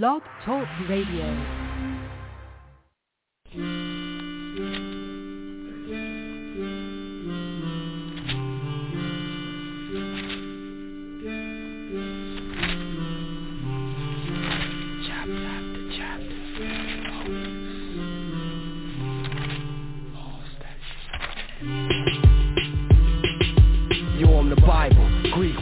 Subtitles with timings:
[0.00, 1.28] Blog Talk Radio.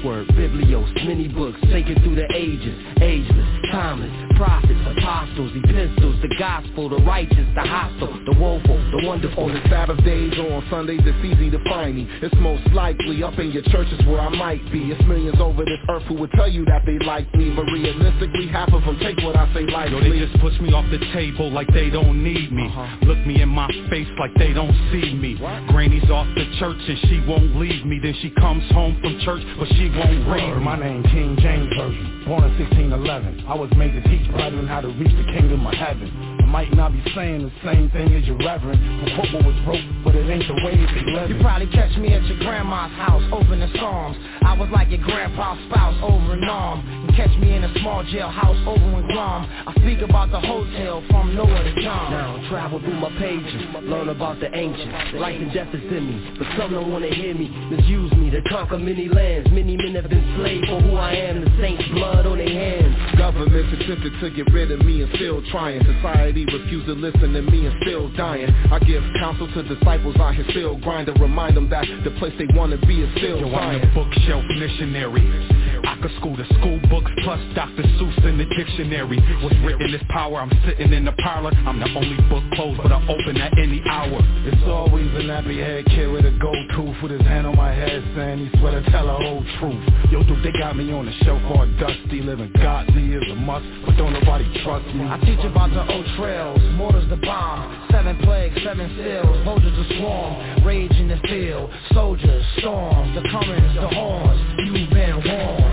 [0.05, 6.89] Word, biblios, many books, taken through the ages, ageless, timeless, prophets, apostles, epistles, the gospel,
[6.89, 9.45] the righteous, the hostile, the woeful, the wonderful.
[9.45, 12.09] On the Sabbath days or on Sundays, it's easy to find me.
[12.23, 14.91] It's most likely up in your churches where I might be.
[14.91, 18.49] It's millions over this earth who would tell you that they like me, but realistically,
[18.49, 19.93] half of them take what I say lightly.
[19.93, 22.67] Yo, they just push me off the table like they don't need me.
[22.67, 23.07] Uh-huh.
[23.07, 25.37] Look me in my face like they don't see me.
[25.69, 28.01] Granny's off the church and she won't leave me.
[28.03, 30.63] Then she comes home from church, but she won't read.
[30.63, 33.45] My name King James Version, born in 1611.
[33.47, 36.40] I was made to teach brethren how to reach the kingdom of heaven.
[36.51, 39.55] I might not be saying the same thing as your reverend, but quote what was
[39.71, 41.31] wrote, but it ain't the way they live.
[41.31, 44.19] You probably catch me at your grandma's house, opening psalms.
[44.43, 47.07] I was like your grandpa's spouse, over and on.
[47.07, 49.47] You catch me in a small jailhouse, over in Guam.
[49.47, 52.11] I speak about the hotel from nowhere to John.
[52.11, 55.23] Now travel through my pages, learn about the ancients.
[55.23, 57.47] Life and death is in me, but some don't wanna hear me.
[57.71, 59.49] Misuse me to conquer many lands.
[59.55, 61.45] Many men have been slaves for who I am.
[61.45, 63.15] The saints' blood on their hands.
[63.17, 65.79] Governments attempted to get rid of me and still trying.
[65.87, 68.51] Society refused to listen to me and still dying.
[68.71, 71.21] I give counsel to disciples out here still grinding.
[71.21, 75.60] Remind them that the place they wanna be is still Yo, I'm the bookshelf missionary.
[75.85, 77.83] I could school the school books plus Dr.
[77.99, 79.19] Seuss in the dictionary.
[79.43, 80.41] What's written is power.
[80.41, 81.53] I'm sitting in the parlor.
[81.67, 84.21] I'm the only book closed, but I open at any hour.
[84.45, 87.73] It's always a nappy head kid with a gold tooth with his hand on my
[87.73, 89.83] head saying he swear to tell the whole truth.
[90.11, 93.67] Yo, dude, they got me on a show called Dusty, living godly is a must,
[93.87, 95.05] but don't nobody trust me.
[95.05, 99.99] I teach about the old trails, mortars the bomb, seven plagues, seven seals, soldiers to
[99.99, 104.70] swarm, rage in the field, soldiers, storms, the currents, the horns, you've been warned.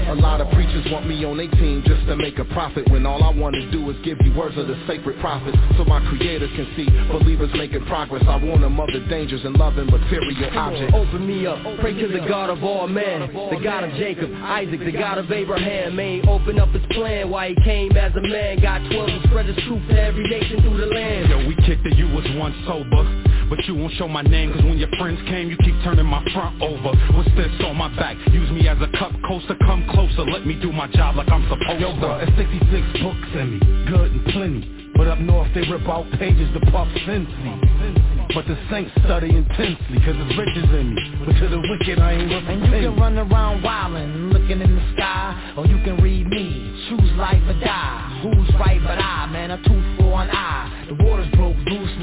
[0.07, 3.06] A lot of preachers want me on their team just to make a profit When
[3.06, 6.00] all I want to do is give you words of the sacred prophets So my
[6.07, 8.23] creators can see believers making progress.
[8.28, 10.94] I warn them of the dangers in loving material objects.
[10.95, 14.79] Open me up, pray to the God of all men The God of Jacob, Isaac,
[14.79, 15.95] the God of Abraham.
[15.95, 18.62] May open up his plan why he came as a man.
[18.62, 21.29] Got twelve and spread his truth to every nation through the land.
[21.29, 23.26] Yo, we kicked it, you was once sober.
[23.49, 26.23] But you won't show my name, cause when your friends came, you keep turning my
[26.33, 26.91] front over.
[27.15, 28.17] What's this on my back?
[28.31, 31.47] Use me as a cup coaster, come closer, let me do my job like I'm
[31.47, 32.27] supposed Yo, bro, to.
[32.27, 34.91] it's 66 books in me, good and plenty.
[34.95, 38.33] But up north they rip out pages to puff Cincy.
[38.33, 41.01] But the saints study intensely, cause it's riches in me.
[41.25, 44.59] But to the wicked I ain't worth a And you can run around wildin', looking
[44.61, 48.99] in the sky Or you can read me, choose life or die Who's right but
[48.99, 51.26] I, man, a tooth for an eye The waters broke loose,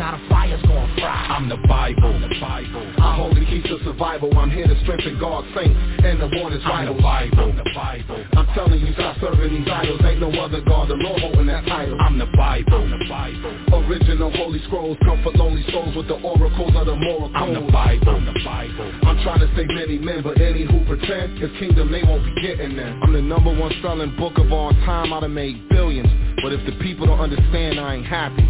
[0.04, 2.12] now the fire's gonna fry I'm the Bible.
[2.20, 2.84] the Bible.
[3.00, 6.60] I hold the keys to survival I'm here to strengthen God's saints and the warners
[6.64, 7.52] I'm the Bible.
[7.56, 8.20] the Bible.
[8.36, 11.64] I'm telling you stop serving these idols Ain't no other God the Lord holding that
[11.64, 12.84] title I'm the Bible.
[12.84, 13.52] the Bible.
[13.88, 17.64] Original holy scrolls come for lonely souls with the oracles of the moral I'm the
[17.72, 18.20] Bible.
[18.20, 18.92] the Bible.
[19.08, 22.42] I'm trying to save many men, but any who pretend His kingdom they won't be
[22.44, 22.92] getting there.
[23.02, 25.14] I'm the number one selling book of all time.
[25.14, 26.12] I done made billions,
[26.44, 28.44] but if the people don't understand, I ain't happy.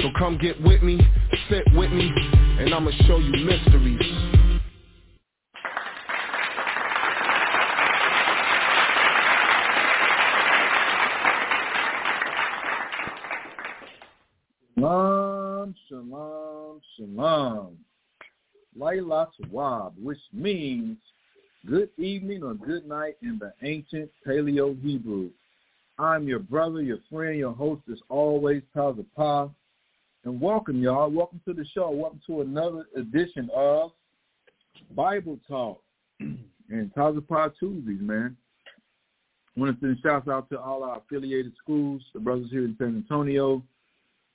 [0.00, 1.00] So come get with me,
[1.50, 2.08] sit with me,
[2.60, 4.00] and I'ma show you mysteries.
[14.76, 17.78] Shalom, shalom, shalom.
[18.78, 20.96] Layla Tawab, which means
[21.66, 25.30] good evening or good night in the ancient Paleo Hebrew.
[25.98, 29.50] I'm your brother, your friend, your host as always, Tazapa.
[30.24, 31.10] And welcome, y'all.
[31.10, 31.90] Welcome to the show.
[31.90, 33.92] Welcome to another edition of
[34.96, 35.80] Bible Talk
[36.20, 38.36] and Tazapa Tuesdays, man.
[39.56, 42.74] I want to send shouts out to all our affiliated schools, the brothers here in
[42.78, 43.62] San Antonio,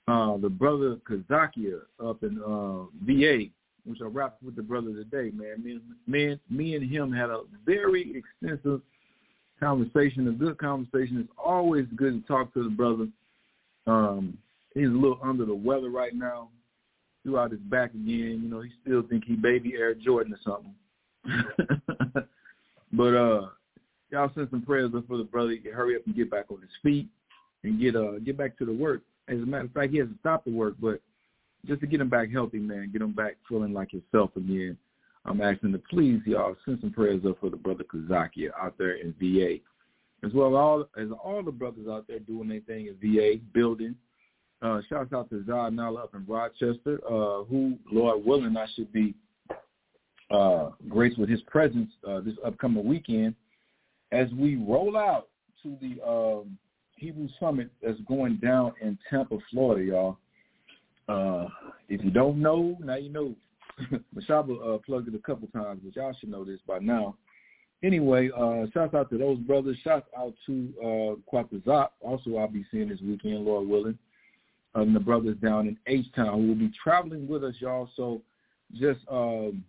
[0.07, 3.49] uh, the brother Kazakia up in uh, VA,
[3.85, 5.63] which I rapped with the brother today, man.
[5.63, 8.81] Me, me, me and him had a very extensive
[9.59, 11.19] conversation, a good conversation.
[11.19, 13.07] It's always good to talk to the brother.
[13.85, 14.37] Um,
[14.73, 16.49] he's a little under the weather right now.
[17.23, 18.41] Threw out his back again.
[18.43, 20.75] You know, he still think he baby Air Jordan or something.
[22.91, 23.47] but uh,
[24.11, 25.51] y'all send some prayers up for the brother.
[25.51, 27.07] He can hurry up and get back on his feet
[27.63, 29.01] and get uh get back to the work.
[29.27, 30.99] As a matter of fact, he hasn't stopped the work, but
[31.65, 34.77] just to get him back healthy, man, get him back feeling like himself again.
[35.25, 38.95] I'm asking to please y'all send some prayers up for the brother Kazakia out there
[38.95, 39.59] in VA.
[40.25, 43.39] as well as all as all the brothers out there doing their thing in VA
[43.53, 43.95] building.
[44.63, 48.93] Uh, shouts out to Zod Nala up in Rochester, uh, who, Lord willing, I should
[48.93, 49.13] be
[50.31, 53.35] uh, graced with his presence uh, this upcoming weekend
[54.13, 55.27] as we roll out
[55.63, 56.57] to the um,
[56.95, 60.17] Hebrew Summit that's going down in Tampa, Florida, y'all.
[61.09, 61.49] Uh,
[61.89, 63.35] if you don't know, now you know.
[64.15, 67.17] Mashaba uh, plugged it a couple times, but y'all should know this by now.
[67.83, 69.75] Anyway, uh, shouts out to those brothers.
[69.83, 71.87] Shouts out to uh.
[72.01, 73.97] Also, I'll be seeing this weekend, Lord willing.
[74.75, 77.89] And the brothers down in H-Town who will be traveling with us, y'all.
[77.95, 78.21] So
[78.73, 79.63] just um,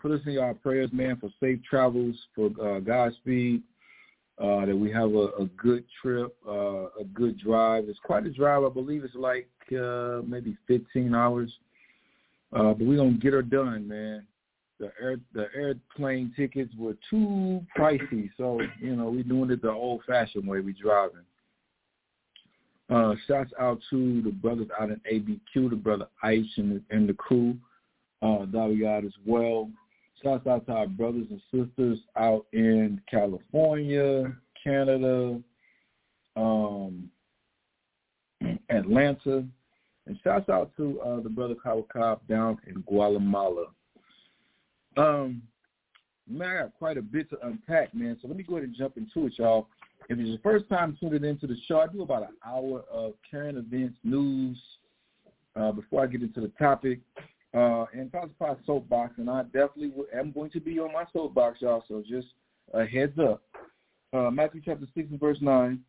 [0.00, 3.62] put us in your prayers, man, for safe travels, for uh, Godspeed,
[4.40, 7.84] uh, that we have a, a good trip, uh, a good drive.
[7.88, 8.64] It's quite a drive.
[8.64, 11.52] I believe it's like uh, maybe 15 hours.
[12.52, 14.26] Uh, but we're going to get her done, man.
[14.80, 19.70] The air the airplane tickets were too pricey, so you know we're doing it the
[19.70, 20.60] old-fashioned way.
[20.60, 21.20] We driving.
[22.90, 27.08] Uh, shouts out to the brothers out in ABQ, the brother Ice and the, and
[27.08, 27.56] the crew,
[28.20, 29.70] uh, that as well.
[30.22, 35.40] Shouts out to our brothers and sisters out in California, Canada,
[36.36, 37.08] um,
[38.68, 39.44] Atlanta,
[40.06, 43.66] and shouts out to uh, the brother Kawakab down in Guatemala.
[44.96, 45.42] Um,
[46.28, 48.18] man, I got quite a bit to unpack, man.
[48.20, 49.68] So let me go ahead and jump into it, y'all.
[50.08, 53.12] If it's your first time tuning into the show, I do about an hour of
[53.30, 54.58] current events, news,
[55.56, 57.00] uh, before I get into the topic
[57.54, 61.60] uh, and talks about soapbox, and I definitely am going to be on my soapbox,
[61.60, 61.84] y'all.
[61.88, 62.28] So just
[62.72, 63.42] a heads up.
[64.12, 65.80] Uh, Matthew chapter six and verse nine.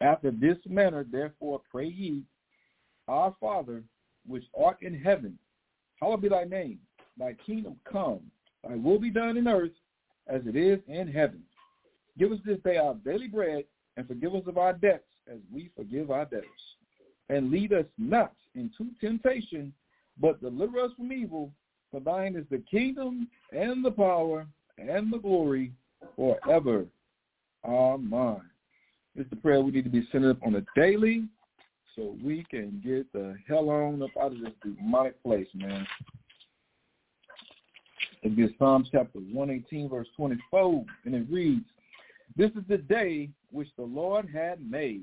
[0.00, 2.22] After this manner, therefore, pray ye,
[3.08, 3.82] Our Father,
[4.26, 5.38] which art in heaven,
[6.00, 6.78] hallowed be thy name.
[7.18, 8.20] Thy kingdom come.
[8.66, 9.70] Thy will be done in earth
[10.26, 11.42] as it is in heaven.
[12.18, 13.64] Give us this day our daily bread,
[13.96, 16.48] and forgive us of our debts as we forgive our debtors.
[17.28, 19.72] And lead us not into temptation,
[20.20, 21.50] but deliver us from evil.
[21.90, 24.46] For thine is the kingdom and the power
[24.78, 25.72] and the glory
[26.16, 26.84] forever.
[27.64, 28.40] Amen.
[29.16, 31.24] It's the prayer we need to be sending up on a daily
[31.94, 35.86] so we can get the hell on up out of this demonic place, man.
[38.22, 41.64] It is Psalms chapter 118, verse 24, and it reads,
[42.36, 45.02] This is the day which the Lord had made.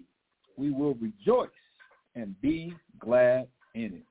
[0.57, 1.50] We will rejoice
[2.16, 4.04] and be glad in it.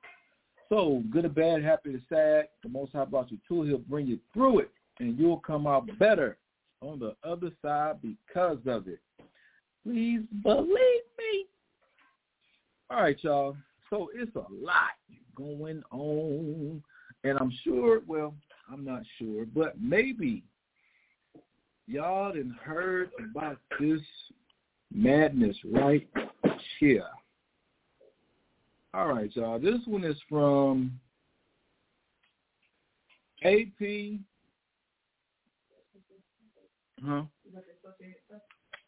[0.69, 4.07] So, good or bad, happy or sad, the Most High brought you to He'll bring
[4.07, 6.37] you through it, and you'll come out better
[6.81, 8.99] on the other side because of it.
[9.83, 11.45] Please believe me.
[12.89, 13.55] All right, y'all.
[13.89, 14.91] So it's a lot
[15.35, 16.81] going on,
[17.23, 18.33] and I'm sure, well,
[18.71, 20.43] I'm not sure, but maybe
[21.91, 23.99] y'all didn't heard about this
[24.93, 26.07] madness right
[26.79, 27.05] here.
[28.93, 29.59] All right, y'all.
[29.59, 30.99] This one is from
[33.43, 34.19] AP.
[37.05, 37.23] Huh?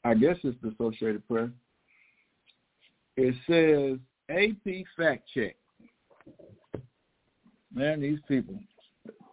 [0.05, 1.49] I guess it's the Associated Press.
[3.15, 3.99] It says
[4.29, 5.55] AP fact check.
[7.73, 8.59] Man, these people.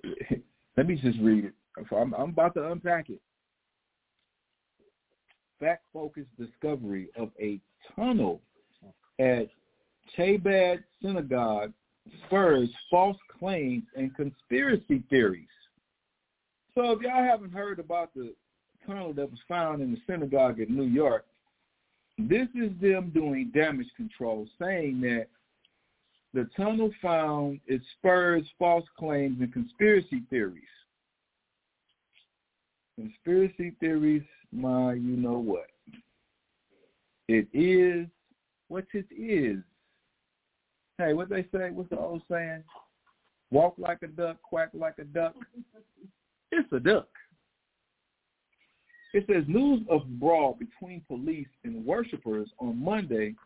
[0.76, 1.52] Let me just read it.
[1.93, 3.20] I'm, I'm about to unpack it.
[5.60, 7.60] Fact-focused discovery of a
[7.94, 8.40] tunnel
[9.18, 9.48] at
[10.16, 11.73] Chabad Synagogue
[12.26, 15.46] spurs false claims and conspiracy theories.
[16.75, 18.35] So if y'all haven't heard about the
[18.87, 21.26] tunnel that was found in the synagogue in New York,
[22.18, 25.26] this is them doing damage control, saying that
[26.32, 30.62] the tunnel found it spurs false claims and conspiracy theories.
[33.00, 35.69] Conspiracy theories, my you know what.
[37.28, 38.07] It is
[38.69, 39.62] what it is.
[40.99, 41.71] Hey, what they say?
[41.71, 42.62] What's the old saying?
[43.50, 45.35] Walk like a duck, quack like a duck.
[46.52, 47.07] It's a duck.
[49.14, 53.37] It says news of brawl between police and worshipers on Monday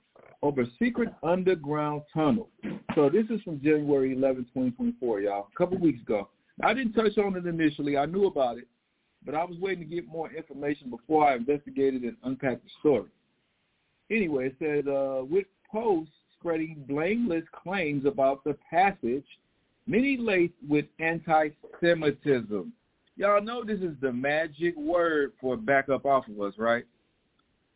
[0.40, 2.48] over secret underground tunnel.
[2.94, 6.30] So this is from January 11, 2024, y'all, a couple weeks ago.
[6.62, 7.98] I didn't touch on it initially.
[7.98, 8.68] I knew about it,
[9.24, 13.08] but I was waiting to get more information before I investigated and unpacked the story.
[14.10, 19.24] Anyway, it said uh, with posts spreading blameless claims about the passage,
[19.86, 22.72] many laced with anti-Semitism.
[23.16, 26.84] Y'all know this is the magic word for back up off of us, right?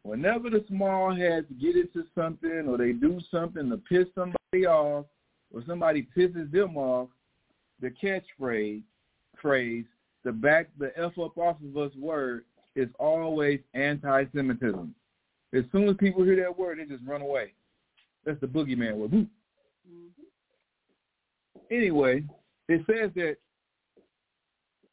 [0.03, 5.07] Whenever the small heads get into something or they do something to piss somebody off
[5.53, 7.09] or somebody pisses them off,
[7.81, 8.83] the catchphrase,
[9.41, 9.85] phrase,
[10.29, 12.45] the back the F up off of us word
[12.77, 14.95] is always anti-Semitism.
[15.55, 17.55] As soon as people hear that word, they just run away.
[18.27, 19.13] That's the boogeyman word.
[19.13, 19.23] Mm-hmm.
[21.71, 22.25] Anyway,
[22.69, 23.37] it says that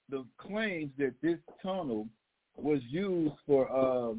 [0.10, 2.08] the claims that this tunnel
[2.56, 4.14] was used for uh,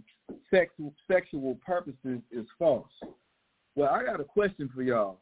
[0.51, 0.71] sex,
[1.11, 2.93] sexual purposes is false.
[3.75, 5.19] Well, I got a question for y'all.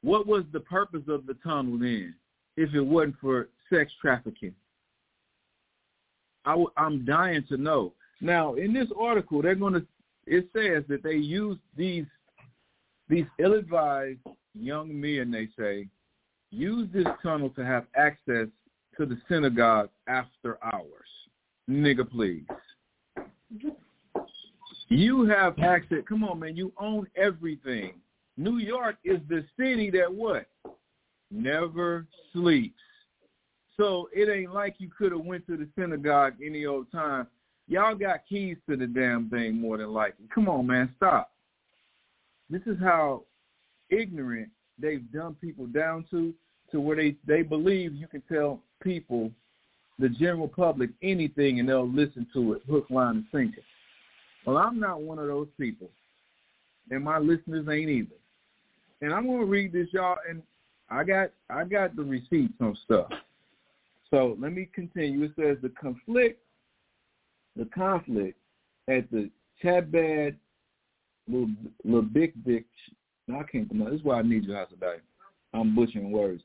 [0.00, 2.14] What was the purpose of the tunnel then,
[2.56, 4.54] if it wasn't for sex trafficking?
[6.44, 7.92] i w- I'm dying to know.
[8.20, 9.86] Now, in this article, they're going to.
[10.26, 12.06] It says that they use these
[13.08, 14.20] these ill-advised
[14.54, 15.30] young men.
[15.30, 15.88] They say
[16.50, 18.48] use this tunnel to have access
[18.96, 21.08] to the synagogue after hours.
[21.68, 22.44] Nigga, please.
[24.88, 25.98] You have access.
[26.08, 26.56] Come on, man.
[26.56, 27.94] You own everything.
[28.36, 30.46] New York is the city that what?
[31.30, 32.80] Never sleeps.
[33.76, 37.26] So it ain't like you could have went to the synagogue any old time.
[37.66, 40.26] Y'all got keys to the damn thing more than likely.
[40.34, 41.32] Come on, man, stop.
[42.50, 43.22] This is how
[43.90, 46.34] ignorant they've done people down to,
[46.70, 49.30] to where they, they believe you can tell people,
[49.98, 53.62] the general public, anything and they'll listen to it, hook, line, and sinker.
[54.44, 55.88] Well, I'm not one of those people,
[56.90, 58.16] and my listeners ain't either.
[59.00, 60.42] And I'm gonna read this, y'all, and
[60.90, 63.06] I got I got the receipts on stuff.
[64.14, 65.24] So let me continue.
[65.24, 66.40] It says the conflict,
[67.56, 68.38] the conflict
[68.86, 69.28] at the
[69.60, 70.36] Chabad
[71.28, 72.64] Lubitch.
[73.28, 73.90] I can't pronounce.
[73.90, 74.98] This is why I need you, today.
[75.52, 76.44] I'm butchering words.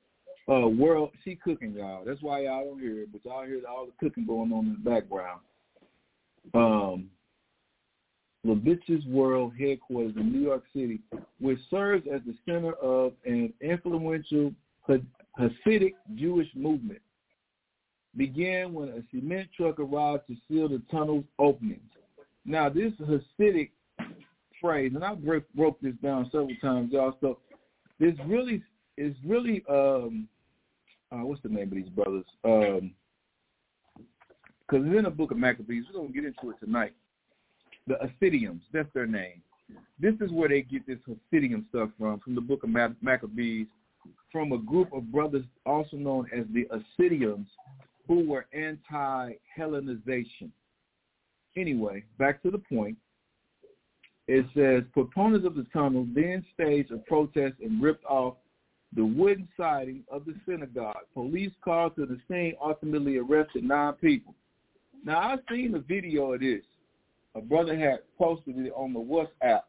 [0.51, 2.03] Uh, world, she cooking, y'all.
[2.03, 4.77] That's why y'all don't hear it, but y'all hear all the cooking going on in
[4.83, 5.41] the background.
[6.55, 7.11] Um,
[8.47, 11.01] Lubitch's World headquarters in New York City,
[11.39, 14.55] which serves as the center of an influential
[14.88, 17.01] Hasidic Jewish movement
[18.17, 21.81] began when a cement truck arrived to seal the tunnel's openings.
[22.45, 23.69] Now, this Hasidic
[24.59, 27.17] phrase, and I broke, broke this down several times, y'all.
[27.21, 27.39] So
[27.99, 28.63] this really
[28.97, 30.27] is really um,
[31.11, 32.25] uh, what's the name of these brothers?
[32.43, 32.91] Because um,
[34.71, 35.85] it's in the book of Maccabees.
[35.87, 36.93] We're gonna get into it tonight.
[37.87, 39.41] The Hasidians, that's their name.
[39.99, 42.69] This is where they get this Hasidian stuff from, from the book of
[43.01, 43.67] Maccabees,
[44.31, 46.67] from a group of brothers also known as the
[46.99, 47.45] Hasidians,
[48.09, 50.49] who were anti-Hellenization.
[51.55, 52.97] Anyway, back to the point.
[54.27, 58.37] It says, proponents of the tunnel then staged a protest and ripped off
[58.95, 60.97] the wooden siding of the synagogue.
[61.13, 64.33] Police called to the scene ultimately arrested nine people.
[65.05, 66.63] Now, I've seen a video of this.
[67.35, 69.61] A brother had posted it on the WhatsApp.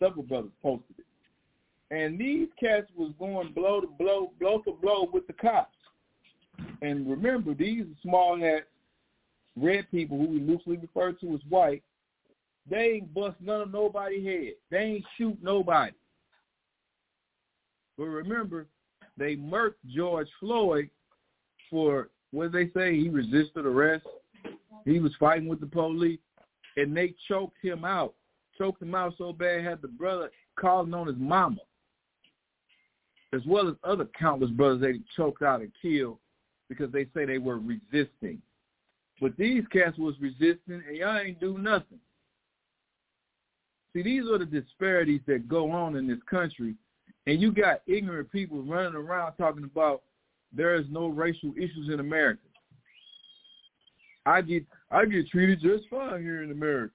[0.00, 1.04] Several brothers posted it.
[1.92, 5.75] And these cats was going blow to blow, blow to blow with the cops.
[6.82, 8.66] And remember, these small hats,
[9.56, 11.82] red people who we loosely refer to as white,
[12.68, 14.52] they ain't bust none of nobody's head.
[14.70, 15.92] They ain't shoot nobody.
[17.96, 18.66] But remember,
[19.16, 20.90] they murked George Floyd
[21.70, 24.06] for what they say he resisted arrest.
[24.84, 26.20] He was fighting with the police,
[26.76, 28.14] and they choked him out.
[28.58, 31.58] Choked him out so bad, had the brother calling on his mama,
[33.32, 36.18] as well as other countless brothers they choked out and killed
[36.68, 38.40] because they say they were resisting.
[39.20, 41.98] But these cats was resisting, and y'all ain't do nothing.
[43.92, 46.74] See, these are the disparities that go on in this country,
[47.26, 50.02] and you got ignorant people running around talking about
[50.52, 52.42] there is no racial issues in America.
[54.26, 56.92] I get I get treated just fine here in America.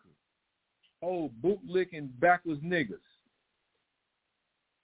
[1.02, 3.00] Oh, bootlicking backwards niggas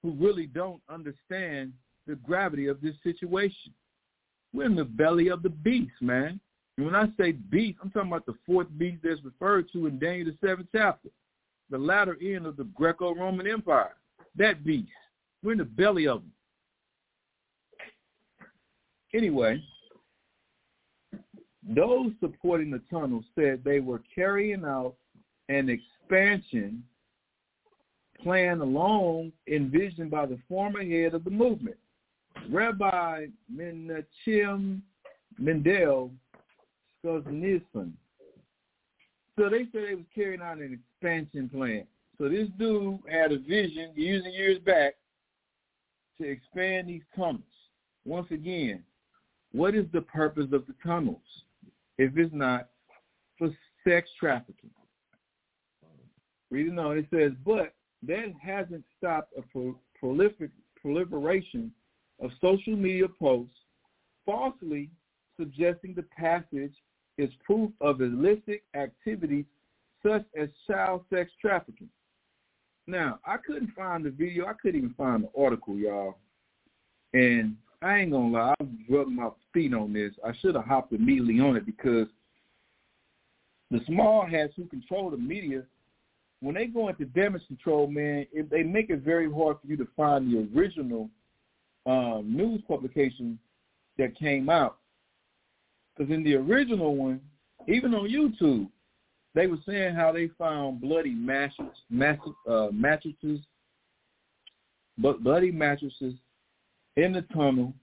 [0.02, 1.74] who really don't understand
[2.08, 3.74] the gravity of this situation.
[4.58, 6.40] We're in the belly of the beast, man.
[6.78, 10.00] And when I say beast, I'm talking about the fourth beast that's referred to in
[10.00, 11.10] Daniel the seventh chapter,
[11.70, 13.94] the latter end of the Greco-Roman Empire.
[14.36, 14.90] That beast.
[15.44, 16.32] We're in the belly of them.
[19.14, 19.62] Anyway,
[21.62, 24.96] those supporting the tunnel said they were carrying out
[25.50, 26.84] an expansion
[28.24, 31.78] plan alone envisioned by the former head of the movement,
[32.50, 34.82] Rabbi Menachem
[35.38, 36.12] Mendel
[37.06, 37.92] Solzhenitsyn.
[39.38, 41.86] So they said they was carrying out an expansion plan.
[42.18, 44.96] So this dude had a vision years and years back
[46.20, 47.44] to expand these tunnels.
[48.06, 48.84] Once again,
[49.52, 51.22] what is the purpose of the tunnels
[51.98, 52.70] if it's not
[53.38, 53.50] for
[53.88, 54.72] sex trafficking?
[56.50, 57.74] Reading on, it says, but
[58.08, 59.44] that hasn't stopped a
[60.00, 60.50] prolific,
[60.82, 61.72] proliferation
[62.20, 63.54] of social media posts
[64.26, 64.90] falsely
[65.38, 66.74] suggesting the passage
[67.18, 69.46] is proof of illicit activities
[70.04, 71.90] such as child sex trafficking.
[72.86, 74.46] Now, I couldn't find the video.
[74.46, 76.18] I couldn't even find the article, y'all.
[77.14, 80.14] And I ain't gonna lie, I rubbed my feet on this.
[80.26, 82.08] I should have hopped immediately on it because
[83.72, 85.64] the small hats who control the media,
[86.40, 89.78] when they go into damage control, man, if they make it very hard for you
[89.78, 91.10] to find the original
[91.88, 93.40] um, news publication
[93.98, 94.78] that came out.
[95.96, 97.22] Because in the original one,
[97.68, 98.70] even on YouTube,
[99.34, 101.74] they were saying how they found bloody mattresses,
[102.50, 103.40] uh, mattresses,
[104.98, 106.14] but bloody mattresses
[106.96, 107.74] in the tunnel.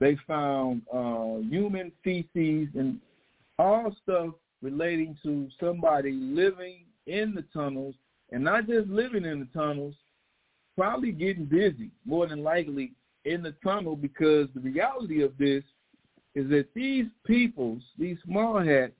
[0.00, 3.00] They found uh, human feces and
[3.58, 7.94] all stuff relating to somebody living in the tunnels
[8.32, 9.94] and not just living in the tunnels,
[10.76, 12.92] probably getting busy more than likely
[13.24, 15.62] in the tunnel because the reality of this
[16.34, 18.92] is that these peoples, these small hats,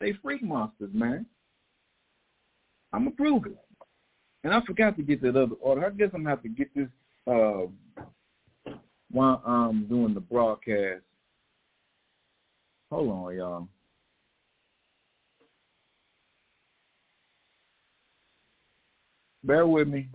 [0.00, 1.26] they freak monsters, man.
[2.92, 3.56] I'm a it.
[4.42, 5.86] And I forgot to get that other order.
[5.86, 6.88] I guess I'm gonna have to get this
[7.26, 7.66] uh,
[9.10, 11.02] while I'm doing the broadcast.
[12.90, 13.68] Hold on, y'all.
[19.44, 20.08] Bear with me.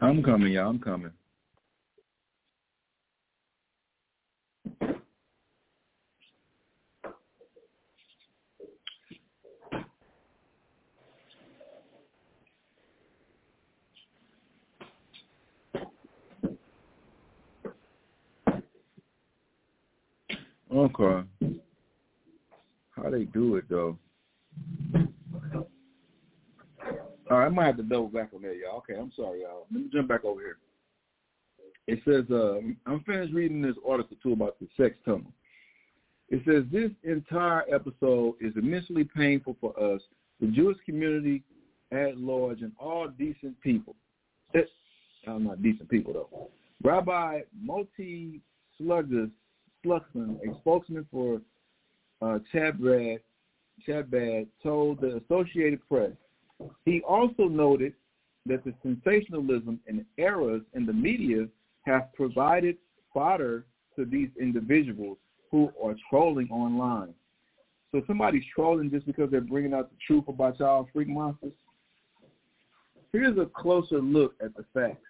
[0.00, 0.70] I'm coming, y'all.
[0.70, 1.12] I'm coming.
[20.72, 21.28] Okay.
[22.90, 23.98] How they do it though?
[27.30, 28.78] All right, I might have to double back on that, y'all.
[28.78, 29.66] Okay, I'm sorry, y'all.
[29.70, 30.56] Let me jump back over here.
[31.86, 35.32] It says, uh, I'm finished reading this article too about the sex tunnel.
[36.30, 40.00] It says this entire episode is immensely painful for us,
[40.40, 41.42] the Jewish community
[41.90, 43.94] at large, and all decent people.
[44.52, 44.70] It's,
[45.26, 46.50] I'm not decent people though.
[46.82, 48.40] Rabbi Moti
[48.80, 49.30] Slugus,
[49.84, 51.40] Sluxon, a spokesman for
[52.20, 53.20] uh, Chabad,
[53.86, 56.12] Chabad, told the Associated Press
[56.84, 57.94] he also noted
[58.46, 61.46] that the sensationalism and errors in the media
[61.82, 62.76] have provided
[63.12, 63.64] fodder
[63.96, 65.18] to these individuals
[65.50, 67.14] who are trolling online.
[67.90, 71.52] So somebody's trolling just because they're bringing out the truth about y'all freak monsters.
[73.12, 75.02] Here's a closer look at the facts.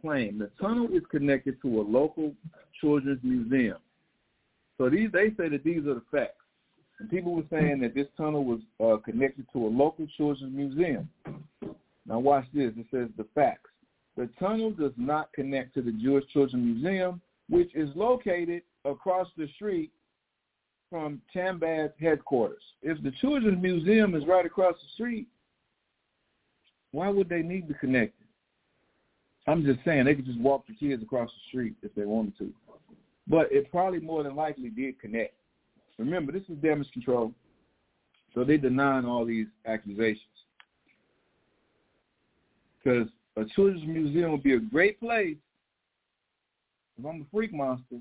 [0.00, 2.34] Claim the tunnel is connected to a local
[2.80, 3.78] children's museum.
[4.76, 6.41] So these they say that these are the facts.
[7.10, 11.08] People were saying that this tunnel was uh, connected to a local children's museum.
[12.06, 12.72] Now watch this.
[12.76, 13.70] It says the facts.
[14.16, 19.48] The tunnel does not connect to the Jewish Children's Museum, which is located across the
[19.54, 19.90] street
[20.90, 22.62] from Chabad's headquarters.
[22.82, 25.26] If the Children's Museum is right across the street,
[26.90, 29.50] why would they need to connect it?
[29.50, 32.36] I'm just saying they could just walk the kids across the street if they wanted
[32.38, 32.52] to.
[33.26, 35.34] But it probably more than likely did connect.
[36.04, 37.32] Remember, this is damage control.
[38.34, 40.18] So they denying all these accusations.
[42.82, 45.36] Because a children's museum would be a great place,
[46.98, 47.98] if I'm a freak monster,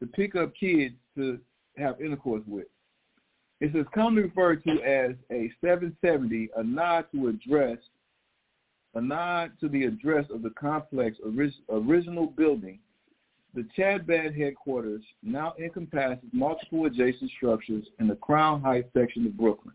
[0.00, 1.38] to pick up kids to
[1.76, 2.66] have intercourse with.
[3.60, 7.78] It says commonly referred to as a 770, a nod to address,
[8.94, 11.18] a nod to the address of the complex
[11.70, 12.78] original building
[13.54, 19.74] the Chabad headquarters now encompasses multiple adjacent structures in the Crown Heights section of Brooklyn.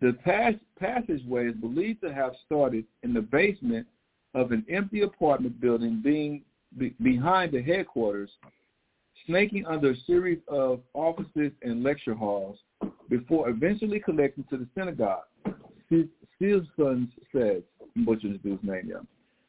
[0.00, 3.86] The pass- passageway is believed to have started in the basement
[4.34, 6.42] of an empty apartment building being
[6.78, 8.30] be- behind the headquarters,
[9.26, 12.58] snaking under a series of offices and lecture halls
[13.08, 15.24] before eventually connecting to the synagogue.
[16.40, 17.62] Sealson says,
[17.96, 19.00] butcher this dude's name, yeah.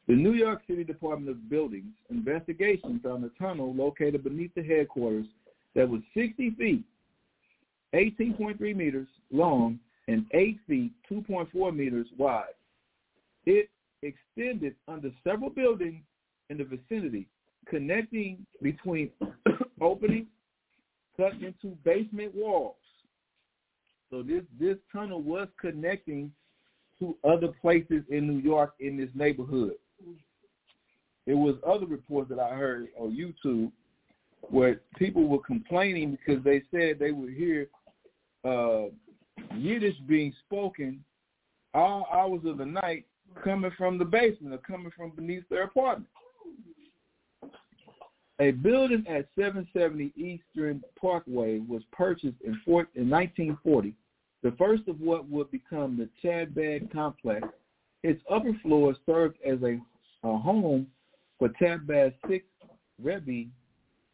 [0.08, 5.26] The New York City Department of Buildings investigation found a tunnel located beneath the headquarters
[5.74, 6.84] that was 60 feet,
[7.94, 12.46] 18.3 meters long, and 8 feet, 2.4 meters wide.
[13.46, 13.70] It
[14.02, 16.02] extended under several buildings
[16.50, 17.28] in the vicinity,
[17.68, 19.10] connecting between
[19.80, 20.26] openings
[21.16, 22.76] cut into basement walls.
[24.10, 26.32] So this this tunnel was connecting
[26.98, 29.74] to other places in New York in this neighborhood.
[31.26, 33.70] It was other reports that I heard on YouTube
[34.50, 37.68] where people were complaining because they said they would hear
[38.44, 38.86] uh,
[39.56, 41.04] Yiddish being spoken
[41.74, 43.06] all hours of the night
[43.42, 46.08] coming from the basement or coming from beneath their apartment.
[48.40, 52.60] A building at 770 Eastern Parkway was purchased in,
[52.94, 53.94] in 1940,
[54.42, 57.46] the first of what would become the Chabad Complex.
[58.02, 59.78] Its upper floor served as a,
[60.24, 60.86] a home
[61.38, 61.48] for
[61.86, 62.48] Bag's sixth
[63.02, 63.50] Rebbe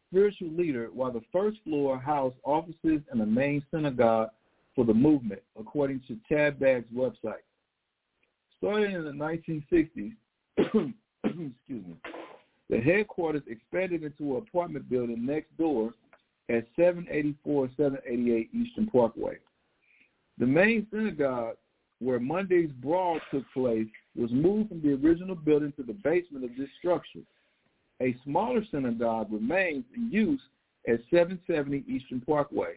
[0.09, 4.29] spiritual leader, while the first floor housed offices and the main synagogue
[4.75, 7.43] for the movement, according to Chad website.
[8.57, 10.13] Starting in the 1960s,
[11.23, 11.95] excuse me,
[12.69, 15.93] the headquarters expanded into an apartment building next door
[16.49, 19.37] at 784-788 Eastern Parkway.
[20.37, 21.57] The main synagogue,
[21.99, 26.51] where Monday's brawl took place, was moved from the original building to the basement of
[26.57, 27.21] this structure.
[28.01, 30.41] A smaller synagogue remains in use
[30.87, 32.75] at 770 Eastern Parkway.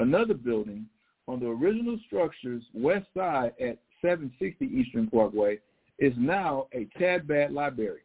[0.00, 0.86] Another building
[1.26, 5.58] on the original structure's west side at 760 Eastern Parkway
[5.98, 8.02] is now a Chabad library.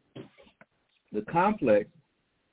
[1.12, 1.90] The complex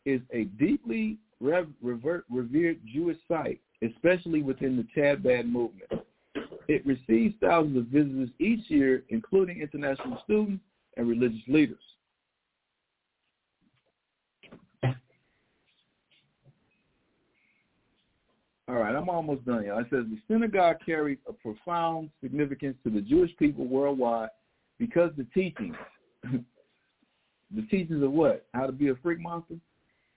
[0.04, 5.90] is a deeply rev- revered Jewish site, especially within the Chabad movement.
[6.70, 10.62] It receives thousands of visitors each year, including international students
[10.96, 11.82] and religious leaders.
[18.68, 19.80] All right, I'm almost done, y'all.
[19.80, 24.28] It says the synagogue carries a profound significance to the Jewish people worldwide
[24.78, 25.74] because the teachings,
[26.22, 28.46] the teachings of what?
[28.54, 29.56] How to be a freak monster?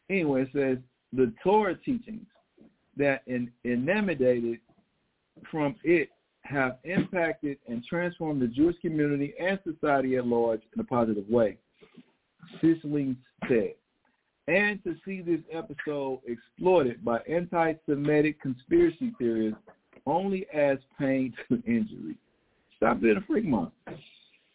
[0.08, 0.78] Anyway, it says
[1.14, 2.28] the Torah teachings
[2.96, 3.50] that in,
[5.50, 6.10] from it
[6.44, 11.58] have impacted and transformed the Jewish community and society at large in a positive way.
[12.62, 13.16] Cicely
[13.48, 13.74] said
[14.48, 19.60] and to see this episode exploited by anti-Semitic conspiracy theorists
[20.06, 22.16] only adds pain to injury.
[22.76, 23.74] Stop being a freak monster.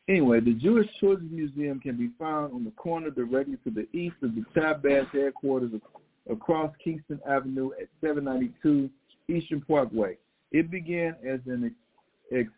[0.09, 4.17] Anyway, the Jewish Children's Museum can be found on the corner directly to the east
[4.23, 5.73] of the Chad headquarters
[6.31, 8.91] across Kingston Avenue at 792
[9.29, 10.17] Eastern Parkway.
[10.53, 11.75] It began as an
[12.33, 12.49] ex-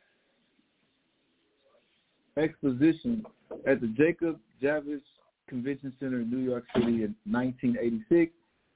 [2.37, 3.24] exposition
[3.66, 5.00] at the Jacob Javits
[5.48, 8.33] Convention Center in New York City in 1986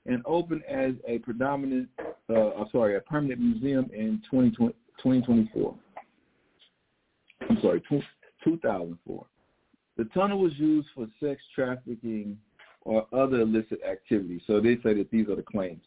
[0.07, 1.88] and opened as a predominant,
[2.29, 5.74] uh, sorry, a permanent museum in 2024.
[7.48, 7.83] I'm sorry,
[8.44, 9.27] 2004.
[9.96, 12.37] The tunnel was used for sex trafficking
[12.83, 14.42] or other illicit activities.
[14.46, 15.83] So they say that these are the claims.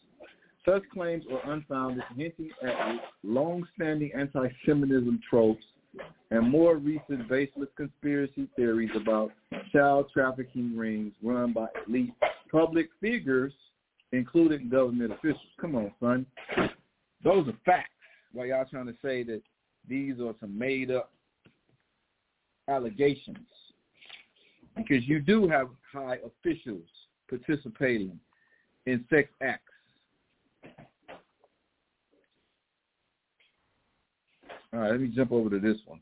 [0.67, 2.75] Such claims are unfounded, hinting at
[3.23, 5.63] long-standing anti-Semitism tropes
[6.29, 9.31] and more recent baseless conspiracy theories about
[9.71, 12.11] child trafficking rings run by elite
[12.51, 13.53] public figures,
[14.11, 15.41] including government officials.
[15.61, 16.25] Come on, son.
[17.23, 17.91] Those are facts.
[18.33, 19.41] Why y'all trying to say that
[19.87, 21.13] these are some made up
[22.67, 23.37] allegations?
[24.75, 26.83] Because you do have high officials
[27.29, 28.19] participating
[28.85, 29.71] in sex acts.
[34.73, 35.99] All right, let me jump over to this one.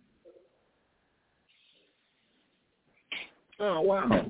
[3.59, 4.25] Oh, wow.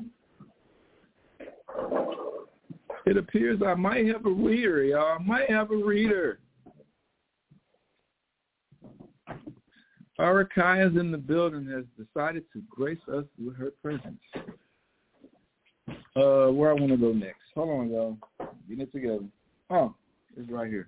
[3.06, 5.18] It appears I might have a reader, y'all.
[5.20, 6.40] I might have a reader.
[10.20, 14.22] Arakaya's in the building has decided to grace us with her presence.
[16.16, 17.42] Uh, where I want to go next.
[17.54, 18.18] Hold on, y'all.
[18.70, 19.26] Get it together.
[19.70, 19.94] Oh,
[20.38, 20.88] it's right here.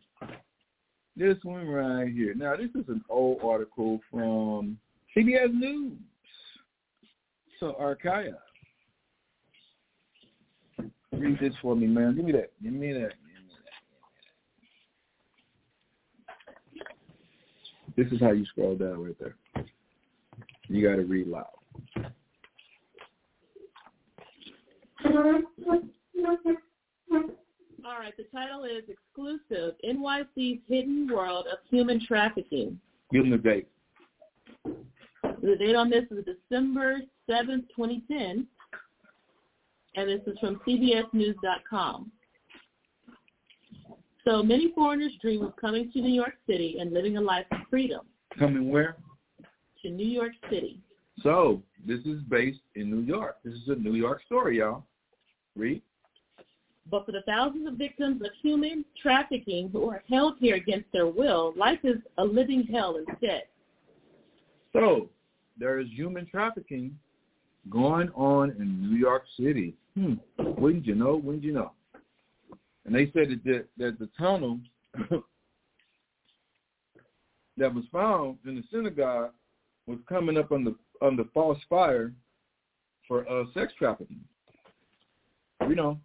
[1.17, 2.35] This one right here.
[2.35, 4.77] Now, this is an old article from
[5.15, 5.97] CBS News.
[7.59, 8.35] So, Arkaya,
[11.11, 12.15] read this for me, man.
[12.15, 12.51] Give me that.
[12.61, 12.99] Give me that.
[12.99, 13.09] Give me
[16.77, 16.85] that.
[17.95, 19.35] This is how you scroll down right there.
[20.67, 21.47] You got to read loud.
[27.85, 32.79] All right, the title is Exclusive NYC's Hidden World of Human Trafficking.
[33.11, 33.67] Give them the date.
[35.41, 36.97] The date on this is December
[37.29, 38.47] 7th, 2010,
[39.95, 42.11] and this is from CBSNews.com.
[44.25, 47.59] So many foreigners dream of coming to New York City and living a life of
[47.69, 48.01] freedom.
[48.37, 48.97] Coming where?
[49.83, 50.81] To New York City.
[51.21, 53.37] So this is based in New York.
[53.45, 54.83] This is a New York story, y'all.
[55.55, 55.81] Read.
[56.89, 61.07] But for the thousands of victims of human trafficking who are held here against their
[61.07, 63.43] will, life is a living hell instead.
[64.73, 65.09] So
[65.59, 66.97] there is human trafficking
[67.69, 69.75] going on in New York City.
[69.95, 70.13] Hmm.
[70.37, 71.15] Wouldn't you know?
[71.17, 71.71] Wouldn't you know?
[72.85, 74.59] And they said that the, that the tunnel
[77.57, 79.31] that was found in the synagogue
[79.87, 80.71] was coming up under
[81.01, 82.13] under false fire
[83.07, 84.21] for uh, sex trafficking.
[85.67, 85.99] You know.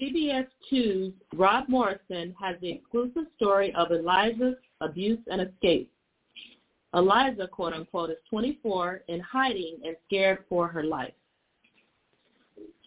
[0.00, 5.90] CBS 2's Rob Morrison has the exclusive story of Eliza's abuse and escape.
[6.94, 11.14] Eliza, quote unquote, is 24 and hiding and scared for her life.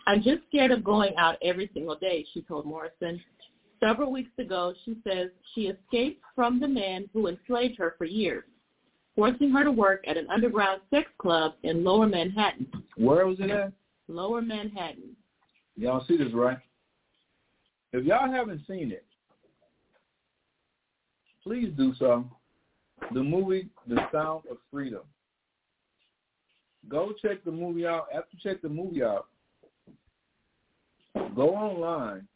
[0.05, 3.21] I'm just scared of going out every single day, she told Morrison.
[3.81, 8.45] Several weeks ago, she says she escaped from the man who enslaved her for years,
[9.15, 12.67] forcing her to work at an underground sex club in Lower Manhattan.
[12.95, 13.73] Where was it at?
[14.07, 15.15] Lower Manhattan.
[15.75, 16.57] Y'all see this, right?
[17.97, 19.03] If y'all haven't seen it,
[21.41, 22.29] please do so.
[23.11, 25.01] The movie The Sound of Freedom.
[26.87, 28.05] Go check the movie out.
[28.13, 29.25] After check the movie out,
[31.35, 32.27] go online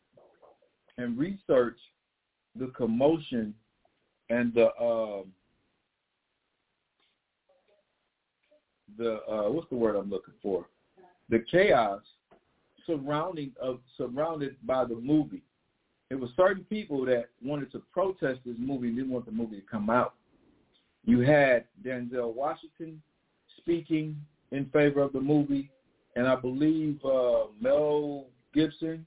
[0.97, 1.77] and research
[2.59, 3.53] the commotion
[4.31, 5.25] and the um,
[8.97, 10.65] the uh, what's the word I'm looking for?
[11.29, 12.01] The chaos
[12.87, 15.43] surrounding of surrounded by the movie.
[16.11, 19.55] It was certain people that wanted to protest this movie and didn't want the movie
[19.55, 20.15] to come out.
[21.05, 23.01] You had Denzel Washington
[23.55, 24.17] speaking
[24.51, 25.71] in favor of the movie,
[26.17, 29.05] and I believe uh, Mel Gibson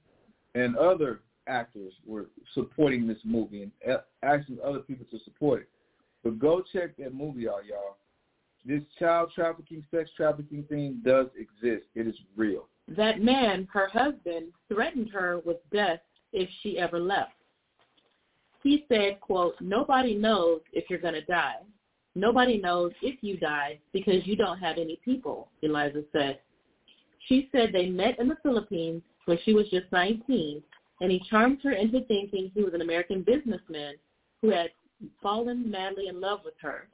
[0.55, 5.69] and other actors were supporting this movie and asking other people to support it.
[6.23, 7.99] But go check that movie out, y'all.
[8.65, 11.85] This child trafficking, sex trafficking thing does exist.
[11.95, 12.67] It is real.
[12.89, 16.01] That man, her husband, threatened her with death
[16.35, 17.33] if she ever left.
[18.63, 21.57] He said, quote, nobody knows if you're going to die.
[22.15, 26.39] Nobody knows if you die because you don't have any people, Eliza said.
[27.29, 30.63] She said they met in the Philippines when she was just 19,
[31.01, 33.95] and he charmed her into thinking he was an American businessman
[34.43, 34.71] who had
[35.23, 36.89] fallen madly in love with her.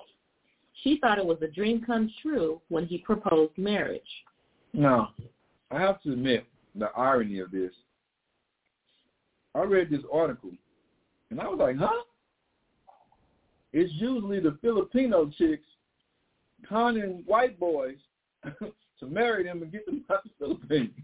[0.82, 4.02] She thought it was a dream come true when he proposed marriage.
[4.72, 5.10] Now,
[5.70, 7.72] I have to admit the irony of this.
[9.54, 10.50] I read this article,
[11.30, 12.04] and I was like, huh?
[13.72, 15.66] It's usually the Filipino chicks
[16.68, 17.96] conning white boys
[18.44, 20.94] to marry them and get them out of the Philippines.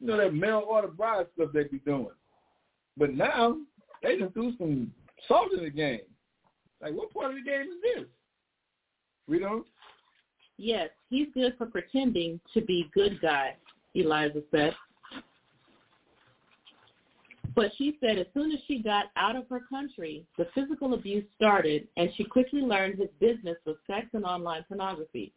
[0.00, 2.08] You know, that mail order bride stuff they be doing.
[2.96, 3.56] But now,
[4.02, 4.92] they just do some
[5.26, 6.00] salt in the game.
[6.80, 8.06] Like, what part of the game is this?
[9.28, 9.66] We don't?
[10.56, 13.56] Yes, he's good for pretending to be good guy,
[13.94, 14.74] Eliza said.
[17.58, 21.24] But she said as soon as she got out of her country, the physical abuse
[21.34, 25.32] started, and she quickly learned his business was sex and online pornography.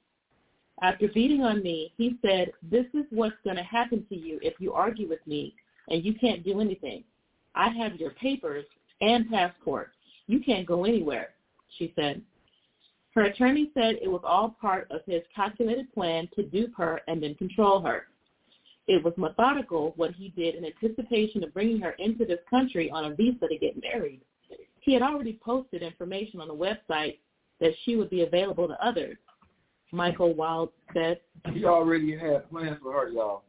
[0.84, 4.53] After beating on me, he said, this is what's going to happen to you if
[4.60, 5.55] you argue with me
[5.89, 7.03] and you can't do anything.
[7.55, 8.65] I have your papers
[9.01, 9.89] and passport.
[10.27, 11.29] You can't go anywhere,
[11.79, 12.21] she said.
[13.15, 17.23] Her attorney said it was all part of his calculated plan to dupe her and
[17.23, 18.05] then control her.
[18.91, 23.06] It was methodical what he did in anticipation of bringing her into this country on
[23.06, 24.19] a visa to get married.
[24.82, 27.19] He had already posted information on the website
[27.62, 29.15] that she would be available to others.
[29.93, 31.21] Michael Wild said.
[31.54, 33.43] He already had plans for her, y'all.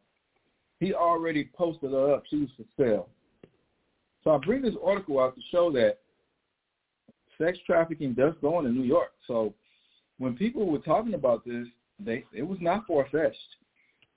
[0.78, 2.22] He already posted her up.
[2.30, 3.08] She was for sale.
[4.22, 5.98] So I bring this article out to show that
[7.36, 9.10] sex trafficking does go on in New York.
[9.26, 9.54] So
[10.18, 11.66] when people were talking about this,
[11.98, 13.38] they it was not far fetched.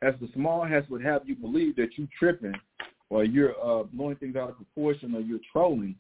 [0.06, 2.56] As the small hats would have you believe that you tripping
[3.10, 5.96] or you're uh, blowing things out of proportion or you're trolling.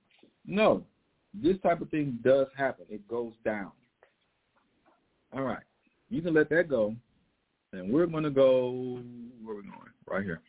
[0.46, 0.84] No,
[1.34, 2.86] this type of thing does happen.
[2.89, 3.72] It goes down.
[5.34, 5.63] All right
[6.10, 6.96] you can let that go.
[7.74, 9.00] And we're going to go,
[9.44, 9.91] where are we going?
[10.08, 10.41] Right here.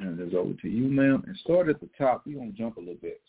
[0.00, 1.24] And this over to you, ma'am.
[1.26, 2.22] And start at the top.
[2.26, 3.20] We're going to jump a little bit.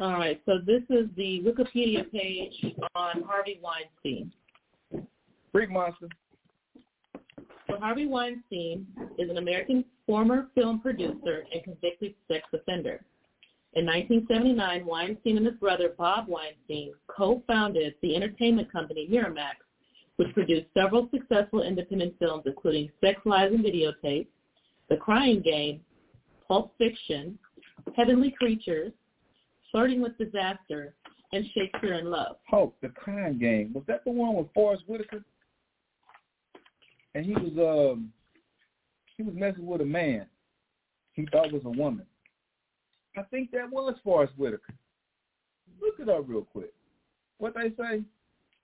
[0.00, 2.54] All right, so this is the Wikipedia page
[2.94, 4.32] on Harvey Weinstein.
[5.50, 6.06] Freak monster.
[7.68, 8.86] So Harvey Weinstein
[9.18, 13.00] is an American former film producer and convicted sex offender.
[13.74, 19.56] In 1979, Weinstein and his brother Bob Weinstein co-founded the entertainment company Miramax,
[20.14, 24.28] which produced several successful independent films including Sex, Lies, and Videotape,
[24.88, 25.80] The Crying Game,
[26.46, 27.36] Pulp Fiction,
[27.96, 28.92] Heavenly Creatures,
[29.70, 30.94] Flirting with Disaster,
[31.32, 32.36] and Shakespeare in Love.
[32.48, 33.72] Hulk, the Crying Game.
[33.74, 35.22] Was that the one with Forest Whitaker?
[37.14, 38.12] And he was um
[39.16, 40.26] he was messing with a man
[41.18, 42.06] he thought was a woman.
[43.16, 44.74] I think that was Forest Whitaker.
[45.82, 46.72] Look it up real quick.
[47.38, 48.04] What they say?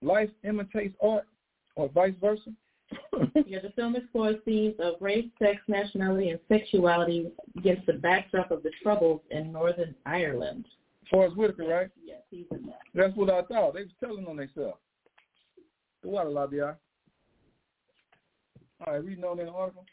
[0.02, 1.26] Life imitates art,
[1.74, 2.52] or vice versa.
[3.46, 8.62] yeah, the film explores themes of race, sex, nationality, and sexuality against the backdrop of
[8.62, 10.66] the troubles in Northern Ireland.
[11.10, 11.88] Forest Whitaker, right?
[12.04, 12.80] Yes, he's in that.
[12.94, 13.74] That's what I thought.
[13.74, 14.78] They was telling on themselves.
[16.02, 16.76] The water lobby, All
[18.86, 19.86] right, reading on in the article.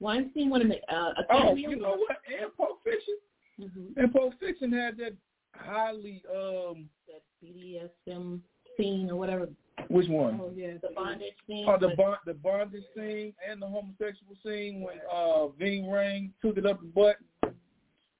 [0.00, 2.18] Weinstein wanted to uh, Oh, you know what?
[2.28, 3.14] And Pulp Fiction.
[3.60, 3.98] Mm-hmm.
[3.98, 5.14] And Pulp Fiction had that
[5.54, 8.40] highly um that BDSM
[8.76, 9.48] scene or whatever.
[9.88, 10.40] Which one?
[10.42, 11.66] Oh yeah, the bondage scene.
[11.68, 16.58] Oh, the bond, the bondage scene and the homosexual scene when uh Ving Rhames took
[16.58, 17.16] it up the butt,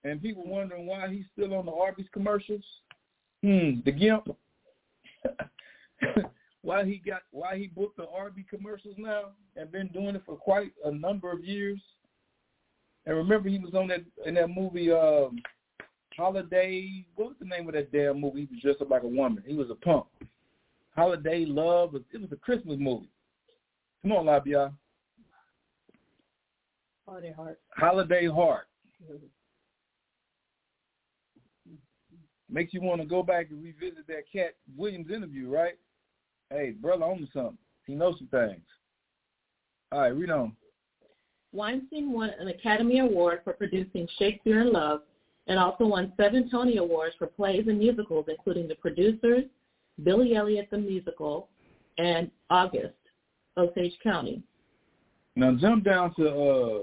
[0.05, 2.65] and people wondering why he's still on the Arby's commercials.
[3.43, 4.37] Hmm, the gimp.
[6.63, 10.37] why he got why he booked the Arby commercials now and been doing it for
[10.37, 11.81] quite a number of years.
[13.07, 15.39] And remember, he was on that in that movie um,
[16.17, 17.05] Holiday.
[17.17, 18.47] What was the name of that damn movie?
[18.47, 19.43] He was dressed up like a woman.
[19.47, 20.07] He was a punk.
[20.95, 21.95] Holiday Love.
[21.95, 23.09] It was a Christmas movie.
[24.03, 24.73] Come on, Labia.
[27.07, 27.59] Holiday Heart.
[27.77, 28.67] Holiday Heart.
[32.55, 35.75] Makes you want to go back and revisit that Katt Williams interview, right?
[36.51, 37.59] Hey, brother, on to something.
[37.85, 38.63] He knows some things.
[39.91, 40.53] All right, read on.
[41.53, 45.01] Weinstein won an Academy Award for producing Shakespeare in Love
[45.49, 49.43] and also won seven Tony Awards for plays and musicals, including The Producers,
[50.05, 51.49] Billy Elliot the Musical,
[51.99, 52.95] and August,
[53.57, 54.45] Osage County.
[55.35, 56.79] Now jump down to, uh,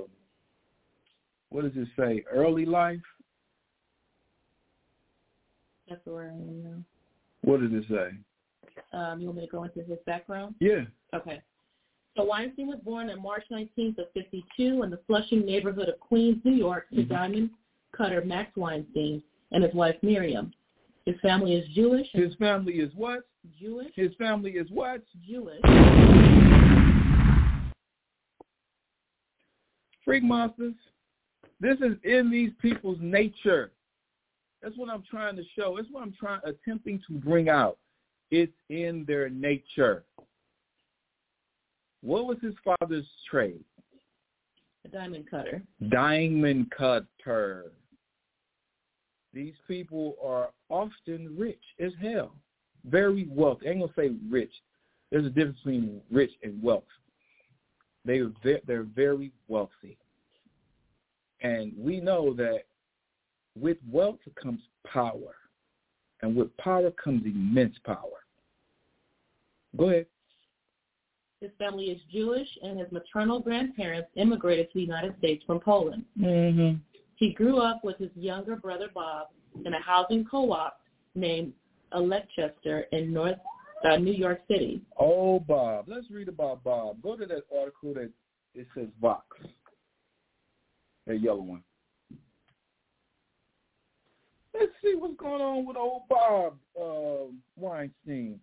[1.48, 3.00] what does it say, early life?
[5.92, 6.78] That's where I am now.
[7.42, 8.12] What did it say?
[8.94, 10.56] Um, you want me to go into his background?
[10.62, 10.84] Yeah.
[11.14, 11.42] Okay.
[12.16, 16.38] So Weinstein was born on March 19th of 52 in the Flushing neighborhood of Queens,
[16.46, 17.14] New York, to mm-hmm.
[17.14, 17.50] Diamond
[17.92, 20.54] Cutter Max Weinstein and his wife Miriam.
[21.06, 22.08] His family is Jewish.
[22.14, 23.28] His family is what?
[23.60, 23.92] Jewish.
[23.94, 25.02] His family is what?
[25.28, 25.60] Jewish.
[30.06, 30.76] Freak monsters.
[31.60, 33.72] This is in these people's nature.
[34.62, 35.76] That's what I'm trying to show.
[35.76, 37.78] That's what I'm trying attempting to bring out.
[38.30, 40.04] It's in their nature.
[42.02, 43.64] What was his father's trade?
[44.86, 45.62] A diamond cutter.
[45.90, 47.72] Diamond cutter.
[49.34, 52.34] These people are often rich as hell.
[52.86, 53.68] Very wealthy.
[53.68, 54.52] I ain't gonna say rich.
[55.12, 56.84] There's a difference between rich and wealth.
[58.04, 59.98] They they're very wealthy,
[61.42, 62.64] and we know that
[63.62, 65.36] with wealth comes power,
[66.22, 68.26] and with power comes immense power.
[69.78, 70.08] Go ahead.
[71.40, 76.06] His family is Jewish, and his maternal grandparents immigrated to the United States from Poland.
[76.20, 76.78] Mm-hmm.
[77.16, 79.28] He grew up with his younger brother Bob
[79.66, 80.80] in a housing co-op
[81.16, 81.54] named
[81.94, 83.38] Electchester in North
[83.84, 84.82] uh, New York City.
[85.00, 85.86] Oh, Bob.
[85.88, 87.02] Let's read about Bob.
[87.02, 88.12] Go to that article that
[88.54, 89.26] it says Vox,
[91.08, 91.64] that yellow one.
[94.54, 98.40] Let's see what's going on with old Bob uh, Weinstein.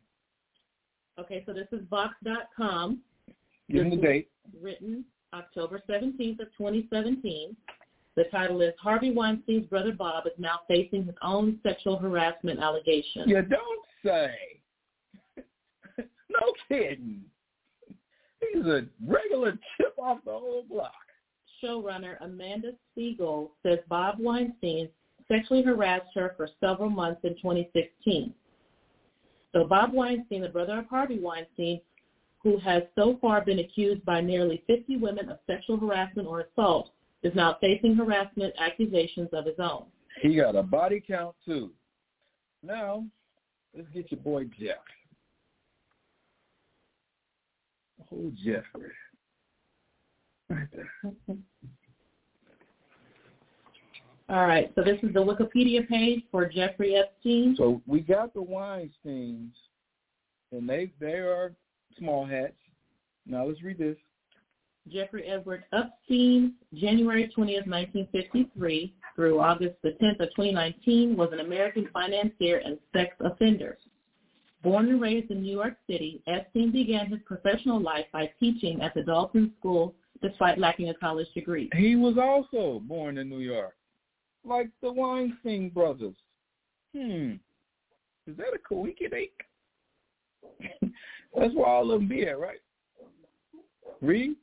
[1.18, 3.00] Okay, so this is Vox.com.
[3.70, 4.30] Give me the date.
[4.62, 7.56] Written October 17th of 2017.
[8.16, 13.26] The title is Harvey Weinstein's brother Bob is now facing his own sexual harassment allegations.
[13.26, 14.34] You don't say.
[15.98, 17.22] no kidding.
[18.40, 20.92] He's a regular chip off the whole block.
[21.62, 24.88] Showrunner Amanda Segel says Bob Weinstein
[25.28, 28.34] sexually harassed her for several months in 2016.
[29.52, 31.80] So Bob Weinstein, the brother of Harvey Weinstein,
[32.42, 36.90] who has so far been accused by nearly 50 women of sexual harassment or assault,
[37.22, 39.86] is now facing harassment accusations of his own.
[40.22, 41.72] He got a body count too.
[42.62, 43.04] Now,
[43.74, 44.76] let's get your boy Jeff.
[48.12, 48.92] Oh, Jeffrey.
[50.48, 51.12] Right there.
[54.30, 57.54] All right, so this is the Wikipedia page for Jeffrey Epstein.
[57.56, 59.52] So we got the Weinsteins,
[60.52, 61.54] and they they are
[61.98, 62.52] small hats.
[63.26, 63.96] Now let's read this.
[64.92, 71.88] Jeffrey Edward Epstein, January 20th, 1953 through August the 10th of 2019, was an American
[71.92, 73.78] financier and sex offender.
[74.62, 78.92] Born and raised in New York City, Epstein began his professional life by teaching at
[78.94, 81.70] the Dalton School despite lacking a college degree.
[81.76, 83.74] He was also born in New York.
[84.44, 86.14] Like the Weinstein brothers.
[86.96, 87.32] Hmm.
[88.26, 89.30] Is that a coincidence?
[91.36, 92.60] That's where all of them be at, right?
[94.00, 94.36] Read.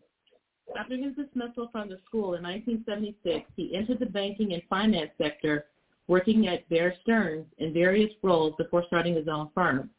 [0.78, 5.66] After his dismissal from the school in 1976, he entered the banking and finance sector,
[6.08, 9.90] working at Bear Stearns in various roles before starting his own firm.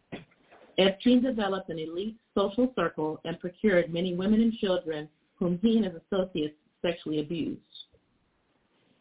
[0.79, 5.87] Epstein developed an elite social circle and procured many women and children whom he and
[5.87, 7.61] his associates sexually abused.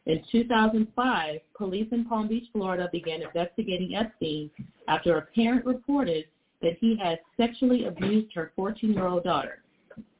[0.05, 4.51] In 2005, police in Palm Beach, Florida began investigating Epstein
[4.87, 6.25] after a parent reported
[6.61, 9.63] that he had sexually abused her 14-year-old daughter.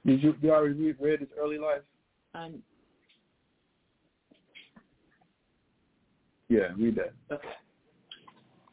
[0.05, 1.81] Did you, you already read, his early life?
[2.33, 2.61] Um,
[6.49, 7.13] yeah, read that.
[7.31, 7.47] Okay.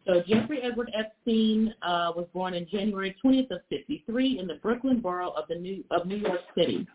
[0.07, 5.01] So Jeffrey Edward Epstein uh, was born on January 20th of 53 in the Brooklyn
[5.01, 6.87] borough of the New of New York City.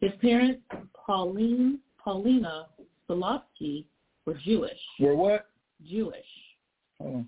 [0.00, 0.62] His parents,
[0.94, 2.66] Pauline Paulina
[3.08, 3.84] Stolofsky,
[4.26, 4.78] were Jewish.
[4.98, 5.46] Were what?
[5.86, 6.24] Jewish.
[7.02, 7.24] Oh.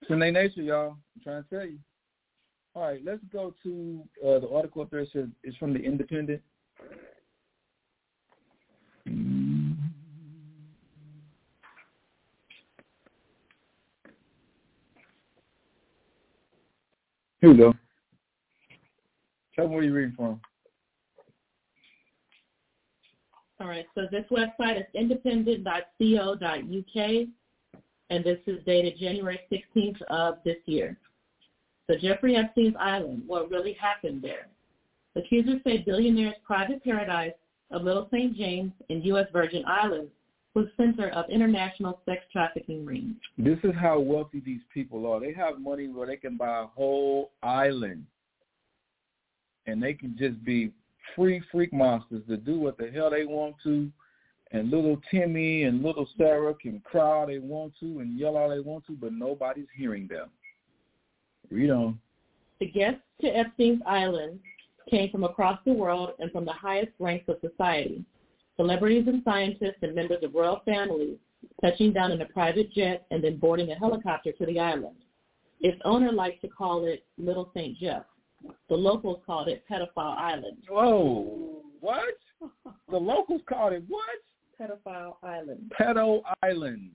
[0.00, 0.96] It's in their nature, y'all.
[1.16, 1.78] I'm trying to tell you.
[2.74, 5.04] All right, let's go to uh, the article up there.
[5.12, 6.40] Says it's from the Independent.
[17.40, 17.74] Here we go.
[19.56, 20.40] Tell me where you're reading from.
[23.62, 27.28] All right, so this website is independent.co.uk,
[28.10, 30.98] and this is dated January 16th of this year.
[31.88, 34.48] So Jeffrey Epstein's Island, what really happened there?
[35.14, 37.34] Accusers say billionaire's private paradise
[37.70, 38.36] of Little St.
[38.36, 39.28] James in U.S.
[39.32, 40.10] Virgin Islands
[40.54, 43.14] was center of international sex trafficking rings.
[43.38, 45.20] This is how wealthy these people are.
[45.20, 48.06] They have money where they can buy a whole island.
[49.66, 50.72] And they can just be
[51.16, 53.90] free freak monsters to do what the hell they want to.
[54.52, 58.50] And little Timmy and little Sarah can cry all they want to and yell all
[58.50, 60.28] they want to, but nobody's hearing them.
[61.50, 61.98] Read on.
[62.60, 64.38] The guests to Epstein's Island
[64.90, 68.04] came from across the world and from the highest ranks of society
[68.56, 71.16] celebrities and scientists and members of royal families
[71.60, 74.96] touching down in a private jet and then boarding a helicopter to the island.
[75.60, 77.76] Its owner likes to call it Little St.
[77.78, 78.02] Jeff.
[78.68, 80.58] The locals called it Pedophile Island.
[80.68, 82.14] Whoa, what?
[82.90, 84.02] The locals called it what?
[84.60, 85.72] Pedophile Island.
[85.78, 86.90] Pedo Island.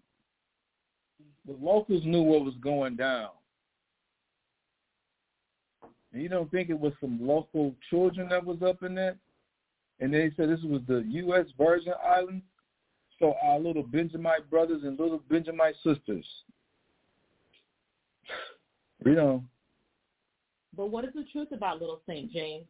[1.46, 3.30] The locals knew what was going down.
[6.14, 9.18] And you don't think it was some local children that was up in that?
[10.00, 11.46] and they said this was the U.S.
[11.58, 12.44] Virgin Islands.
[13.20, 16.26] So our little Benjamite brothers and little Benjamite sisters.
[19.06, 19.44] You know.
[20.78, 22.32] But what is the truth about Little St.
[22.32, 22.66] James?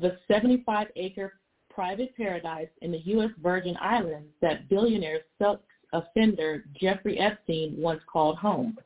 [0.00, 1.34] The 75-acre
[1.70, 3.30] private paradise in the U.S.
[3.40, 5.60] Virgin Islands that billionaire sex
[5.92, 8.76] offender Jeffrey Epstein once called home.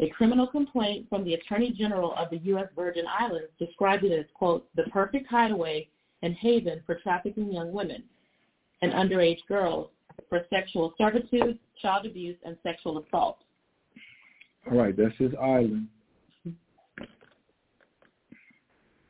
[0.00, 2.66] A criminal complaint from the Attorney General of the U.S.
[2.74, 5.88] Virgin Islands described it as, quote, the perfect hideaway
[6.22, 8.02] and haven for trafficking young women
[8.80, 9.90] and underage girls
[10.28, 13.38] for sexual servitude, child abuse, and sexual assault.
[14.70, 15.86] All right, that's his island.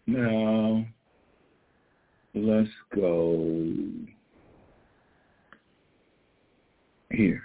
[0.07, 0.85] Now,
[2.35, 3.75] let's go
[7.11, 7.43] here.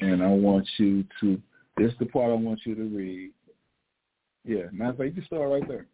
[0.00, 1.40] And I want you to,
[1.76, 3.32] this is the part I want you to read.
[4.44, 5.86] Yeah, matter of fact, you can start right there.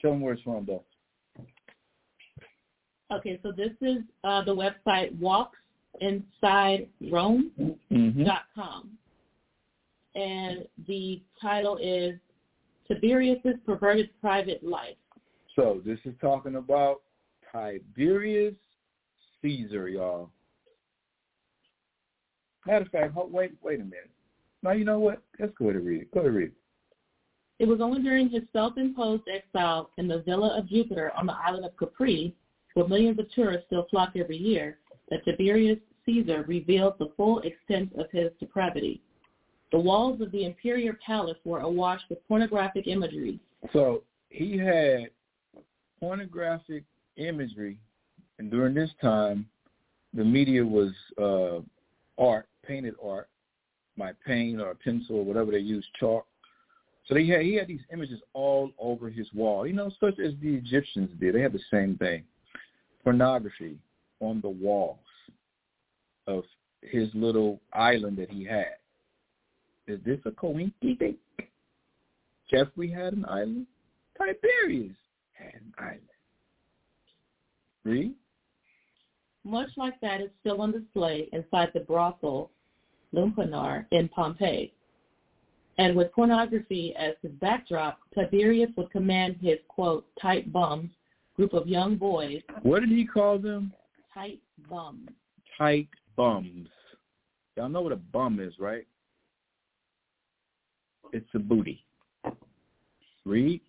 [0.00, 0.84] Tell them where it's from, though.
[3.12, 7.52] Okay, so this is uh, the website walksinsiderome.com.
[7.92, 8.28] Mm-hmm.
[10.14, 12.18] And the title is
[12.88, 14.96] Tiberius's Perverted Private Life.
[15.56, 17.02] So this is talking about
[17.50, 18.54] Tiberius
[19.40, 20.30] Caesar, y'all.
[22.66, 24.10] Matter of fact, wait, wait a minute.
[24.62, 25.22] Now you know what?
[25.38, 26.10] Let's go ahead and read it.
[26.12, 26.54] Go ahead and read it.
[27.58, 31.64] It was only during his self-imposed exile in the Villa of Jupiter on the island
[31.64, 32.34] of Capri,
[32.74, 34.78] where millions of tourists still flock every year,
[35.10, 39.00] that Tiberius Caesar revealed the full extent of his depravity.
[39.72, 43.40] The walls of the imperial palace were awash with pornographic imagery.
[43.72, 45.08] So he had
[45.98, 46.84] pornographic
[47.16, 47.78] imagery,
[48.38, 49.46] and during this time,
[50.12, 51.60] the media was uh,
[52.22, 53.28] art, painted art,
[53.96, 56.26] by paint or pencil or whatever they used, chalk.
[57.06, 60.32] So he had he had these images all over his wall, you know, such as
[60.42, 61.34] the Egyptians did.
[61.34, 62.24] They had the same thing,
[63.02, 63.76] pornography
[64.20, 64.98] on the walls
[66.26, 66.44] of
[66.82, 68.76] his little island that he had.
[69.86, 71.16] Is this a coincidence?
[72.50, 73.66] Jeffrey had an island.
[74.16, 74.96] Tiberius
[75.32, 76.00] had an island.
[77.84, 78.14] Read.
[79.44, 82.50] Much like that is still on display inside the brothel
[83.14, 84.72] Lupanar in Pompeii.
[85.78, 90.90] And with pornography as his backdrop, Tiberius would command his, quote, tight bums,
[91.34, 92.42] group of young boys.
[92.62, 93.72] What did he call them?
[94.12, 95.08] Tight bums.
[95.58, 96.68] Tight bums.
[97.56, 98.86] Y'all know what a bum is, right?
[101.12, 101.84] It's a booty.
[103.24, 103.60] Read.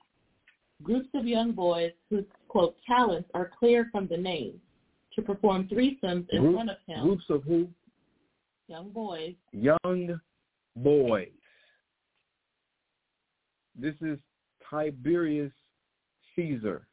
[0.81, 4.59] Groups of young boys whose, quote, talents are clear from the name
[5.15, 7.03] to perform threesomes in Group, front of him.
[7.03, 7.67] Groups of who?
[8.67, 9.35] Young boys.
[9.51, 10.19] Young
[10.77, 11.29] boys.
[13.79, 14.17] This is
[14.69, 15.51] Tiberius
[16.35, 16.87] Caesar,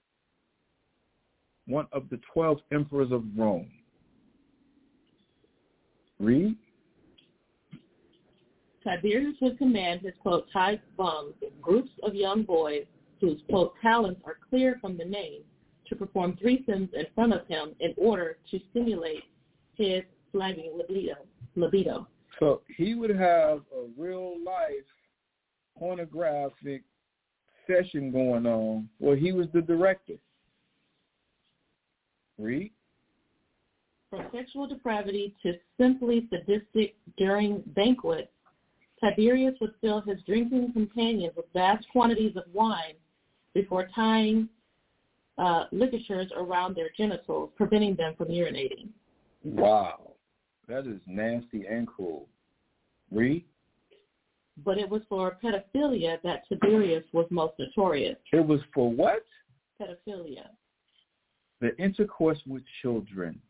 [1.66, 3.70] one of the 12 emperors of Rome.
[6.18, 6.56] Read.
[8.82, 12.84] Tiberius would command his, quote, tight bums, groups of young boys
[13.20, 15.42] whose, quote, talents are clear from the name,
[15.86, 19.24] to perform threesomes in front of him in order to stimulate
[19.74, 20.02] his
[20.32, 21.16] flagging libido.
[21.56, 22.06] libido.
[22.38, 24.86] So he would have a real life
[25.78, 26.82] pornographic
[27.66, 30.14] session going on where he was the director.
[32.38, 32.72] Read.
[34.08, 38.28] From sexual depravity to simply sadistic during banquets,
[39.00, 42.94] Tiberius would fill his drinking companions with vast quantities of wine
[43.54, 44.48] before tying
[45.38, 48.88] uh, ligatures around their genitals, preventing them from urinating.
[49.42, 50.12] Wow.
[50.68, 52.26] That is nasty and cruel.
[53.10, 53.44] Read.
[54.64, 58.16] But it was for pedophilia that Tiberius was most notorious.
[58.32, 59.24] It was for what?
[59.80, 60.48] Pedophilia.
[61.60, 63.40] The intercourse with children.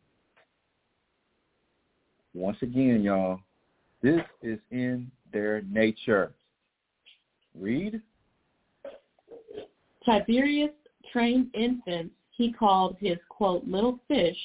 [2.32, 3.40] Once again, y'all,
[4.02, 6.32] this is in their nature.
[7.58, 8.00] Read.
[10.04, 10.70] Tiberius
[11.12, 14.36] trained infants he called his, quote, little fish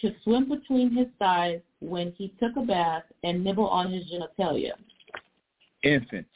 [0.00, 4.72] to swim between his thighs when he took a bath and nibble on his genitalia.
[5.82, 6.30] Infants,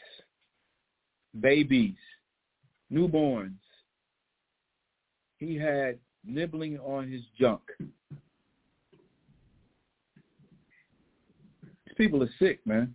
[1.41, 1.97] babies,
[2.93, 3.55] newborns.
[5.39, 7.63] He had nibbling on his junk.
[11.87, 12.95] These people are sick, man.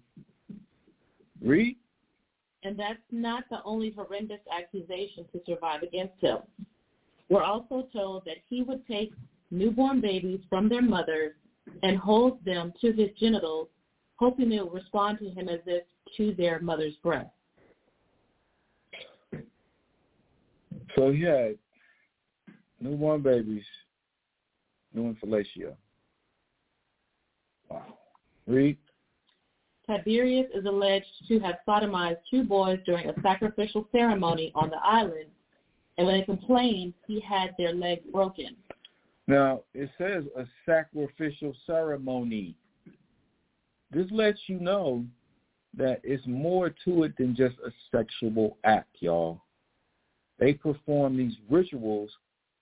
[1.42, 1.76] Read.
[2.64, 6.40] And that's not the only horrendous accusation to survive against him.
[7.30, 9.14] We're also told that he would take
[9.50, 11.34] newborn babies from their mothers
[11.82, 13.68] and hold them to his genitals,
[14.18, 15.84] hoping they will respond to him as if
[16.18, 17.30] to their mother's breast.
[20.96, 21.58] So he had
[22.80, 23.64] newborn babies
[24.94, 25.76] doing fellatio.
[27.70, 27.98] Wow.
[28.46, 28.78] Read.
[29.88, 35.30] Tiberius is alleged to have sodomized two boys during a sacrificial ceremony on the island,
[35.98, 38.56] and when they complained, he had their legs broken.
[39.28, 42.56] Now, it says a sacrificial ceremony.
[43.92, 45.06] This lets you know
[45.78, 49.42] that it's more to it than just a sexual act, y'all.
[50.40, 52.10] They perform these rituals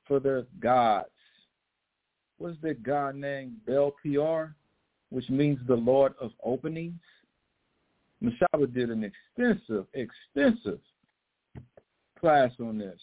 [0.05, 1.07] for their gods.
[2.37, 4.55] What's that god named Baal Peor,
[5.09, 6.99] which means the Lord of Openings?
[8.23, 10.79] Mashaba did an extensive, extensive
[12.19, 12.99] class on this,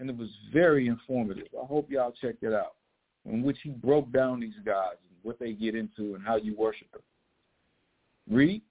[0.00, 1.46] and it was very informative.
[1.60, 2.74] I hope y'all checked it out,
[3.26, 6.56] in which he broke down these gods and what they get into and how you
[6.56, 7.02] worship them.
[8.28, 8.62] Read.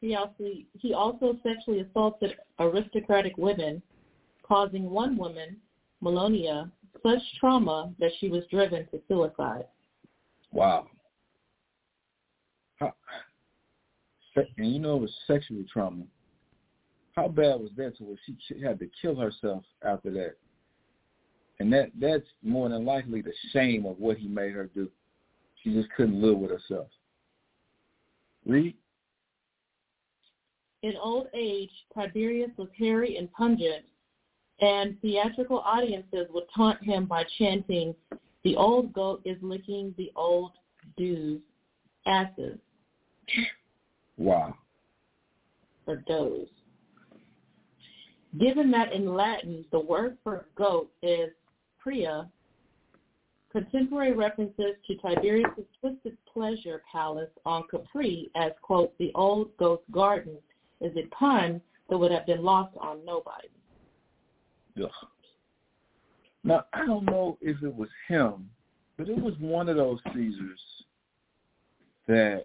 [0.00, 0.44] He also
[0.78, 3.82] he also sexually assaulted aristocratic women,
[4.42, 5.56] causing one woman,
[6.02, 6.70] Mallonia,
[7.02, 9.66] such trauma that she was driven to suicide.
[10.52, 10.86] Wow.
[12.78, 12.94] How,
[14.56, 16.04] and you know it was sexual trauma.
[17.16, 20.36] How bad was that to where she had to kill herself after that?
[21.58, 24.88] And that that's more than likely the shame of what he made her do.
[25.62, 26.86] She just couldn't live with herself.
[28.46, 28.76] Read.
[30.82, 33.84] In old age, Tiberius was hairy and pungent,
[34.60, 37.96] and theatrical audiences would taunt him by chanting,
[38.44, 40.52] the old goat is licking the old
[40.96, 41.42] dude's
[42.06, 42.58] asses.
[44.16, 44.54] Wow.
[45.84, 46.48] For does.
[48.38, 51.30] Given that in Latin the word for goat is
[51.78, 52.28] pria,
[53.50, 60.36] contemporary references to Tiberius' twisted pleasure palace on Capri as, quote, the old goat's garden
[60.80, 63.48] is a pun that would have been lost on nobody.
[64.82, 64.90] Ugh.
[66.44, 68.48] Now, I don't know if it was him,
[68.96, 70.60] but it was one of those Caesars
[72.06, 72.44] that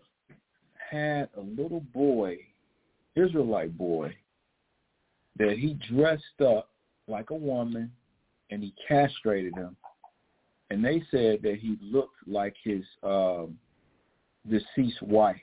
[0.93, 2.37] had a little boy,
[3.15, 4.15] Israelite boy,
[5.37, 6.69] that he dressed up
[7.07, 7.91] like a woman
[8.49, 9.75] and he castrated him
[10.73, 13.59] and they said that he looked like his um,
[14.49, 15.35] deceased wife.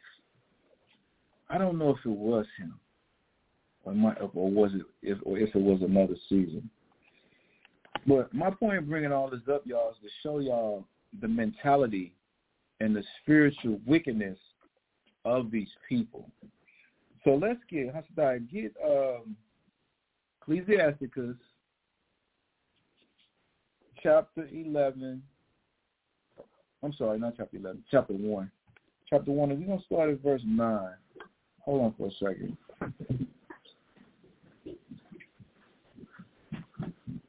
[1.49, 2.75] I don't know if it was him,
[3.85, 6.69] or, my, or was it if or if it was another season.
[8.09, 10.85] But my point in bringing all this up, y'all, is to show y'all
[11.21, 12.13] the mentality
[12.81, 14.39] and the spiritual wickedness
[15.25, 16.29] of these people.
[17.25, 19.37] So let's get Hasadai, get um,
[20.41, 21.37] Ecclesiasticus
[24.03, 25.23] chapter eleven.
[26.83, 28.51] I'm sorry, not chapter eleven, chapter one.
[29.09, 30.95] Chapter one, we're gonna start at verse nine.
[31.61, 32.57] Hold on for a second.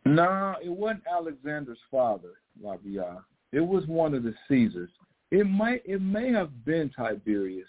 [0.05, 2.33] nah, it wasn't Alexander's father,
[2.63, 3.23] Rabia.
[3.51, 4.89] It was one of the Caesars.
[5.31, 7.67] It might it may have been Tiberius.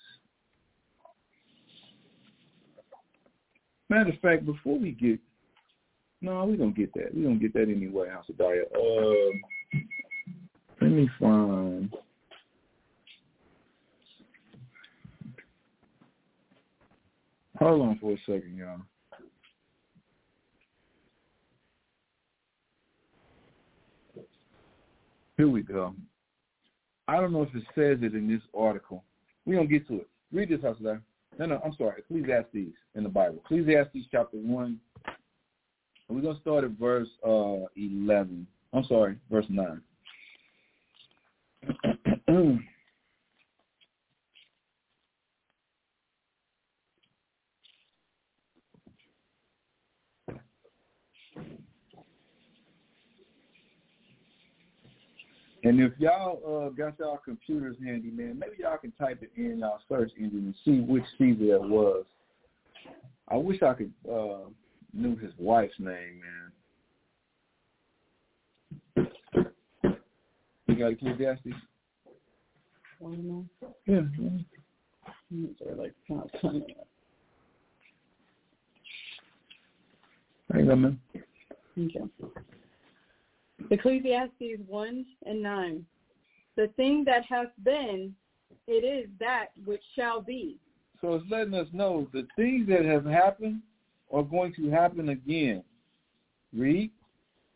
[3.89, 5.21] Matter of fact, before we get
[6.21, 7.15] no, we don't get that.
[7.15, 8.65] We don't get that anyway, House of.
[8.77, 9.41] Um,
[10.81, 11.93] let me find
[17.63, 18.81] Hold on for a second, y'all.
[25.37, 25.95] Here we go.
[27.09, 29.05] I don't know if it says it in this article.
[29.45, 30.09] We're going to get to it.
[30.33, 31.03] Read this, there.
[31.39, 31.99] No, no, I'm sorry.
[31.99, 33.39] Ecclesiastes in the Bible.
[33.45, 34.81] Ecclesiastes chapter 1.
[36.09, 38.47] We're going to start at verse uh, 11.
[38.73, 39.81] I'm sorry, verse 9.
[55.65, 59.61] And if y'all uh, got y'all computers handy, man, maybe y'all can type it in
[59.61, 62.05] y'all search engine and see which Caesar that was.
[63.29, 64.49] I wish I could uh,
[64.93, 66.21] knew his wife's name,
[68.97, 69.09] man.
[70.67, 71.55] You got Ecclesiastes?
[72.99, 73.49] One
[73.87, 74.01] Yeah.
[75.31, 76.87] They're like not coming up.
[80.53, 81.01] Hang on, man.
[81.79, 82.01] Okay.
[83.71, 85.87] Ecclesiastes 1 and 9.
[86.57, 88.15] The thing that has been,
[88.67, 90.59] it is that which shall be.
[91.01, 93.63] So it's letting us know the things that have happened
[94.13, 95.65] are going to happen again.
[96.55, 96.91] Read.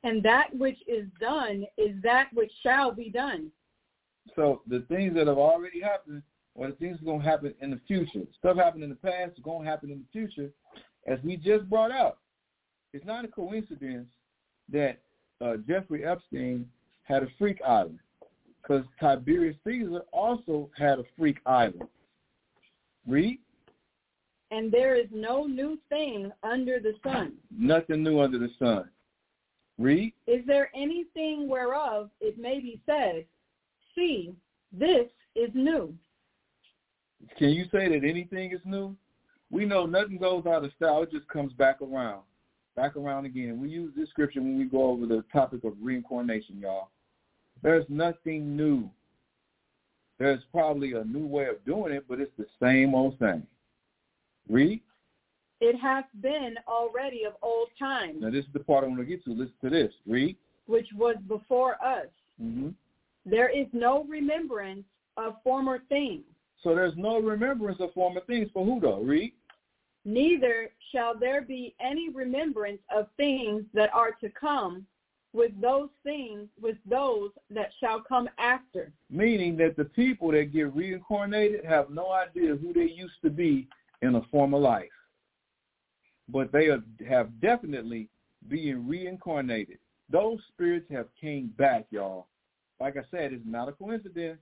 [0.02, 3.50] And that which is done is that which shall be done.
[4.34, 6.22] So the things that have already happened
[6.54, 8.26] or the things that are going to happen in the future.
[8.38, 10.50] Stuff happened in the past is going to happen in the future.
[11.06, 12.18] As we just brought out,
[12.92, 14.06] it's not a coincidence
[14.72, 14.98] that
[15.40, 16.68] uh, Jeffrey Epstein
[17.04, 17.98] had a freak island
[18.60, 21.88] because Tiberius Caesar also had a freak island.
[23.06, 23.38] Read.
[24.50, 27.34] And there is no new thing under the sun.
[27.56, 28.88] Nothing new under the sun.
[29.78, 30.12] Read.
[30.26, 33.24] Is there anything whereof it may be said,
[33.94, 34.34] see,
[34.72, 35.94] this is new?
[37.38, 38.96] Can you say that anything is new?
[39.50, 41.02] We know nothing goes out of style.
[41.02, 42.22] It just comes back around.
[42.76, 43.58] Back around again.
[43.60, 46.90] We use this scripture when we go over the topic of reincarnation, y'all.
[47.62, 48.90] There's nothing new.
[50.18, 53.46] There's probably a new way of doing it, but it's the same old thing.
[54.48, 54.80] Read.
[55.62, 59.06] It hath been already of old times, Now this is the part I want to
[59.06, 59.30] get to.
[59.30, 59.92] Listen to this.
[60.06, 60.36] Read.
[60.66, 62.08] which was before us.
[62.38, 62.68] hmm
[63.24, 64.84] There is no remembrance
[65.16, 66.24] of former things,
[66.62, 69.00] So there's no remembrance of former things for who though?
[69.00, 69.32] Read.
[70.06, 74.86] Neither shall there be any remembrance of things that are to come
[75.32, 78.90] with those things with those that shall come after.
[79.10, 83.68] Meaning that the people that get reincarnated have no idea who they used to be
[84.00, 84.88] in a former life.
[86.28, 88.08] But they are, have definitely
[88.48, 89.78] being reincarnated.
[90.08, 92.28] Those spirits have came back, y'all.
[92.80, 94.38] Like I said, it's not a coincidence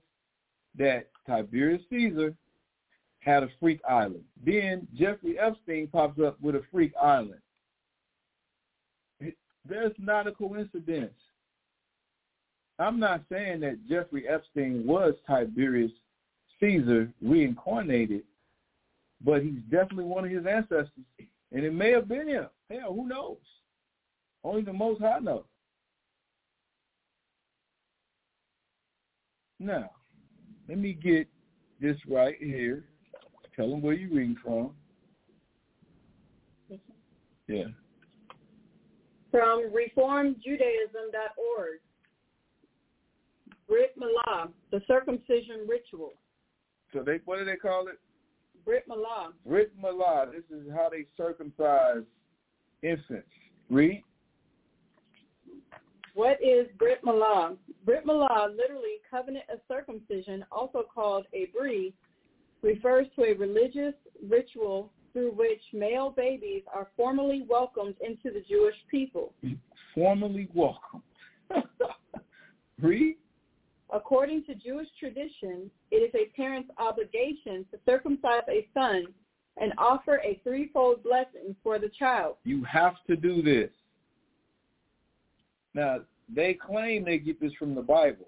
[0.77, 2.35] that Tiberius Caesar
[3.25, 4.23] had a freak island.
[4.45, 7.41] Then Jeffrey Epstein pops up with a freak island.
[9.67, 11.13] That's not a coincidence.
[12.77, 15.91] I'm not saying that Jeffrey Epstein was Tiberius
[16.59, 18.21] Caesar reincarnated,
[19.23, 20.89] but he's definitely one of his ancestors.
[21.51, 22.47] And it may have been him.
[22.69, 23.37] Hell, who knows?
[24.43, 25.45] Only the Most High knows.
[29.59, 29.89] Now,
[30.69, 31.27] let me get
[31.81, 32.83] this right here.
[33.55, 34.71] Tell them where you're from.
[37.47, 37.65] Yeah.
[39.31, 41.79] From reformedjudaism.org.
[43.67, 46.13] Brit Milah, the circumcision ritual.
[46.93, 47.99] So they what do they call it?
[48.63, 49.33] Brit Milah.
[49.45, 50.31] Brit Milah.
[50.31, 52.03] This is how they circumcise
[52.83, 53.27] infants.
[53.69, 54.03] Read.
[56.13, 57.57] What is Brit Milah?
[57.85, 61.93] Brit Milah, literally covenant of circumcision, also called a bri,
[62.65, 63.93] refers to a religious
[64.27, 69.33] ritual through which male babies are formally welcomed into the Jewish people.
[69.93, 71.03] Formally welcomed.
[72.81, 73.15] Read.
[73.93, 79.05] According to Jewish tradition, it is a parent's obligation to circumcise a son
[79.61, 82.35] and offer a threefold blessing for the child.
[82.43, 83.69] You have to do this.
[85.73, 85.99] Now,
[86.33, 88.27] they claim they get this from the Bible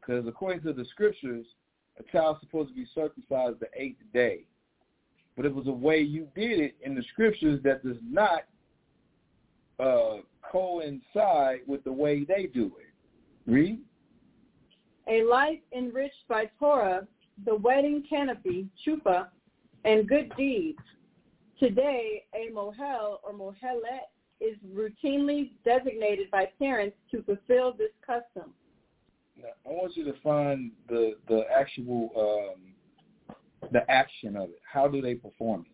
[0.00, 1.46] because according to the scriptures,
[1.98, 4.44] a child's supposed to be circumcised the eighth day.
[5.36, 8.44] But it was a way you did it in the scriptures that does not
[9.80, 10.18] uh,
[10.50, 13.50] coincide with the way they do it.
[13.50, 13.80] Read.
[15.08, 17.06] A life enriched by Torah,
[17.44, 19.28] the wedding canopy, chuppah,
[19.84, 20.78] and good deeds.
[21.58, 28.52] Today, a mohel or mohelet is routinely designated by parents to fulfill this custom.
[29.40, 34.60] I want you to find the the actual um, the action of it.
[34.70, 35.72] How do they perform it?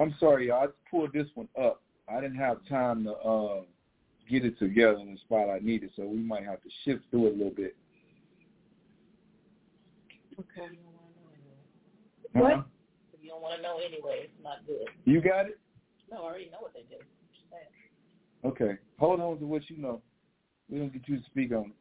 [0.00, 0.64] I'm sorry, y'all.
[0.64, 1.82] I pulled this one up.
[2.08, 3.60] I didn't have time to uh,
[4.28, 7.28] get it together in the spot I needed, so we might have to shift through
[7.28, 7.76] it a little bit.
[10.38, 10.76] Okay.
[12.34, 12.40] Uh-huh.
[12.40, 12.66] What?
[13.12, 14.88] If you don't want to know anyway, it's not good.
[15.04, 15.60] You got it?
[16.10, 16.96] No, I already know what they do.
[18.44, 18.78] Okay.
[18.98, 20.02] Hold on to what you know.
[20.74, 21.76] We don't get you to speak on it.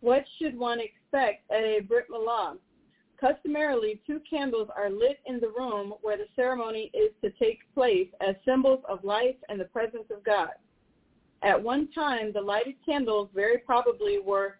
[0.00, 2.56] What should one expect at a Brit Milah?
[3.20, 8.08] Customarily, two candles are lit in the room where the ceremony is to take place
[8.26, 10.48] as symbols of life and the presence of God.
[11.42, 14.58] At one time, the lighted candles very probably were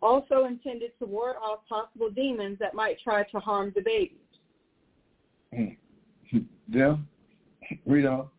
[0.00, 4.18] also intended to ward off possible demons that might try to harm the baby.
[6.70, 7.06] Jim,
[7.84, 8.30] read on.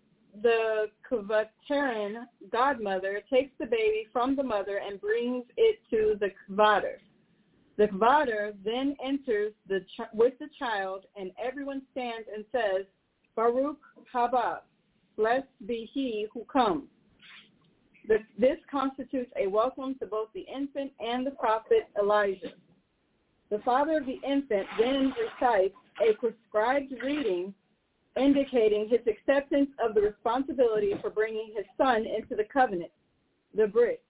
[0.42, 6.98] The Kvaterin godmother takes the baby from the mother and brings it to the Kvater.
[7.78, 12.86] The Kvater then enters the ch- with the child, and everyone stands and says,
[13.36, 13.80] Baruch
[14.14, 14.60] haba,
[15.18, 16.88] blessed be he who comes.
[18.08, 22.54] The, this constitutes a welcome to both the infant and the prophet Elijah.
[23.50, 27.54] The father of the infant then recites a prescribed reading
[28.18, 32.92] indicating his acceptance of the responsibility for bringing his son into the covenant,
[33.54, 34.04] the Brit.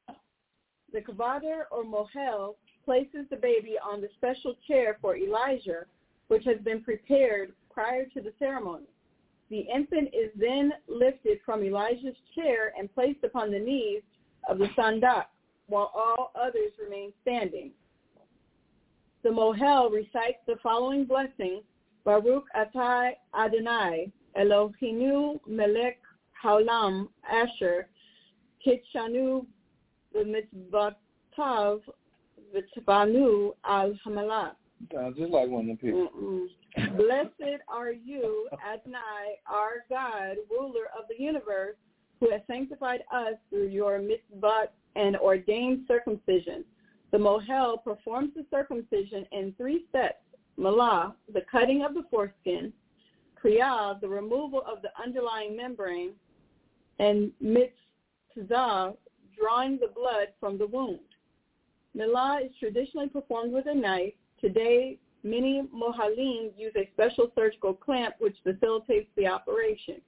[0.94, 5.86] The Kvater or Mohel places the baby on the special chair for Elijah,
[6.28, 8.86] which has been prepared prior to the ceremony.
[9.50, 14.02] The infant is then lifted from Elijah's chair and placed upon the knees
[14.50, 15.26] of the sandak,
[15.68, 17.72] while all others remain standing.
[19.24, 21.62] The Mohel recites the following blessing,
[22.06, 26.00] Baruch Atah Adonai, Eloheinu Melech
[26.44, 27.88] Haolam Asher,
[28.66, 29.46] Kitshanu
[30.16, 31.82] B'mitzvotav
[32.54, 34.52] V'tzvanu Al Hamalah.
[34.94, 36.10] Sounds just like one of the people.
[36.16, 36.48] Mm-mm.
[36.98, 41.76] Blessed are you, Adonai, our God, ruler of the universe,
[42.20, 46.64] who has sanctified us through your mitzvot and ordained circumcision.
[47.12, 50.25] The Mohel performs the circumcision in three steps.
[50.58, 52.72] Malah, the cutting of the foreskin,
[53.42, 56.14] Kriyah, the removal of the underlying membrane,
[57.00, 58.94] and Mitzvah,
[59.38, 61.00] drawing the blood from the wound.
[61.96, 64.14] Milah is traditionally performed with a knife.
[64.40, 70.02] Today, many Mohalim use a special surgical clamp which facilitates the operation.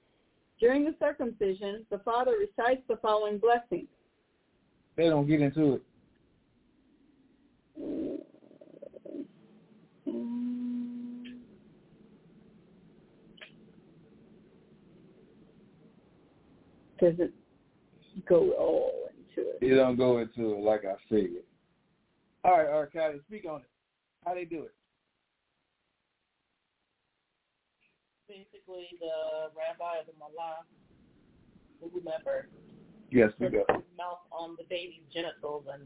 [0.60, 3.86] During the circumcision, the father recites the following blessing.
[4.96, 5.82] They don't get into it.
[17.00, 17.32] Doesn't
[18.28, 19.58] go all into it.
[19.60, 21.44] They don't go into it like I figured.
[22.44, 23.66] All right, all right, Kylie, speak on it.
[24.24, 24.72] How they do it?
[28.28, 30.64] Basically, the rabbi of the Malah,
[31.80, 32.46] whomever,
[33.10, 33.74] Yes, we puts go.
[33.96, 35.82] mouth on the baby's genitals and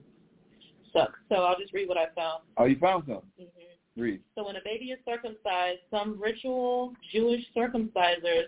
[0.93, 1.19] sucks.
[1.29, 2.43] So I'll just read what I found.
[2.57, 3.23] Oh, you found something?
[3.39, 4.21] hmm Read.
[4.35, 8.45] So when a baby is circumcised, some ritual Jewish circumcisers,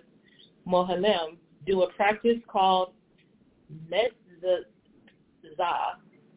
[0.66, 1.36] Mohalim,
[1.66, 2.92] do a practice called
[3.90, 4.64] Metzah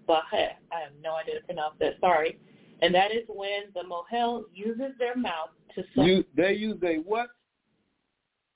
[0.07, 0.51] Baheh.
[0.71, 1.93] I have no idea to pronounce that.
[1.99, 2.39] Sorry.
[2.81, 6.05] And that is when the Mohel uses their mouth to suck.
[6.05, 7.29] You, they use a what?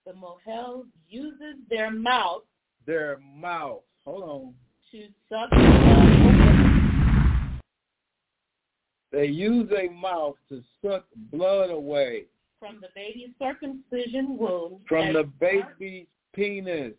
[0.05, 2.41] the Mohel uses their mouth
[2.87, 3.81] Their mouth.
[4.03, 4.53] Hold on.
[4.91, 7.61] to suck blood
[9.11, 12.25] They use a mouth to suck blood away
[12.59, 14.81] from the baby's circumcision wound.
[14.87, 16.93] from the baby's penis.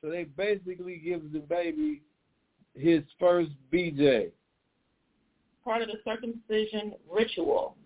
[0.00, 2.02] So they basically give the baby
[2.74, 4.30] his first BJ.
[5.64, 7.76] Part of the circumcision ritual.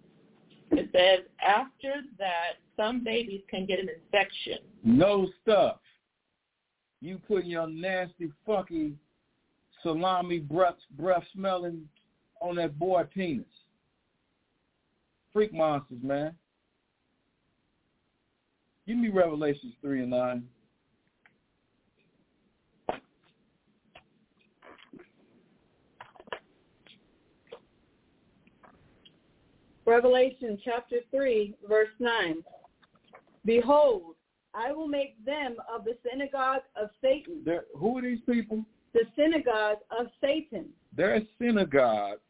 [0.70, 4.58] It says after that, some babies can get an infection.
[4.82, 5.78] No stuff.
[7.00, 8.94] You putting your nasty, funky,
[9.82, 11.88] salami breath, breath smelling
[12.40, 13.44] on that boy penis.
[15.32, 16.34] Freak monsters, man.
[18.86, 20.48] Give me Revelations 3 and 9.
[29.86, 32.42] Revelation chapter 3, verse 9.
[33.44, 34.14] Behold,
[34.54, 37.42] I will make them of the synagogue of Satan.
[37.44, 38.64] They're, who are these people?
[38.94, 40.66] The synagogue of Satan.
[40.96, 42.20] Their synagogue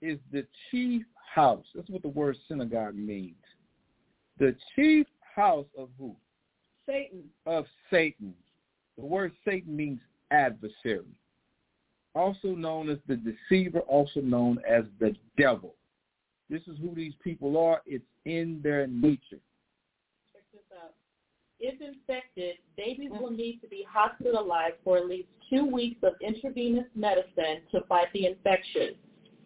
[0.00, 1.02] is the chief
[1.34, 1.64] house.
[1.74, 3.34] That's what the word synagogue means.
[4.38, 6.14] The chief house of who?
[6.86, 7.24] Satan.
[7.44, 8.32] Of Satan.
[8.96, 9.98] The word Satan means
[10.30, 11.04] adversary.
[12.14, 15.74] Also known as the deceiver, also known as the devil.
[16.50, 17.82] This is who these people are.
[17.86, 19.40] It's in their nature.
[20.32, 20.94] Check this out.
[21.60, 23.22] If infected, babies mm-hmm.
[23.22, 28.06] will need to be hospitalized for at least two weeks of intravenous medicine to fight
[28.14, 28.94] the infection.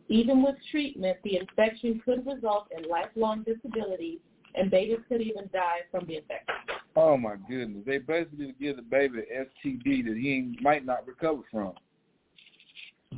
[0.08, 4.20] Even with treatment, the infection could result in lifelong disability,
[4.54, 6.54] and babies could even die from the infection.
[6.94, 7.82] Oh my goodness!
[7.86, 11.72] They basically give the baby an STD that he might not recover from.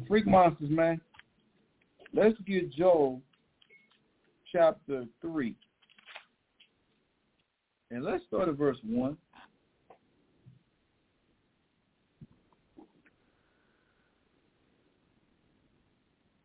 [0.07, 1.01] Freak monsters, man.
[2.13, 3.21] Let's get Joel
[4.55, 5.55] chapter 3.
[7.91, 9.17] And let's start at verse 1.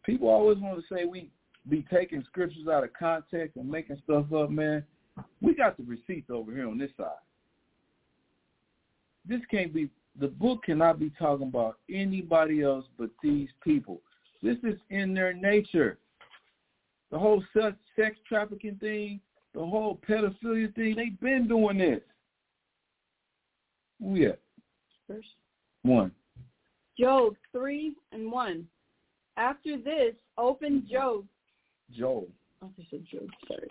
[0.04, 1.30] People always want to say we
[1.70, 4.84] be taking scriptures out of context and making stuff up, man.
[5.40, 7.10] We got the receipts over here on this side.
[9.28, 9.90] This can't be,
[10.20, 14.02] the book cannot be talking about anybody else but these people.
[14.42, 16.00] This is in their nature.
[17.12, 19.20] The whole sex, sex trafficking thing,
[19.54, 22.02] the whole pedophilia thing, they've been doing this.
[24.02, 24.40] Who yet?
[25.10, 25.26] Verse
[25.84, 26.12] One.
[26.98, 28.68] Job 3 and 1.
[29.38, 31.26] After this, open Job.
[31.92, 32.28] Joel.
[32.62, 33.68] Oh, I said Job, sorry.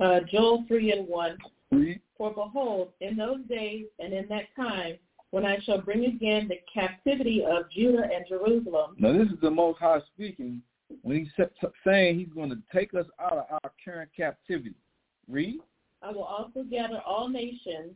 [0.00, 1.38] Uh, Joel 3 and 1.
[1.70, 2.00] Read.
[2.18, 4.96] For behold, in those days and in that time,
[5.30, 9.50] when I shall bring again the captivity of Judah and Jerusalem, Now this is the
[9.50, 10.62] Most High speaking
[11.02, 11.46] when he's
[11.86, 14.74] saying he's going to take us out of our current captivity.
[15.28, 15.60] Read.
[16.02, 17.92] I will also gather all nations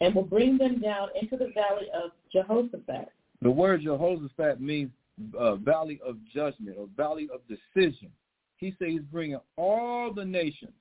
[0.00, 3.08] and will bring them down into the valley of Jehoshaphat.
[3.42, 4.90] The word Jehoshaphat means
[5.38, 8.10] uh, valley of judgment or valley of decision.
[8.56, 10.72] He says he's bringing all the nations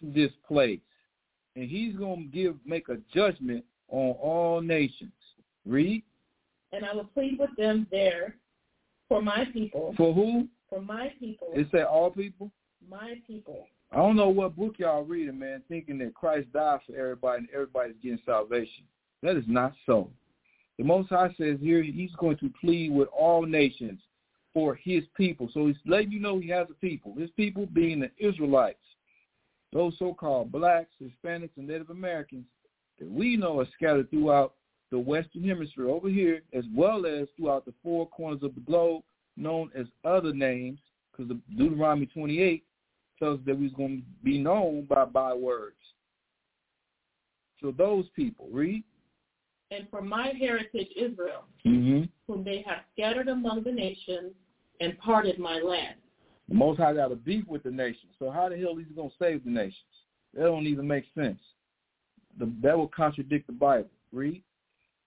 [0.00, 0.80] to this place,
[1.56, 5.12] and he's going to give make a judgment on all nations.
[5.66, 6.02] Read
[6.72, 8.36] And I will plead with them there
[9.08, 10.48] for my people, for who?
[10.72, 12.50] For my people, It said all people.
[12.88, 13.66] my people.
[13.92, 17.48] I don't know what book y'all reading, man, thinking that Christ died for everybody and
[17.52, 18.84] everybody's getting salvation.
[19.22, 20.10] That is not so.
[20.78, 24.00] The Most High says here he's going to plead with all nations
[24.54, 25.50] for his people.
[25.52, 27.14] So he's letting you know he has a people.
[27.18, 28.78] His people being the Israelites,
[29.74, 32.46] those so-called blacks, Hispanics, and Native Americans
[32.98, 34.54] that we know are scattered throughout
[34.90, 39.02] the Western Hemisphere over here, as well as throughout the four corners of the globe,
[39.36, 40.78] known as other names,
[41.10, 42.64] because the Deuteronomy 28
[43.18, 45.76] tells us that we're going to be known by bywords.
[47.60, 48.82] So those people, read.
[49.70, 52.02] And for my heritage Israel, Mm-hmm.
[52.26, 54.32] whom they have scattered among the nations
[54.80, 55.94] and parted my land.
[56.48, 58.12] The Most High got a beef with the nations.
[58.18, 59.76] So how the hell is he going to save the nations?
[60.34, 61.38] That don't even make sense.
[62.38, 63.90] The, that will contradict the Bible.
[64.12, 64.42] Read.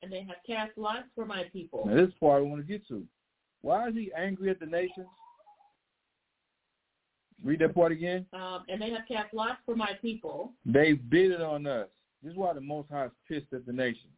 [0.02, 1.84] And they have cast lots for my people.
[1.86, 3.04] Now this part I want to get to.
[3.66, 5.08] Why is he angry at the nations?
[7.44, 8.28] Read that part again.
[8.32, 10.52] Um, and they have cast lots for my people.
[10.68, 11.88] They bid it on us.
[12.22, 14.14] This is why the Most High is pissed at the nations.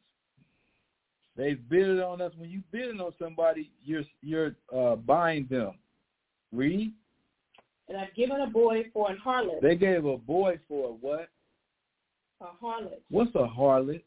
[1.38, 2.34] They bid it on us.
[2.36, 5.76] When you bidding on somebody, you're you're uh, buying them.
[6.52, 6.92] Read.
[7.88, 9.62] And I've given a boy for an harlot.
[9.62, 11.30] They gave a boy for a what?
[12.42, 13.00] A harlot.
[13.10, 14.04] What's a harlot?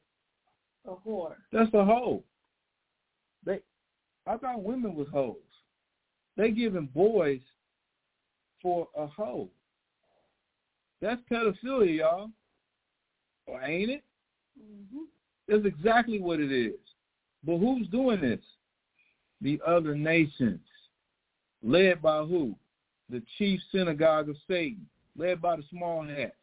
[0.86, 1.36] A whore.
[1.50, 2.22] That's a hoe.
[3.46, 3.60] They,
[4.30, 5.34] I thought women was hoes.
[6.36, 7.40] They giving boys
[8.62, 9.48] for a hoe.
[11.02, 12.30] That's pedophilia, y'all.
[13.46, 14.04] Or ain't it?
[14.56, 15.02] Mm-hmm.
[15.48, 16.78] That's exactly what it is.
[17.42, 18.38] But who's doing this?
[19.40, 20.60] The other nations.
[21.64, 22.54] Led by who?
[23.08, 24.86] The chief synagogue of Satan.
[25.18, 26.34] Led by the small hats.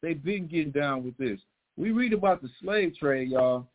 [0.00, 1.40] They've been getting down with this.
[1.76, 3.66] We read about the slave trade, y'all.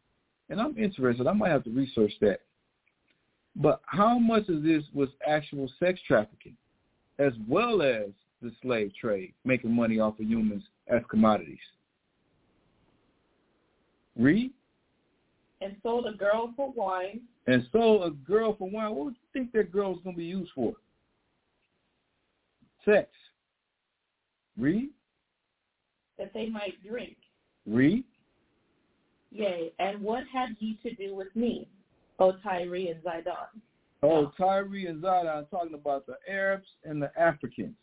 [0.50, 1.28] and I'm interested.
[1.28, 2.40] I might have to research that.
[3.56, 6.58] But how much of this was actual sex trafficking,
[7.20, 8.08] as well as
[8.42, 11.58] the slave trade, making money off of humans as commodities?
[14.18, 14.52] Read.
[15.62, 17.22] And sold a girl for wine.
[17.48, 18.94] And sold a girl for wine.
[18.94, 20.74] What would you think that girl was going to be used for?
[22.84, 23.10] Sex.
[24.58, 24.90] Read.
[26.18, 27.18] That they might drink.
[27.66, 28.04] Read.
[29.32, 31.68] Yea, and what had ye to do with me,
[32.20, 33.62] O Tyre and Zidon?
[34.04, 37.76] Oh, Tyre and Zidon, talking about the Arabs and the Africans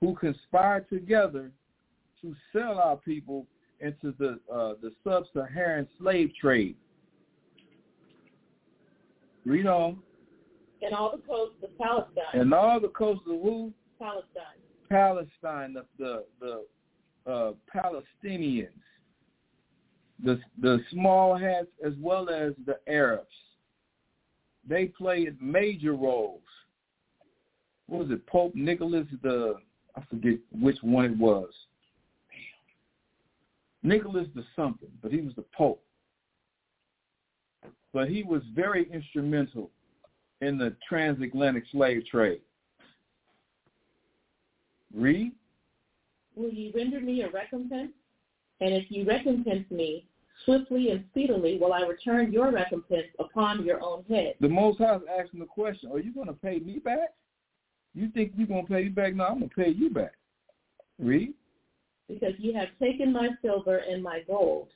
[0.00, 1.50] who conspired together
[2.22, 3.46] to sell our people
[3.80, 6.76] into the uh, the sub-Saharan slave trade.
[9.44, 9.98] Read on.
[10.82, 12.40] And all the coasts of Palestine.
[12.40, 13.72] And all the coasts of who?
[13.98, 14.58] Palestine.
[14.90, 18.68] Palestine, the the, the uh, Palestinians,
[20.22, 23.26] the the small hats as well as the Arabs.
[24.68, 26.42] They played major roles.
[27.86, 28.26] What was it?
[28.26, 29.56] Pope Nicholas the
[29.96, 31.48] I forget which one it was.
[33.82, 33.90] Damn.
[33.90, 35.82] Nicholas the something, but he was the Pope.
[37.92, 39.70] But he was very instrumental
[40.40, 42.40] in the transatlantic slave trade.
[44.94, 45.32] Read.
[46.36, 47.92] Will ye render me a recompense?
[48.60, 50.04] And if you recompense me,
[50.44, 54.34] swiftly and speedily will I return your recompense upon your own head.
[54.40, 57.10] The Most High is asking the question, are you going to pay me back?
[57.94, 59.14] You think you're going to pay me back?
[59.14, 60.12] No, I'm going to pay you back.
[60.98, 61.34] Read
[62.08, 64.68] because you have taken my silver and my gold,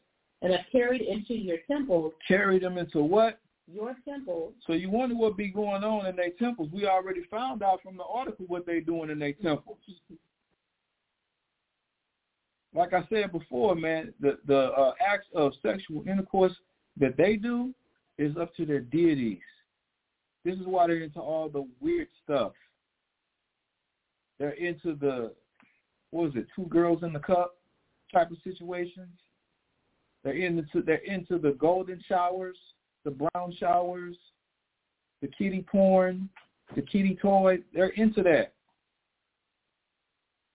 [0.43, 2.13] and have carried into your temples.
[2.29, 3.41] Carried them into what?
[3.73, 4.53] Your temples.
[4.67, 6.69] So you wonder what be going on in their temples.
[6.73, 9.79] We already found out from the article what they're doing in their temples.
[12.75, 16.55] Like I said before, man, the the uh, acts of sexual intercourse
[16.99, 17.75] that they do
[18.19, 19.39] is up to their deities.
[20.45, 22.53] This is why they're into all the weird stuff.
[24.39, 25.33] They're into the
[26.11, 27.57] what was it, two girls in the cup
[28.13, 29.09] type of situations.
[30.25, 32.57] They're into they're into the golden showers,
[33.05, 34.17] the brown showers,
[35.21, 36.29] the kitty porn,
[36.75, 37.59] the kitty toy.
[37.75, 38.55] They're into that.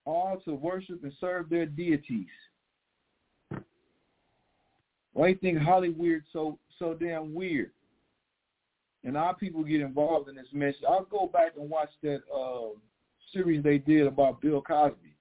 [0.08, 2.28] All to worship and serve their deities.
[5.12, 7.72] Why do you think Hollywood so so damn weird?
[9.04, 10.74] And our people get involved in this mess.
[10.88, 12.68] I'll go back and watch that uh,
[13.34, 15.14] series they did about Bill Cosby.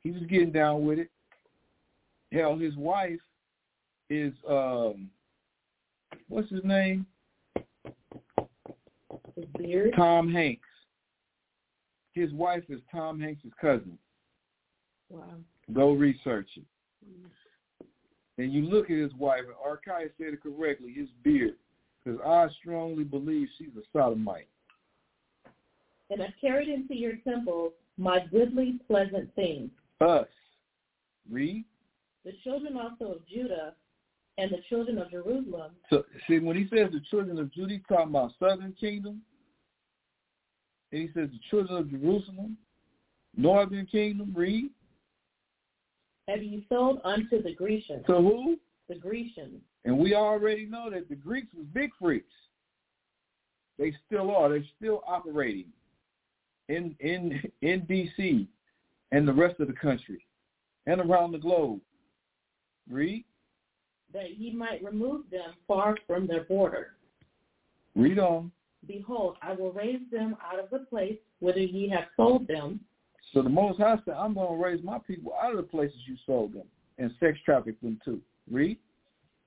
[0.00, 1.10] He was getting down with it.
[2.32, 3.20] Hell, his wife
[4.10, 5.08] is um,
[6.28, 7.06] what's his name?
[9.60, 9.92] His.
[9.94, 10.66] Tom Hanks.
[12.12, 13.96] His wife is Tom Hanks' cousin.
[15.08, 15.24] Wow.
[15.72, 16.64] Go research it.
[17.04, 17.26] Mm-hmm.
[18.38, 21.54] And you look at his wife, and Archias said it correctly, his beard,
[22.04, 24.48] because I strongly believe she's a sodomite.
[26.10, 30.26] And I've carried into your temple my goodly, pleasant things, us.
[31.30, 31.64] Read.
[32.24, 33.74] The children also of Judah
[34.38, 35.72] and the children of Jerusalem.
[35.90, 39.22] So see, when he says the children of Judah, he's talking about southern kingdom.
[40.92, 42.56] And he says the children of Jerusalem,
[43.36, 44.32] northern kingdom.
[44.36, 44.70] Read.
[46.28, 48.04] Have you sold unto the Grecians?
[48.06, 48.58] To who?
[48.88, 49.60] The Grecians.
[49.84, 52.26] And we already know that the Greeks was big freaks.
[53.78, 54.48] They still are.
[54.48, 55.66] They're still operating
[56.68, 58.46] in in in DC
[59.12, 60.26] and the rest of the country
[60.86, 61.80] and around the globe.
[62.90, 63.24] Read.
[64.12, 66.92] That he might remove them far from their border.
[67.94, 68.52] Read on.
[68.86, 72.80] Behold, I will raise them out of the place whither ye have sold them.
[73.32, 75.98] So the Most High said, I'm going to raise my people out of the places
[76.06, 76.66] you sold them
[76.98, 78.20] and sex traffic them too.
[78.50, 78.78] Read.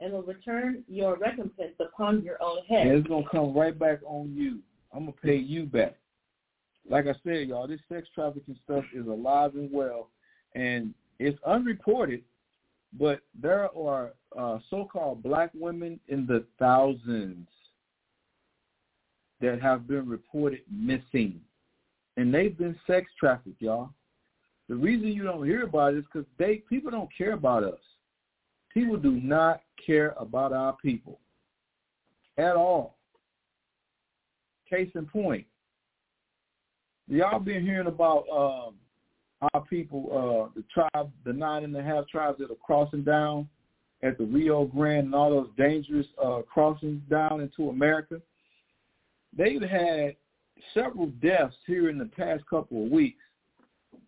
[0.02, 2.88] And will return your recompense upon your own head.
[2.88, 4.60] And it's going to come right back on you.
[4.94, 5.96] I'm going to pay you back
[6.90, 10.10] like I said, y'all, this sex trafficking stuff is alive and well,
[10.56, 12.24] and it's unreported,
[12.98, 17.48] but there are uh, so-called black women in the thousands
[19.40, 21.40] that have been reported missing,
[22.20, 23.92] and they've been sex trafficked, y'all.
[24.68, 27.80] The reason you don't hear about it is because they people don't care about us.
[28.74, 31.18] People do not care about our people
[32.38, 32.98] at all.
[34.70, 35.46] Case in point,
[37.08, 38.76] y'all been hearing about um,
[39.54, 43.48] our people, uh, the tribe, the nine and a half tribes that are crossing down
[44.04, 48.22] at the Rio Grande and all those dangerous uh, crossings down into America.
[49.36, 50.18] They've had
[50.74, 53.22] several deaths here in the past couple of weeks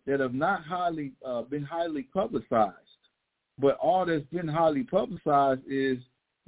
[0.06, 2.76] that have not highly uh, been highly publicized.
[3.58, 5.98] But all that's been highly publicized is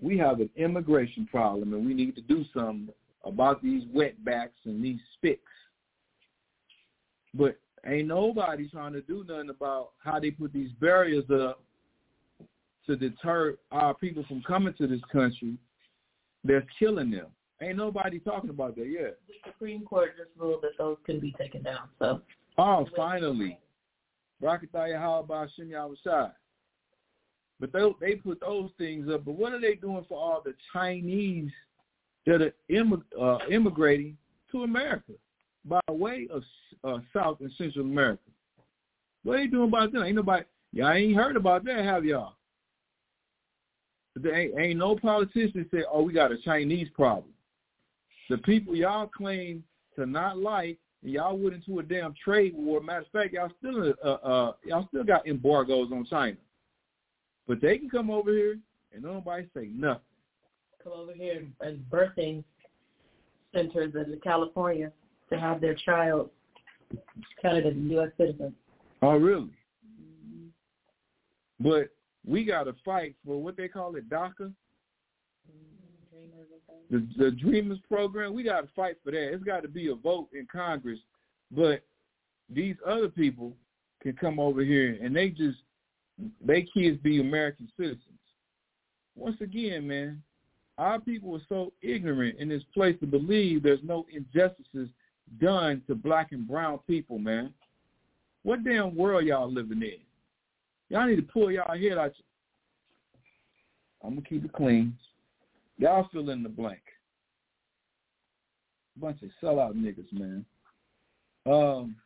[0.01, 2.89] we have an immigration problem, and we need to do something
[3.25, 5.41] about these wetbacks and these spicks.
[7.33, 11.63] But ain't nobody trying to do nothing about how they put these barriers up
[12.87, 15.57] to deter our people from coming to this country
[16.43, 17.29] They're killing them.
[17.63, 19.19] Ain't nobody talking about that yet.
[19.29, 21.89] The Supreme Court just ruled that those can be taken down.
[21.99, 22.21] So.
[22.59, 23.59] Oh, finally.
[24.43, 26.29] Rakataya Halaba Shem Yahweh
[27.61, 29.25] But they they put those things up.
[29.25, 31.51] But what are they doing for all the Chinese
[32.27, 34.17] that are immig- uh, immigrating
[34.53, 35.13] to America
[35.65, 36.43] by way of
[36.83, 38.23] uh, South and Central America?
[39.23, 40.05] What are they doing about that?
[40.05, 40.45] Ain't nobody.
[40.73, 42.35] Y'all ain't heard about that, have y'all?
[44.17, 47.34] There ain't, ain't no politician say, "Oh, we got a Chinese problem."
[48.31, 49.63] The people y'all claim
[49.97, 52.81] to not like, y'all went into a damn trade war.
[52.81, 56.37] Matter of fact, y'all still uh, uh y'all still got embargoes on China,
[57.47, 58.59] but they can come over here
[58.93, 60.01] and nobody say nothing.
[60.83, 62.45] Come over here and birthing
[63.55, 64.93] centers in California
[65.31, 66.31] to have their child
[67.41, 68.11] counted as a U.S.
[68.19, 68.55] citizen.
[69.03, 69.51] Oh, really?
[70.01, 70.47] Mm-hmm.
[71.61, 71.89] But
[72.27, 74.53] we got to fight for what they call it, DACA.
[76.91, 79.33] The, the Dreamers program, we got to fight for that.
[79.33, 80.99] It's got to be a vote in Congress.
[81.51, 81.83] But
[82.49, 83.55] these other people
[84.03, 85.59] can come over here and they just,
[86.45, 88.01] they kids be American citizens.
[89.17, 90.23] Once again, man,
[90.79, 94.89] our people are so ignorant in this place to believe there's no injustices
[95.41, 97.53] done to black and brown people, man.
[98.43, 99.99] What damn world y'all living in?
[100.91, 102.13] Y'all need to pull y'all head out.
[104.03, 104.97] I'm gonna keep it clean.
[105.79, 106.81] Y'all fill in the blank.
[108.97, 110.45] Bunch of sellout niggas, man.
[111.47, 111.97] Um,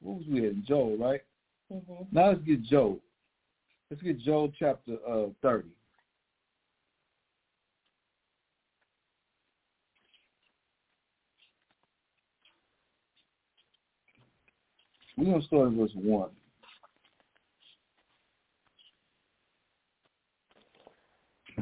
[0.00, 0.62] what was we at?
[0.64, 1.22] Joel, right?
[1.72, 2.04] Mm-hmm.
[2.12, 3.00] Now let's get Joel.
[3.90, 5.68] Let's get Joel chapter uh, 30.
[15.16, 16.30] We're going to start at verse 1.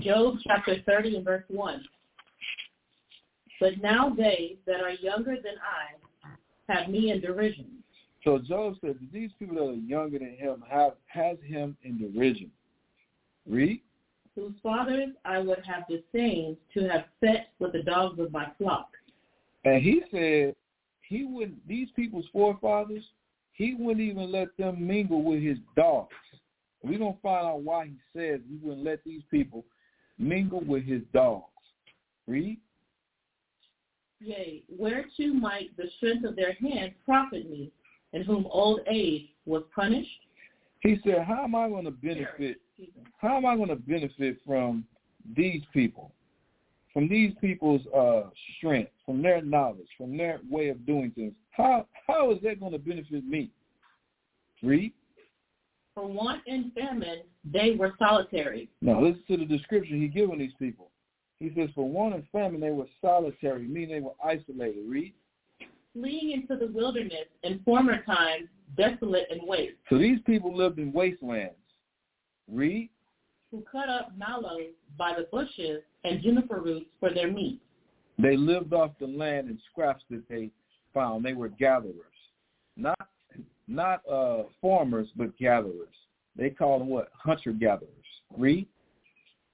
[0.03, 1.85] Job chapter 30 and verse 1.
[3.61, 7.67] But now they that are younger than I have me in derision.
[8.25, 11.99] So Job said, that these people that are younger than him have has him in
[11.99, 12.51] derision.
[13.49, 13.83] Read.
[14.35, 18.89] Whose fathers I would have disdained to have set with the dogs of my flock.
[19.65, 20.55] And he said
[21.03, 23.05] he wouldn't these people's forefathers,
[23.53, 26.15] he wouldn't even let them mingle with his dogs.
[26.83, 29.65] We're gonna find out why he says he wouldn't let these people
[30.21, 31.45] mingle with his dogs.
[32.27, 32.59] Read.
[34.21, 37.73] Yea, whereto might the strength of their hand profit me,
[38.13, 40.09] in whom old age was punished?
[40.81, 42.59] He said, how am I going to benefit?
[43.19, 44.85] How am I going to benefit from
[45.37, 46.13] these people?
[46.93, 51.35] From these people's uh, strength, from their knowledge, from their way of doing things.
[51.51, 53.51] How how is that going to benefit me?
[54.63, 54.93] Read.
[55.95, 58.69] For want and famine, they were solitary.
[58.81, 60.91] Now listen to the description he's giving these people.
[61.41, 64.85] He says, for want and famine, they were solitary, meaning they were isolated.
[64.87, 65.15] Read.
[65.95, 69.75] Fleeing into the wilderness in former times, desolate and waste.
[69.89, 71.55] So these people lived in wastelands.
[72.47, 72.91] Read.
[73.51, 77.61] Who cut up mallows by the bushes and juniper roots for their meat.
[78.19, 80.51] They lived off the land and scraps that they
[80.93, 81.25] found.
[81.25, 81.95] They were gatherers.
[82.77, 83.09] Not
[83.71, 85.95] not uh, farmers, but gatherers.
[86.37, 87.09] They call them what?
[87.15, 87.89] Hunter-gatherers.
[88.37, 88.67] Read.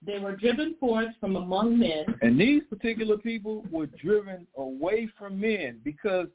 [0.04, 2.04] They were driven forth from among men.
[2.22, 6.28] And these particular people were driven away from men because,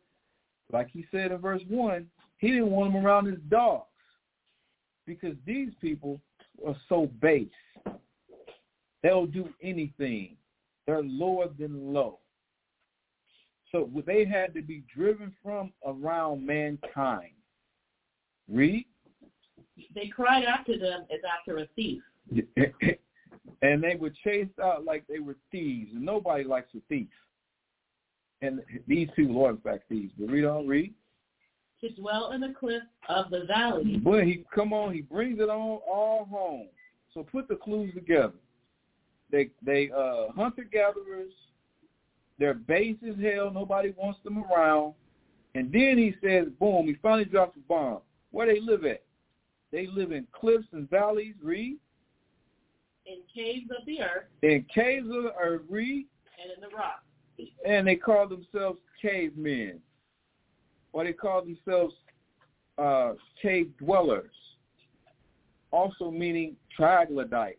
[0.72, 3.86] like he said in verse 1, he didn't want them around his dogs
[5.06, 6.20] because these people
[6.68, 7.48] are so base.
[9.04, 10.36] They'll do anything.
[10.86, 12.20] They're lower than low.
[13.72, 17.32] So they had to be driven from around mankind.
[18.52, 18.86] Read.
[19.96, 22.02] They cried after them as after a thief.
[23.62, 25.92] and they were chased out like they were thieves.
[25.94, 27.08] And nobody likes a thief.
[28.42, 30.14] And these people are in fact thieves.
[30.18, 30.94] But read on, read.
[31.82, 33.98] To dwell in the cliff of the valley.
[33.98, 36.68] Boy, he come on, he brings it on all home.
[37.14, 38.34] So put the clues together.
[39.32, 41.32] They they uh hunter gatherers,
[42.42, 44.94] their base is hell, nobody wants them around.
[45.54, 48.00] And then he says, boom, he finally drops a bomb.
[48.32, 49.04] Where they live at?
[49.72, 51.78] They live in cliffs and valleys, read.
[53.06, 54.26] In caves of the earth.
[54.42, 56.08] In caves of the earth, read.
[56.42, 57.04] And in the rock.
[57.66, 59.80] And they call themselves cavemen.
[60.94, 61.96] Or they call themselves
[62.78, 64.32] uh, cave dwellers.
[65.72, 67.58] Also meaning troglodytes.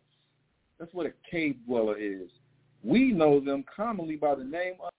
[0.79, 2.29] That's what a cave dweller is.
[2.83, 4.91] We know them commonly by the name of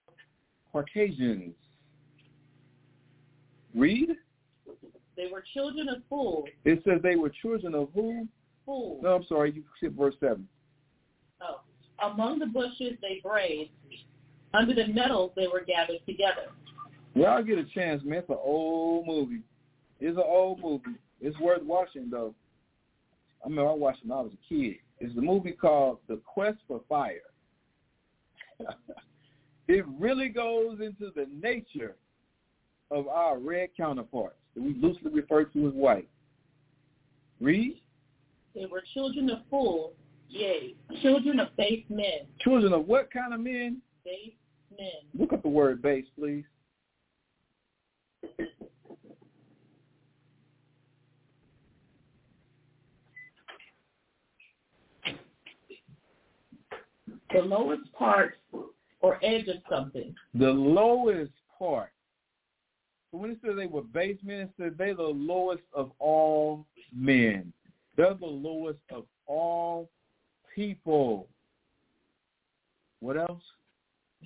[0.71, 1.53] Caucasians.
[3.75, 4.09] Read.
[5.15, 6.45] They were children of fools.
[6.65, 8.27] It says they were children of who?
[8.65, 9.01] Fools.
[9.03, 9.51] No, I'm sorry.
[9.53, 10.47] You skipped verse 7.
[11.41, 11.61] Oh.
[12.03, 13.69] Among the bushes they brayed.
[14.53, 16.51] Under the nettles they were gathered together.
[17.15, 18.19] Y'all get a chance, man.
[18.19, 19.41] It's an old movie.
[19.99, 20.97] It's an old movie.
[21.21, 22.33] It's worth watching, though.
[23.43, 24.77] I remember I watched it when I was a kid.
[24.99, 27.19] It's a movie called The Quest for Fire.
[29.67, 31.95] it really goes into the nature
[32.89, 36.07] of our red counterparts that we loosely refer to as white.
[37.39, 37.81] Read.
[38.55, 39.93] They were children of fools,
[40.29, 42.27] yea, children of base men.
[42.39, 43.81] Children of what kind of men?
[44.05, 44.33] Base
[44.77, 44.89] men.
[45.17, 46.43] Look up the word base, please.
[57.33, 58.35] The lowest part
[59.01, 60.13] or edge of something.
[60.35, 61.91] The lowest part.
[63.13, 66.65] So when it says they were base men, it says they're the lowest of all
[66.91, 67.53] men.
[67.95, 69.91] They're the lowest of all
[70.55, 71.27] people.
[73.01, 73.43] What else?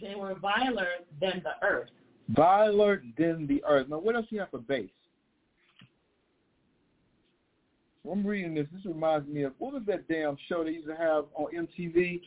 [0.01, 0.87] They were viler
[1.19, 1.89] than the earth.
[2.29, 3.89] Viler than the earth.
[3.89, 4.89] Now, what else do you have for base?
[8.09, 8.67] I'm reading this.
[8.73, 12.21] This reminds me of what was that damn show they used to have on MTV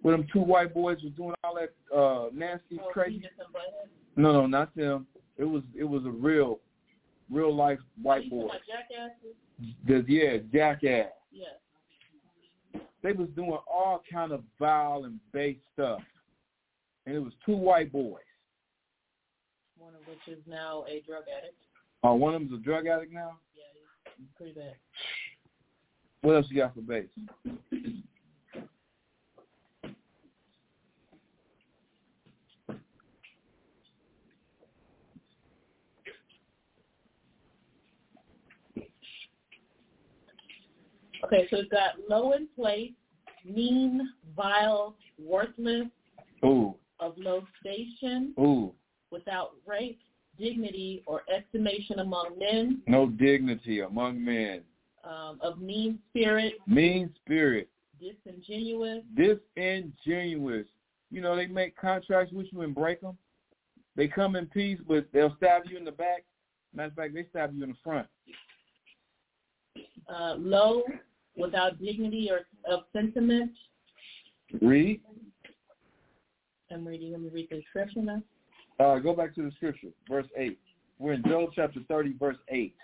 [0.00, 3.28] where them two white boys was doing all that uh nasty Oh, crazy.
[4.16, 5.06] No, no, not them.
[5.38, 6.58] It was it was a real,
[7.30, 8.48] real life white boy.
[8.66, 9.36] jackasses?
[10.08, 11.12] Yeah, jackass.
[11.30, 11.48] Yes.
[13.02, 16.00] They was doing all kind of vile and base stuff,
[17.06, 18.22] and it was two white boys.
[19.78, 21.54] One of which is now a drug addict.
[22.04, 23.38] Uh, one of them's a drug addict now.
[23.54, 24.74] Yeah, he's pretty bad.
[26.22, 27.06] What else you got for base?
[41.30, 42.92] Okay, so we've got low in place,
[43.44, 45.84] mean, vile, worthless,
[46.42, 48.72] Ooh, of low station, ooh,
[49.10, 49.96] without rank,
[50.38, 54.62] dignity, or estimation among men, no dignity among men,
[55.04, 57.68] um, of mean spirit, mean spirit,
[58.00, 60.64] disingenuous, disingenuous.
[61.10, 63.18] You know, they make contracts with you and break them.
[63.96, 66.24] They come in peace, but they'll stab you in the back.
[66.74, 68.06] Matter of fact, they stab you in the front.
[70.08, 70.82] uh, low,
[71.38, 73.52] without dignity or of sentiment.
[74.60, 75.00] Read.
[76.70, 77.12] I'm reading.
[77.12, 78.22] Let me read the description now.
[78.80, 80.58] Uh, go back to the scripture, verse 8.
[80.98, 82.74] We're in Job chapter 30, verse 8.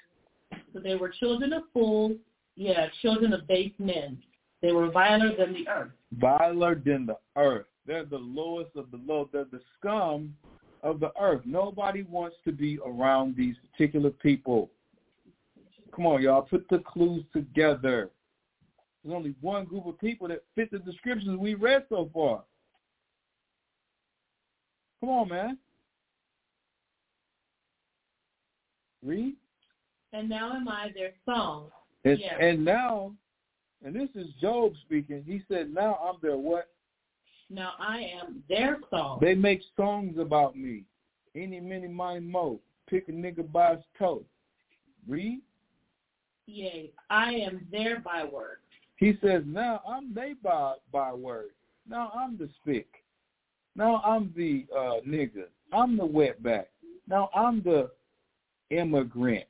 [0.73, 2.17] So they were children of fools,
[2.57, 4.19] yeah, children of base men.
[4.63, 5.91] They were viler than the earth.
[6.19, 7.67] Viler than the earth.
[7.87, 9.29] They're the lowest of the low.
[9.33, 10.35] They're the scum
[10.83, 11.43] of the earth.
[11.45, 14.71] Nobody wants to be around these particular people.
[15.95, 16.43] Come on, y'all.
[16.43, 18.11] Put the clues together.
[19.05, 22.43] There's only one group of people that fit the descriptions we read so far.
[25.01, 25.59] Come on, man.
[29.05, 29.35] Read.
[30.15, 31.71] And now am I their song.
[32.05, 32.39] And, Yeah.
[32.39, 33.15] and now,
[33.85, 35.23] and this is Job speaking.
[35.25, 36.71] He said, now I'm their what?
[37.51, 39.19] Now I am their song.
[39.21, 40.85] They make songs about me.
[41.35, 42.61] Any, many, miny, mo.
[42.87, 44.25] Pick a nigga by his toe.
[45.07, 45.43] Read.
[46.47, 48.59] Yea, I am their byword.
[48.97, 51.51] He says, now I'm they by by word.
[51.89, 52.89] Now I'm the spick.
[53.77, 55.45] Now I'm the uh, nigga.
[55.73, 56.67] I'm the wetback.
[57.09, 57.91] Now I'm the
[58.71, 59.45] immigrant,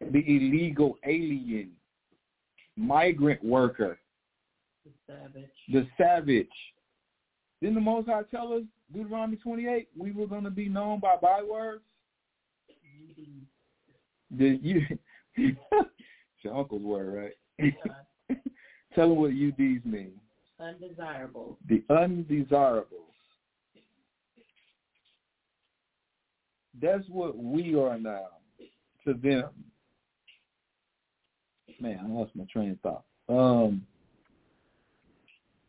[0.00, 1.72] the illegal alien,
[2.76, 3.98] migrant worker,
[4.84, 5.50] The savage.
[5.72, 6.48] the savage.
[7.60, 8.62] Didn't the Most High tell us,
[8.92, 11.82] Deuteronomy 28, we were going to be known by bywords?
[14.36, 14.80] Did you?
[16.42, 17.74] your uncle's word, right?
[18.94, 20.12] Tell them what UDs mean.
[20.58, 21.58] undesirable.
[21.68, 22.86] The undesirables.
[26.80, 28.28] That's what we are now
[29.04, 29.50] to them.
[31.80, 33.04] Man, I lost my train of thought.
[33.28, 33.86] Um.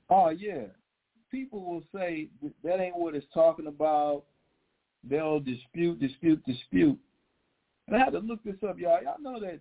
[0.09, 0.65] Oh yeah,
[1.31, 2.27] people will say
[2.63, 4.23] that ain't what it's talking about.
[5.03, 6.99] They'll dispute, dispute, dispute.
[7.87, 9.01] And I had to look this up, y'all.
[9.01, 9.59] Y'all know that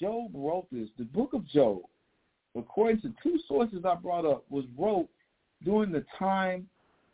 [0.00, 0.88] Job wrote this.
[0.98, 1.82] The book of Job,
[2.56, 5.08] according to two sources I brought up, was wrote
[5.64, 6.68] during the time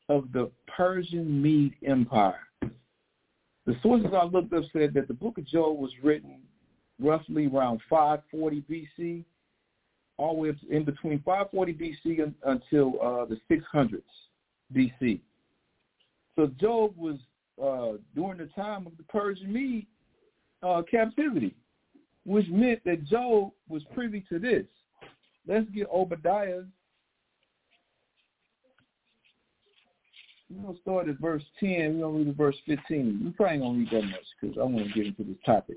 [0.08, 2.40] of the Persian Mede Empire.
[2.60, 6.38] The sources I looked up said that the book of Job was written
[7.00, 9.24] roughly around 540 BC,
[10.18, 14.02] all the way up in between 540 BC until uh, the 600s
[14.74, 15.20] BC.
[16.36, 17.16] So Job was
[17.62, 19.86] uh, during the time of the Persian Mede
[20.62, 21.54] uh, captivity,
[22.24, 24.64] which meant that Job was privy to this.
[25.46, 26.62] Let's get Obadiah.
[30.50, 31.68] We're going to start at verse 10.
[31.68, 33.22] We're going to read verse 15.
[33.24, 35.76] We probably going to read that much because I want to get into this topic.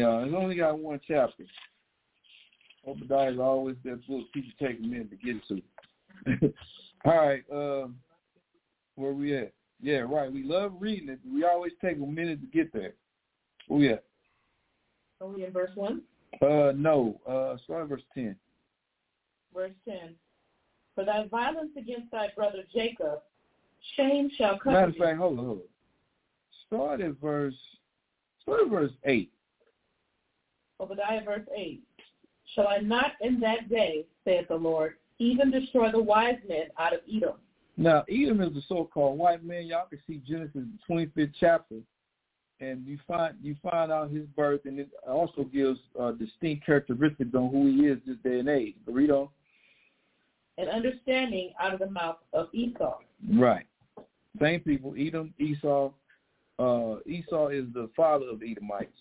[0.00, 0.24] Y'all.
[0.24, 1.44] It's only got one chapter.
[2.86, 6.52] Obadiah is always that book people take a minute to get to.
[7.04, 7.96] All right, um,
[8.96, 9.52] where we at?
[9.80, 10.32] Yeah, right.
[10.32, 11.18] We love reading it.
[11.30, 12.94] We always take a minute to get there.
[13.68, 14.04] Where we at?
[15.20, 16.00] Are we in verse 1?
[16.40, 17.20] Uh, no.
[17.28, 18.36] Uh, start verse 10.
[19.54, 20.14] Verse 10.
[20.94, 23.20] For thy violence against thy brother Jacob,
[23.96, 24.72] shame shall come.
[24.72, 25.64] Matter of fact, hold on, hold on.
[26.66, 27.54] Start at verse,
[28.42, 29.30] start at verse 8.
[30.84, 31.82] Obadiah verse 8.
[32.54, 36.92] Shall I not in that day, saith the Lord, even destroy the wise men out
[36.92, 37.36] of Edom?
[37.76, 39.66] Now, Edom is the so-called white man.
[39.66, 41.76] Y'all can see Genesis 25th chapter,
[42.60, 47.34] and you find you find out his birth, and it also gives uh, distinct characteristics
[47.34, 48.74] on who he is this day and age.
[48.86, 49.28] Read on.
[50.58, 52.98] And understanding out of the mouth of Esau.
[53.32, 53.66] Right.
[54.40, 55.90] Same people, Edom, Esau.
[56.58, 58.92] Uh, Esau is the father of Edomites.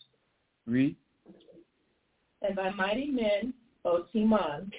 [0.65, 0.95] Read
[2.43, 3.53] and thy mighty men,
[3.85, 4.69] O Teman,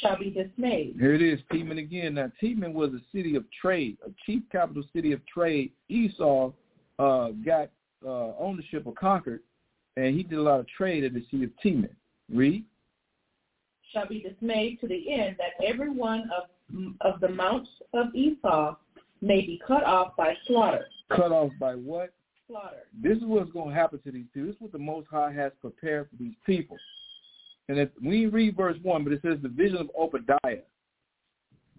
[0.00, 0.96] shall be dismayed.
[0.98, 2.14] Here it is, Teman again.
[2.14, 5.72] Now, Teman was a city of trade, a chief capital city of trade.
[5.88, 6.52] Esau
[6.98, 7.70] uh, got
[8.04, 9.40] uh, ownership or conquered,
[9.96, 11.94] and he did a lot of trade at the city of Teman.
[12.32, 12.64] Read.
[13.92, 16.48] Shall be dismayed to the end that every one of
[17.02, 18.76] of the mounts of Esau
[19.20, 20.86] may be cut off by slaughter.
[21.10, 22.12] Cut off by what?
[22.48, 22.84] Slaughter.
[23.02, 24.48] This is what's going to happen to these people.
[24.48, 26.76] This is what the Most High has prepared for these people.
[27.68, 30.62] And if, we read verse 1, but it says the vision of Obadiah.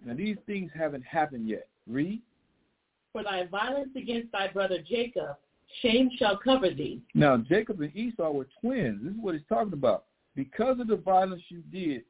[0.04, 1.68] Now, these things haven't happened yet.
[1.86, 2.20] Read.
[3.12, 5.36] For thy violence against thy brother Jacob,
[5.82, 7.00] shame shall cover thee.
[7.14, 9.00] Now, Jacob and Esau were twins.
[9.02, 10.04] This is what he's talking about.
[10.34, 12.02] Because of the violence you did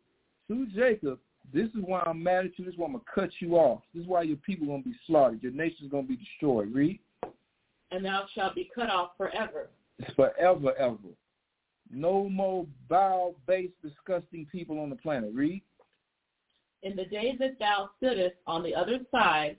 [0.48, 1.18] to Jacob,
[1.52, 2.64] this is why I'm mad at you.
[2.64, 3.82] This is why I'm going to cut you off.
[3.92, 5.42] This is why your people are going to be slaughtered.
[5.42, 6.72] Your nation is going to be destroyed.
[6.72, 6.98] Read.
[7.90, 9.68] And thou shalt be cut off forever.
[10.16, 10.96] Forever, ever.
[11.90, 15.32] No more bow-based, disgusting people on the planet.
[15.32, 15.62] Read.
[16.82, 19.56] In the days that thou stoodest on the other side,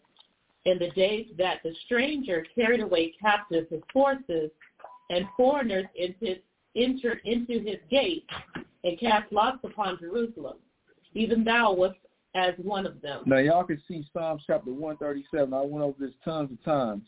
[0.65, 4.51] in the days that the stranger carried away captive his forces,
[5.09, 6.41] and foreigners entered,
[6.75, 8.29] entered into his gates,
[8.83, 10.57] and cast lots upon Jerusalem,
[11.13, 11.97] even thou wast
[12.35, 13.23] as one of them.
[13.25, 15.53] Now y'all can see Psalms chapter 137.
[15.53, 17.03] I went over this tons of times,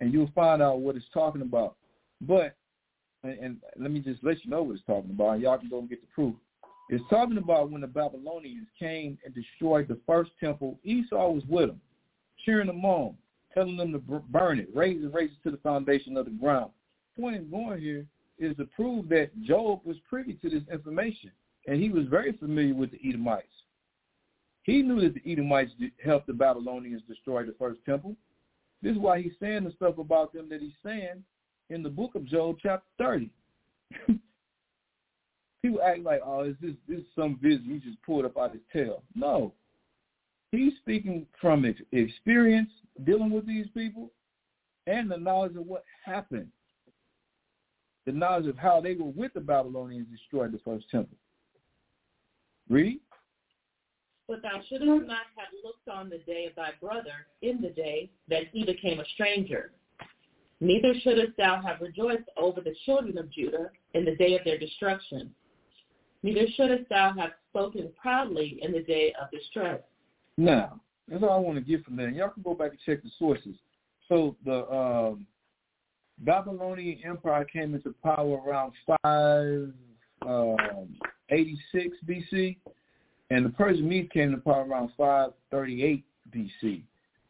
[0.00, 1.76] and you'll find out what it's talking about.
[2.20, 2.56] But
[3.24, 5.88] and, let me just let you know what it's talking about, y'all can go and
[5.88, 6.34] get the proof.
[6.90, 10.78] It's talking about when the Babylonians came and destroyed the first temple.
[10.84, 11.80] Esau was with them,
[12.44, 13.16] cheering them on,
[13.54, 16.70] telling them to burn it, raze it, raze it to the foundation of the ground.
[17.18, 18.06] Point in going here
[18.38, 21.30] is to prove that Job was privy to this information,
[21.66, 23.46] and he was very familiar with the Edomites.
[24.64, 25.72] He knew that the Edomites
[26.04, 28.16] helped the Babylonians destroy the first temple.
[28.82, 31.22] This is why he's saying the stuff about them that he's saying
[31.70, 33.30] in the book of Job, chapter 30.
[35.62, 38.52] People act like, oh, is this this is some vision he just pulled up out
[38.52, 39.02] his tail.
[39.14, 39.52] No.
[40.52, 42.68] He's speaking from experience
[43.04, 44.10] dealing with these people
[44.86, 46.48] and the knowledge of what happened.
[48.06, 51.16] The knowledge of how they were with the Babylonians destroyed the first temple.
[52.68, 53.00] Read.
[54.28, 58.10] But thou shouldst not have looked on the day of thy brother in the day
[58.28, 59.72] that he became a stranger
[60.64, 64.58] Neither shouldest thou have rejoiced over the children of Judah in the day of their
[64.58, 65.30] destruction.
[66.22, 69.82] Neither shouldest thou have spoken proudly in the day of distress.
[70.38, 72.14] Now, that's all I want to get from that.
[72.14, 73.56] Y'all can go back and check the sources.
[74.08, 75.26] So the um,
[76.20, 79.74] Babylonian Empire came into power around 586
[80.26, 80.96] um,
[82.08, 82.56] BC,
[83.28, 86.84] and the Persian Mede came into power around 538 BC.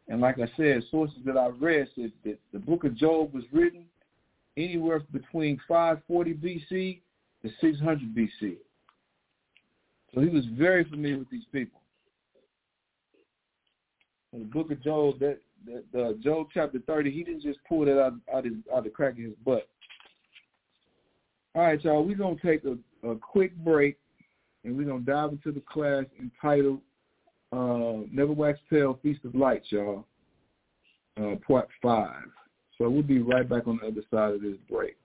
[0.07, 3.43] And like I said, sources that I've read said that the book of Job was
[3.51, 3.85] written
[4.55, 6.99] anywhere between 540 BC
[7.41, 8.57] to 600 BC.
[10.13, 11.81] So he was very familiar with these people.
[14.31, 15.39] In the book of Job, that,
[15.91, 19.13] that Job chapter 30, he didn't just pull that out, out, his, out the crack
[19.13, 19.67] of his butt.
[21.55, 22.77] All right, y'all, we're going to take a,
[23.09, 23.97] a quick break,
[24.63, 26.81] and we're going to dive into the class entitled
[27.55, 30.05] uh, Never Wax Pale, Feast of Lights, y'all,
[31.17, 32.25] uh, part five.
[32.77, 34.97] So we'll be right back on the other side of this break.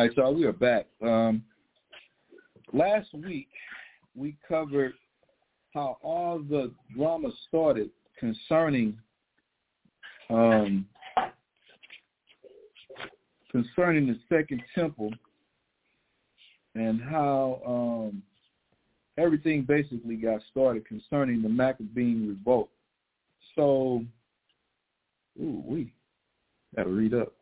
[0.00, 0.86] All right, so we are back.
[1.02, 1.44] Um,
[2.72, 3.50] last week,
[4.16, 4.94] we covered
[5.74, 8.96] how all the drama started concerning
[10.30, 10.86] um,
[13.52, 15.12] concerning the Second Temple
[16.74, 18.22] and how um,
[19.18, 22.70] everything basically got started concerning the Maccabean revolt.
[23.54, 24.02] So,
[25.38, 25.92] ooh, we
[26.74, 27.34] got to read up.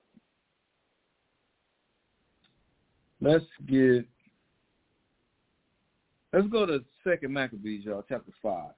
[3.20, 4.07] Let's get
[6.32, 8.73] let's go to Second Maccabees, y'all, chapter five.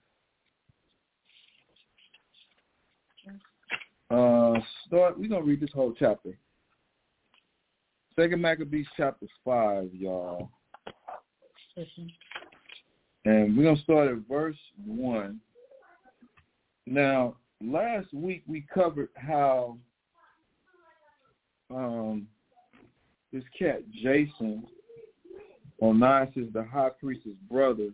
[4.11, 5.19] Uh, start.
[5.19, 6.37] We're gonna read this whole chapter.
[8.17, 10.51] Second Maccabees, chapter five, y'all.
[13.25, 15.41] And we're gonna start at verse one.
[16.87, 19.77] Now, last week we covered how
[21.71, 22.27] um,
[23.33, 24.65] this cat Jason,
[25.83, 27.91] Onias, is the high priest's brother,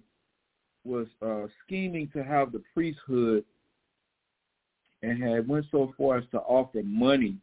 [0.84, 3.44] was uh, scheming to have the priesthood
[5.02, 7.36] and had went so far as to offer money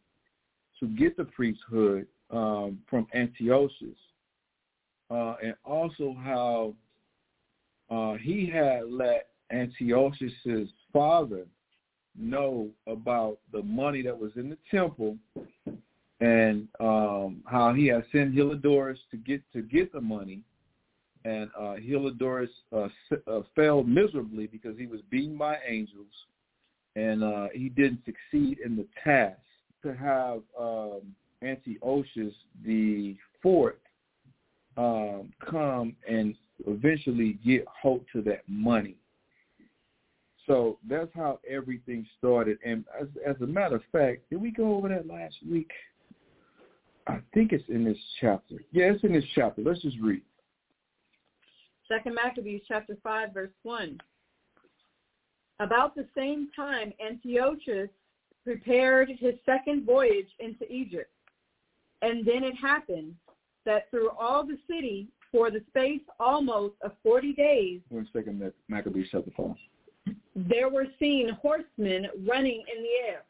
[0.80, 3.98] to get the priesthood um, from Antiochus,
[5.12, 6.74] uh, and also how
[7.92, 11.46] uh, he had let Antiochus's father
[12.18, 15.18] know about the money that was in the temple
[16.24, 20.42] and um, how he had sent Heliodorus to get to get the money,
[21.26, 22.88] and uh, Heliodorus uh,
[23.28, 26.14] uh, failed miserably because he was beaten by angels,
[26.96, 29.42] and uh, he didn't succeed in the task
[29.82, 31.02] to have um,
[31.42, 32.34] Antiochus
[32.66, 33.76] the fourth
[34.78, 36.36] um, come and
[36.68, 38.96] eventually get hold to that money.
[40.48, 42.60] So that's how everything started.
[42.66, 45.72] And as, as a matter of fact, did we go over that last week?
[47.08, 48.64] I think it's in this chapter.
[48.72, 49.62] Yeah, it's in this chapter.
[49.62, 50.22] Let's just read.
[51.88, 54.00] Second Maccabees chapter 5, verse 1.
[55.60, 57.90] About the same time, Antiochus
[58.44, 61.12] prepared his second voyage into Egypt.
[62.02, 63.16] And then it happened
[63.66, 69.08] that through all the city, for the space almost of 40 days, One second, Maccabees
[69.12, 69.56] chapter 5.
[70.36, 73.24] there were seen horsemen running in the air,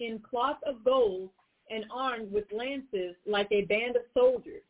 [0.00, 1.30] in cloth of gold
[1.70, 4.62] and armed with lances like a band of soldiers.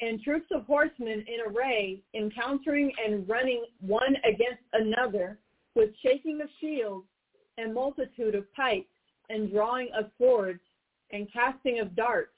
[0.00, 5.38] And troops of horsemen in array, encountering and running one against another,
[5.74, 7.06] with shaking of shields
[7.58, 8.88] and multitude of pikes
[9.30, 10.60] and drawing of swords
[11.12, 12.32] and casting of darts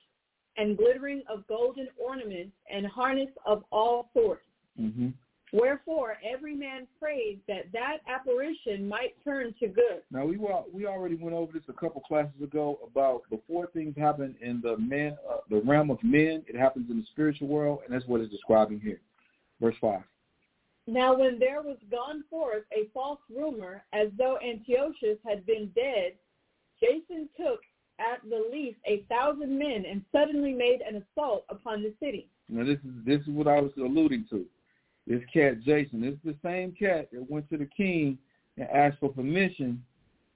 [0.57, 4.43] and glittering of golden ornaments and harness of all sorts.
[4.81, 5.09] Mm-hmm.
[5.53, 10.03] Wherefore every man prayed that that apparition might turn to good.
[10.11, 13.97] Now we were, we already went over this a couple classes ago about before things
[13.97, 17.81] happen in the men uh, the realm of men, it happens in the spiritual world,
[17.85, 19.01] and that's what it's describing here.
[19.61, 20.03] Verse five.
[20.87, 26.13] Now when there was gone forth a false rumor as though Antiochus had been dead,
[26.81, 27.61] Jason took
[27.99, 32.29] at the least a thousand men and suddenly made an assault upon the city.
[32.49, 34.45] Now this is this is what I was alluding to.
[35.09, 38.19] This cat Jason, this is the same cat that went to the king
[38.59, 39.83] and asked for permission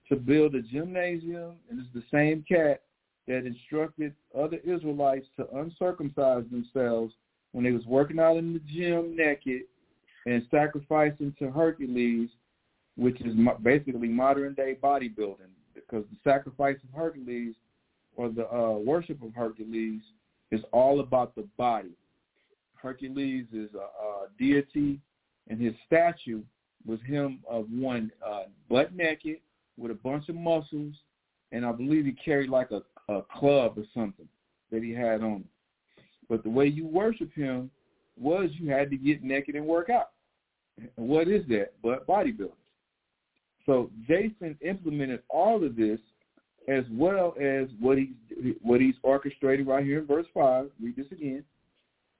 [0.08, 2.82] to build a gymnasium, and it's the same cat
[3.28, 7.12] that instructed other Israelites to uncircumcise themselves
[7.52, 9.62] when they was working out in the gym naked
[10.24, 12.30] and sacrificing to Hercules,
[12.96, 17.54] which is basically modern day bodybuilding, because the sacrifice of Hercules
[18.16, 20.00] or the uh, worship of Hercules
[20.50, 21.92] is all about the body.
[22.82, 25.00] Hercules is a, a deity,
[25.48, 26.42] and his statue
[26.86, 29.36] was him of one uh, butt naked
[29.78, 30.94] with a bunch of muscles,
[31.52, 32.82] and I believe he carried like a,
[33.12, 34.28] a club or something
[34.70, 35.44] that he had on.
[36.28, 37.70] But the way you worship him
[38.18, 40.10] was you had to get naked and work out.
[40.78, 42.50] And what is that but bodybuilding?
[43.66, 46.00] So Jason implemented all of this
[46.68, 50.70] as well as what he's what he's orchestrating right here in verse five.
[50.82, 51.44] Read this again.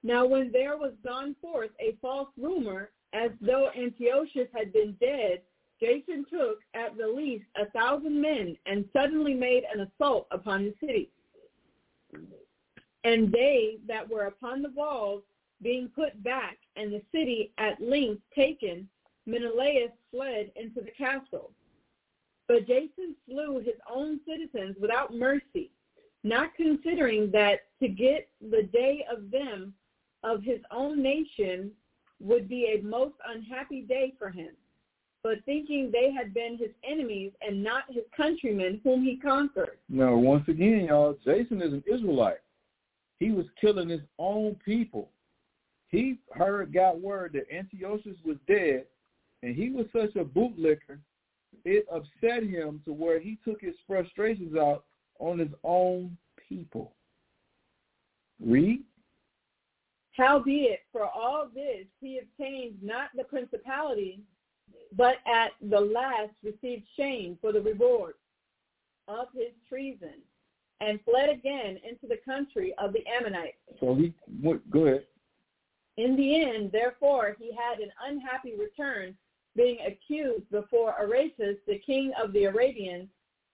[0.02, 5.42] Now when there was gone forth a false rumor as though Antiochus had been dead,
[5.80, 10.74] Jason took at the least a thousand men and suddenly made an assault upon the
[10.84, 11.10] city.
[13.04, 15.22] And they that were upon the walls
[15.60, 18.88] being put back and the city at length taken,
[19.26, 21.52] Menelaus fled into the castle.
[22.48, 25.70] But Jason slew his own citizens without mercy,
[26.24, 29.74] not considering that to get the day of them
[30.23, 31.70] of his own nation
[32.20, 34.51] would be a most unhappy day for him,
[35.23, 39.78] but thinking they had been his enemies and not his countrymen whom he conquered.
[39.89, 42.40] Now, once again, y'all, Jason is an Israelite.
[43.19, 45.11] He was killing his own people.
[45.89, 48.86] He heard, got word that Antiochus was dead,
[49.43, 50.99] and he was such a bootlicker,
[51.65, 54.85] it upset him to where he took his frustrations out
[55.19, 56.16] on his own
[56.49, 56.94] people.
[58.40, 58.82] Read.
[60.16, 64.20] Howbeit, for all this he obtained not the principality,
[64.94, 68.14] but at the last received shame for the reward
[69.09, 70.14] of his treason,
[70.80, 73.56] and fled again into the country of the Ammonites.
[73.80, 74.12] So he
[74.43, 75.06] went, go ahead.
[75.97, 79.16] In the end, therefore, he had an unhappy return,
[79.56, 83.09] being accused before Aretas, the king of the Arabians,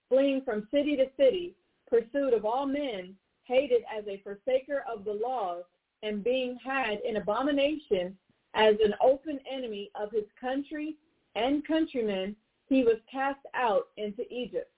[0.08, 1.54] fleeing from city to city,
[1.88, 5.64] pursued of all men, hated as a forsaker of the laws,
[6.02, 8.16] and being had in abomination
[8.54, 10.96] as an open enemy of his country
[11.34, 12.34] and countrymen,
[12.68, 14.70] he was cast out into Egypt.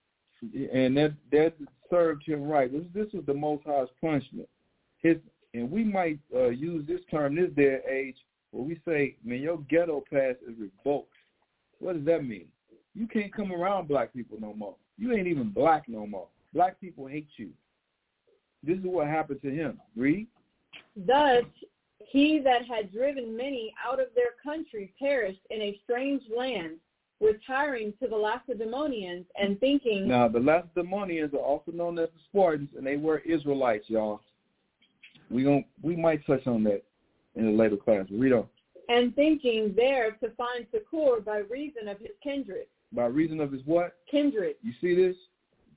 [0.42, 1.54] And that that
[1.90, 2.72] served him right.
[2.72, 4.48] This this was the Most High's punishment.
[4.98, 5.16] His
[5.52, 8.16] and we might uh, use this term this day and age
[8.50, 11.12] where we say, "Man, your ghetto pass is revoked."
[11.78, 12.46] What does that mean?
[12.94, 14.76] You can't come around black people no more.
[14.98, 16.28] You ain't even black no more.
[16.54, 17.50] Black people hate you.
[18.62, 19.80] This is what happened to him.
[19.96, 20.26] Read.
[21.06, 21.44] Thus,
[21.98, 26.72] he that had driven many out of their country perished in a strange land,
[27.20, 32.70] retiring to the Lacedaemonians and thinking, Now, the Lacedaemonians are also known as the Spartans,
[32.76, 34.20] and they were Israelites, y'all.
[35.30, 36.82] We gon' we might touch on that
[37.36, 38.06] in a later class.
[38.10, 38.46] Read on.
[38.88, 42.66] and thinking there to find succor by reason of his kindred.
[42.92, 43.94] By reason of his what?
[44.10, 44.56] Kindred.
[44.62, 45.14] You see this?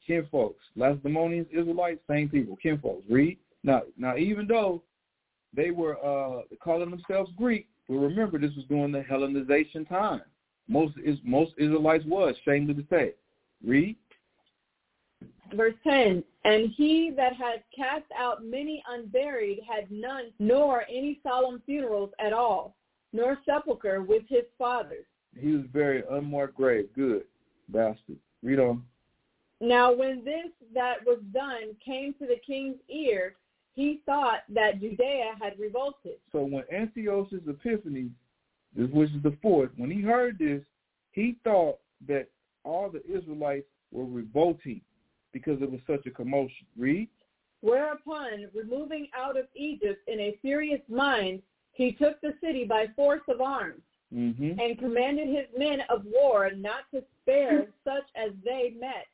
[0.08, 0.56] Kinfolks.
[0.76, 2.58] Lacedaemonians, Israelites, same people.
[2.62, 3.06] Kinfolks.
[3.08, 3.38] Read.
[3.64, 4.82] Now, now, even though
[5.56, 10.22] they were uh, calling themselves Greek, but remember this was during the Hellenization time.
[10.68, 13.14] Most is most Israelites was, shameless to say.
[13.64, 13.96] Read.
[15.54, 21.62] Verse 10, And he that had cast out many unburied had none, nor any solemn
[21.66, 22.76] funerals at all,
[23.12, 25.06] nor sepulchre with his fathers.
[25.40, 26.90] He was buried unmarked grave.
[26.96, 27.24] Good.
[27.70, 28.18] Bastard.
[28.42, 28.84] Read on.
[29.62, 33.36] Now when this that was done came to the king's ear,
[33.76, 36.18] he thought that Judea had revolted.
[36.32, 38.12] So when Antiochus Epiphanes,
[38.76, 40.62] which is the fourth, when he heard this,
[41.12, 42.28] he thought that
[42.64, 44.82] all the Israelites were revolting
[45.32, 46.66] because it was such a commotion.
[46.78, 47.10] Read.
[47.62, 51.42] Whereupon, removing out of Egypt in a furious mind,
[51.72, 53.82] he took the city by force of arms
[54.14, 54.60] Mm-hmm.
[54.60, 59.08] and commanded his men of war not to spare such as they met,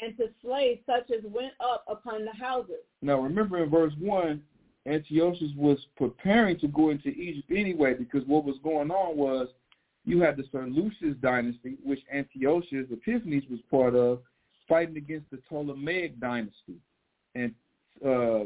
[0.00, 2.82] and to slay such as went up upon the houses.
[3.02, 4.42] Now remember in verse 1,
[4.86, 9.48] Antiochus was preparing to go into Egypt anyway because what was going on was
[10.04, 14.20] you had the Seleucid dynasty, which Antiochus Epiphanes was part of,
[14.68, 16.76] fighting against the Ptolemaic dynasty.
[17.34, 17.54] And
[18.04, 18.44] uh,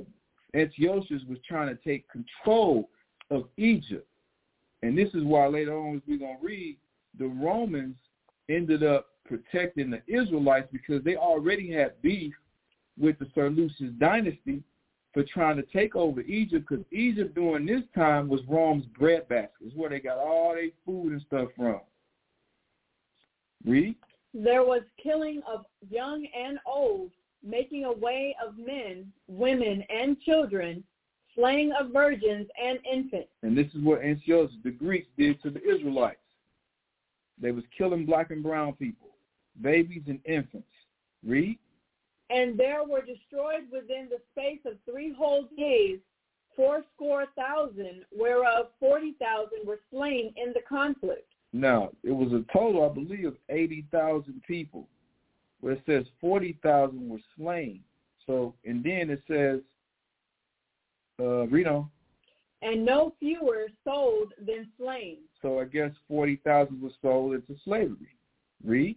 [0.55, 2.89] Antiochus was trying to take control
[3.31, 4.07] of Egypt.
[4.83, 6.77] And this is why later on, as we're going to read,
[7.19, 7.97] the Romans
[8.49, 12.35] ended up protecting the Israelites because they already had beef
[12.99, 14.63] with the Seleucid dynasty
[15.15, 19.51] for trying to take over Egypt because Egypt during this time was Rome's breadbasket.
[19.65, 21.81] It's where they got all their food and stuff from.
[23.65, 23.97] Read.
[24.35, 27.11] There was killing of young and old,
[27.43, 30.85] making away of men, women, and children,
[31.35, 33.31] slaying of virgins and infants.
[33.43, 36.19] And this is what Antiochus, the Greeks, did to the Israelites.
[37.41, 39.09] They was killing black and brown people,
[39.61, 40.67] babies and infants.
[41.25, 41.59] Read.
[42.31, 45.99] And there were destroyed within the space of three whole days
[46.57, 51.29] fourscore thousand, whereof forty thousand were slain in the conflict.
[51.53, 54.87] Now, it was a total, I believe, of 80,000 people,
[55.61, 57.81] where it says 40,000 were slain.
[58.27, 59.61] So, and then it says,
[61.21, 61.89] uh, read on.
[62.63, 65.19] And no fewer sold than slain.
[65.43, 68.17] So I guess 40,000 were sold into slavery.
[68.65, 68.97] Read.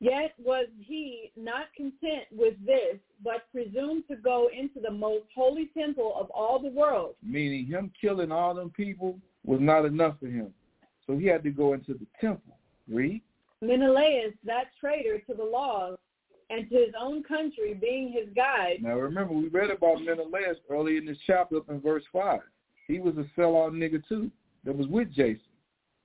[0.00, 5.70] Yet was he not content with this, but presumed to go into the most holy
[5.76, 7.14] temple of all the world.
[7.22, 10.52] Meaning him killing all them people was not enough for him.
[11.06, 12.56] So he had to go into the temple.
[12.88, 13.22] Read.
[13.60, 15.98] Menelaus, that traitor to the laws,
[16.50, 18.78] and to his own country being his guide.
[18.82, 22.40] Now remember, we read about Menelaus early in this chapter up in verse 5.
[22.88, 24.30] He was a sellout nigga too
[24.64, 25.40] that was with Jason.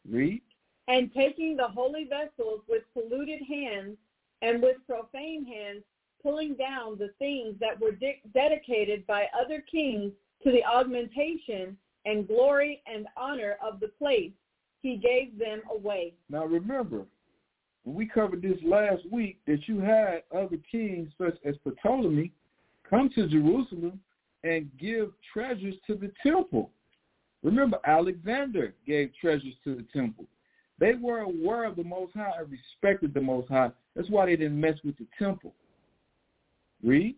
[0.07, 0.41] Read.
[0.89, 3.97] And taking the holy vessels with polluted hands
[4.41, 5.83] and with profane hands,
[6.21, 10.11] pulling down the things that were de- dedicated by other kings
[10.43, 14.31] to the augmentation and glory and honor of the place,
[14.81, 16.13] he gave them away.
[16.29, 17.05] Now remember,
[17.83, 22.31] when we covered this last week, that you had other kings such as Ptolemy
[22.89, 24.01] come to Jerusalem
[24.43, 26.69] and give treasures to the temple.
[27.43, 30.25] Remember, Alexander gave treasures to the temple.
[30.79, 33.71] They were aware of the Most High and respected the Most High.
[33.95, 35.53] That's why they didn't mess with the temple.
[36.83, 37.15] Read.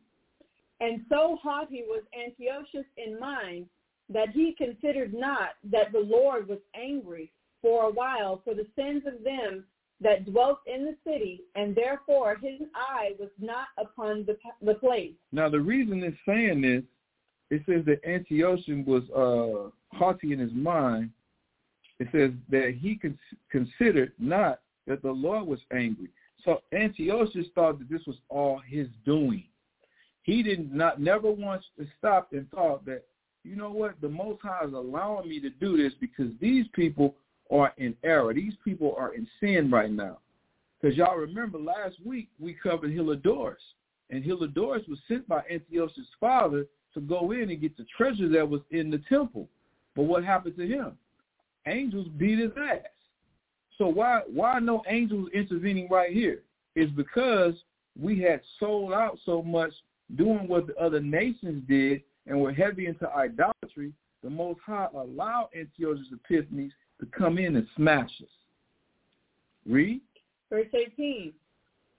[0.81, 3.67] And so haughty was Antiochus in mind
[4.09, 7.31] that he considered not that the Lord was angry
[7.61, 9.63] for a while for the sins of them
[10.01, 15.13] that dwelt in the city, and therefore his eye was not upon the, the place.
[15.31, 16.83] Now the reason it's saying this,
[17.49, 21.11] it says that Antiochus was uh, haughty in his mind.
[21.99, 23.17] It says that he con-
[23.51, 26.09] considered not that the Lord was angry.
[26.43, 29.45] So Antiochus thought that this was all his doing.
[30.23, 31.63] He did not never once
[31.97, 33.03] stopped and thought that,
[33.43, 37.15] you know what, the Most High is allowing me to do this because these people
[37.51, 38.33] are in error.
[38.33, 40.17] These people are in sin right now.
[40.81, 43.55] Because y'all remember last week we covered Heliodorus.
[44.09, 46.65] And Heliodorus was sent by Antiochus' father
[46.95, 49.47] to go in and get the treasure that was in the temple.
[49.95, 50.97] But what happened to him?
[51.67, 52.79] Angels beat his ass.
[53.77, 56.41] So why why no angels intervening right here?
[56.75, 57.53] It's because
[57.99, 59.71] we had sold out so much
[60.15, 63.93] doing what the other nations did and were heavy into idolatry.
[64.23, 68.29] The Most High allowed Antiochus Epiphanes to come in and smash us.
[69.65, 70.01] Read.
[70.49, 71.33] Verse 18.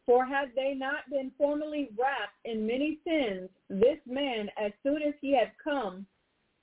[0.07, 5.15] For had they not been formerly wrapped in many sins, this man, as soon as
[5.21, 6.07] he had come,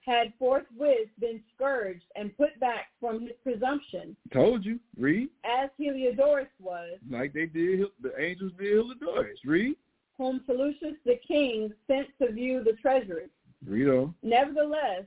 [0.05, 4.79] had forthwith been scourged and put back from his presumption, Told you.
[4.97, 5.29] Read.
[5.43, 9.37] as Heliodorus was, Like they did, the angels did Heliodorus.
[9.45, 9.75] Read.
[10.17, 13.27] whom Seleucus the king sent to view the treasury.
[13.65, 14.13] Read on.
[14.23, 15.03] Nevertheless,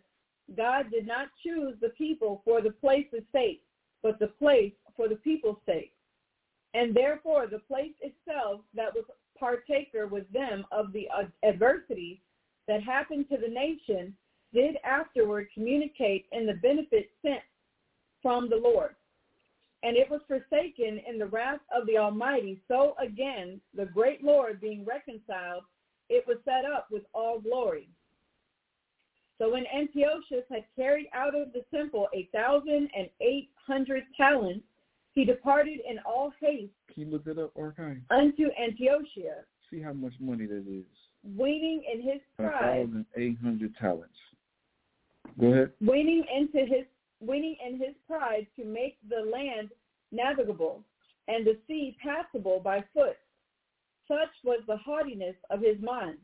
[0.56, 3.62] God did not choose the people for the place's sake,
[4.02, 5.92] but the place for the people's sake.
[6.74, 9.04] And therefore the place itself that was
[9.38, 11.08] partaker with them of the
[11.42, 12.22] adversity
[12.68, 14.14] that happened to the nation,
[14.52, 17.40] did afterward communicate in the benefit sent
[18.22, 18.94] from the Lord.
[19.82, 22.60] And it was forsaken in the wrath of the Almighty.
[22.66, 25.64] So again, the great Lord being reconciled,
[26.08, 27.88] it was set up with all glory.
[29.38, 34.64] So when Antiochus had carried out of the temple a thousand and eight hundred talents,
[35.16, 36.70] he departed in all haste.
[36.92, 37.96] Can you look it up, Archive?
[38.10, 39.42] Unto Antiochia.
[39.70, 40.84] See how much money that is.
[41.34, 42.52] Waning in his pride.
[42.52, 44.14] A thousand eight hundred talents.
[45.40, 45.72] Go ahead.
[45.80, 46.84] Waning into his
[47.20, 49.70] winning in his pride to make the land
[50.12, 50.82] navigable
[51.28, 53.16] and the sea passable by foot.
[54.06, 56.18] Such was the haughtiness of his mind.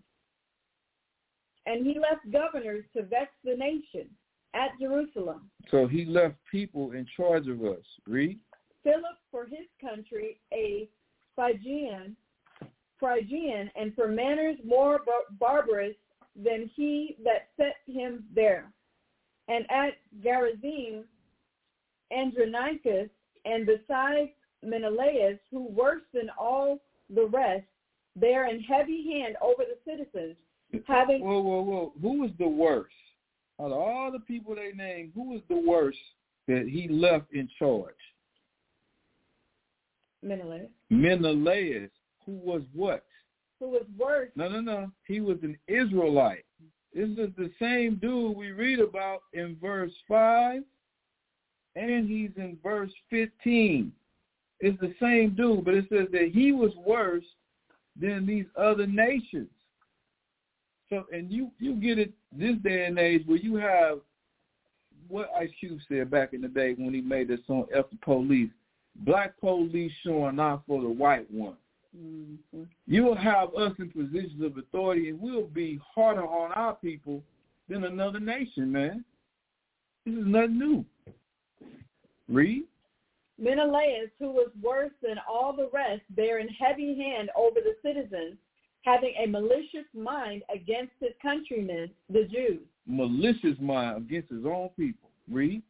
[1.64, 4.08] And he left governors to vex the nation
[4.54, 5.50] at Jerusalem.
[5.70, 7.84] So he left people in charge of us.
[8.06, 8.38] Read.
[8.82, 10.88] Philip for his country a
[11.34, 12.16] Phrygian,
[12.98, 15.96] Phrygian and for manners more bar- barbarous
[16.36, 18.72] than he that set him there
[19.48, 21.04] and at Gerizim,
[22.16, 23.08] Andronicus,
[23.44, 24.30] and besides
[24.62, 26.80] Menelaus, who worse than all
[27.14, 27.64] the rest,
[28.16, 30.36] bear in heavy hand over the citizens,
[30.86, 31.92] having whoa, whoa, whoa.
[32.00, 32.94] Who was the worst?
[33.60, 35.98] Out of all the people they named, who was the worst
[36.48, 37.94] that he left in charge?
[40.22, 40.68] Menelaus.
[40.90, 41.90] Menelaus,
[42.24, 43.04] who was what?
[43.58, 44.30] Who was worse?
[44.36, 44.90] No, no, no.
[45.06, 46.44] He was an Israelite.
[46.94, 50.62] This is the same dude we read about in verse 5,
[51.76, 53.92] and he's in verse 15.
[54.60, 57.24] It's the same dude, but it says that he was worse
[58.00, 59.48] than these other nations.
[60.88, 64.00] So, and you you get it this day and age where you have
[65.08, 67.96] what Ice Cube said back in the day when he made this song "F the
[68.02, 68.50] Police,"
[68.96, 71.56] black police showing off for the white one.
[71.96, 72.62] Mm-hmm.
[72.86, 77.22] You will have us in positions of authority, and we'll be harder on our people
[77.68, 79.04] than another nation, man.
[80.06, 80.84] This is nothing new.
[82.28, 82.64] Read.
[83.38, 88.36] Menelaus, who was worse than all the rest, bearing heavy hand over the citizens,
[88.82, 92.60] having a malicious mind against his countrymen, the Jews.
[92.86, 95.10] Malicious mind against his own people.
[95.30, 95.62] Read.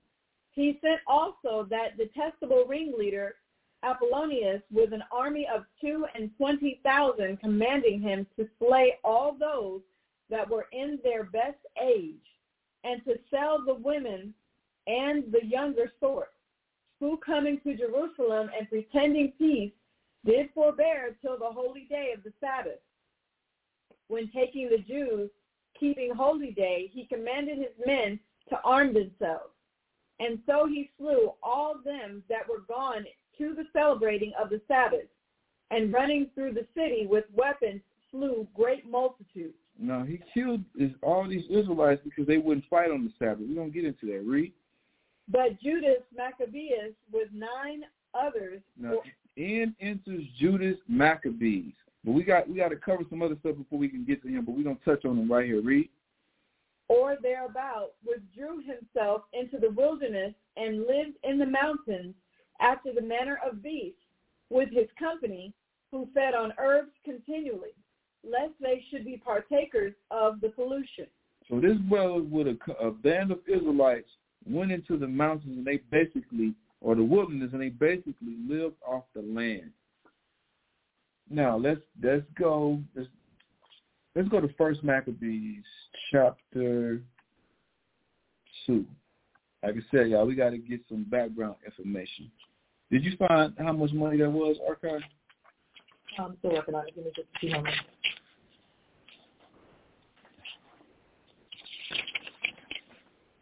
[0.52, 3.36] He sent also that detestable ringleader
[3.82, 9.80] Apollonius with an army of two and twenty thousand, commanding him to slay all those
[10.30, 12.22] that were in their best age,
[12.84, 14.34] and to sell the women
[14.86, 16.32] and the younger sort,
[17.00, 19.72] who coming to Jerusalem and pretending peace,
[20.24, 22.80] did forbear till the holy day of the Sabbath.
[24.08, 25.30] When taking the Jews,
[25.78, 28.20] keeping holy day, he commanded his men
[28.50, 29.54] to arm themselves.
[30.20, 33.04] And so he slew all them that were gone
[33.38, 35.08] to the celebrating of the Sabbath,
[35.70, 37.80] and running through the city with weapons
[38.10, 39.54] slew great multitudes.
[39.78, 40.60] No, he killed
[41.02, 43.46] all these Israelites because they wouldn't fight on the Sabbath.
[43.48, 44.22] We don't get into that.
[44.24, 44.52] Read.
[45.28, 47.84] But Judas Maccabeus with nine
[48.14, 48.60] others.
[48.78, 49.00] Now,
[49.36, 51.72] in enters Judas Maccabees.
[52.04, 54.28] But we got we got to cover some other stuff before we can get to
[54.28, 54.44] him.
[54.44, 55.62] But we're gonna touch on him right here.
[55.62, 55.88] Read.
[56.94, 62.14] Or thereabout withdrew himself into the wilderness and lived in the mountains
[62.60, 63.98] after the manner of beasts
[64.50, 65.54] with his company,
[65.90, 67.74] who fed on herbs continually,
[68.22, 71.06] lest they should be partakers of the pollution.
[71.48, 74.08] So this brother with a, a band of Israelites
[74.46, 79.04] went into the mountains and they basically, or the wilderness, and they basically lived off
[79.14, 79.70] the land.
[81.30, 83.08] Now let's let's go let's
[84.14, 85.64] let's go to First Maccabees
[86.10, 87.00] chapter
[88.66, 88.84] two.
[89.62, 92.30] Like I said, y'all, we got to get some background information.
[92.90, 95.00] Did you find how much money that was, Archive?
[96.18, 96.94] I'm still working on it.
[96.94, 97.78] Give me just a few moments.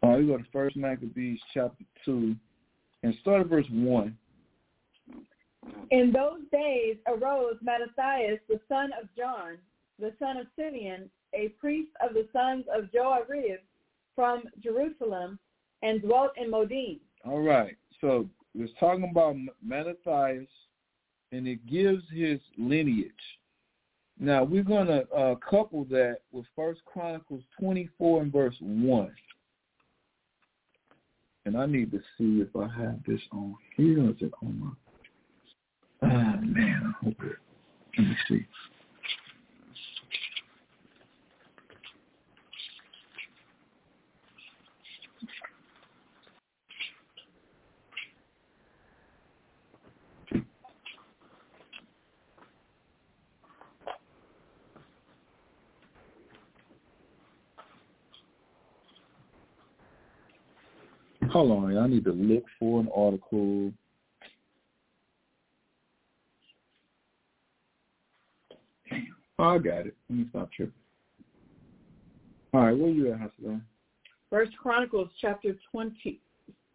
[0.03, 2.35] All right, we go to First Maccabees chapter two,
[3.03, 4.17] and start at verse one.
[5.91, 9.57] In those days arose Mattathias, the son of John,
[10.01, 13.59] the son of Simeon, a priest of the sons of Joarib,
[14.15, 15.39] from Jerusalem,
[15.83, 16.99] and dwelt in Modin.
[17.23, 20.47] All right, so it's talking about Mattathias,
[21.31, 23.11] and it gives his lineage.
[24.19, 29.11] Now we're going to uh, couple that with First Chronicles 24 and verse 1.
[31.45, 36.07] And I need to see if I have this on here is it on my...
[36.07, 37.37] Oh, man, I hope it...
[37.97, 38.45] Let me see.
[61.31, 63.71] Hold on, I need to look for an article.
[69.39, 69.95] Oh, I got it.
[70.09, 70.73] Let me stop tripping.
[72.53, 73.63] All right, where you at, Hassan?
[74.29, 76.19] First Chronicles chapter twenty.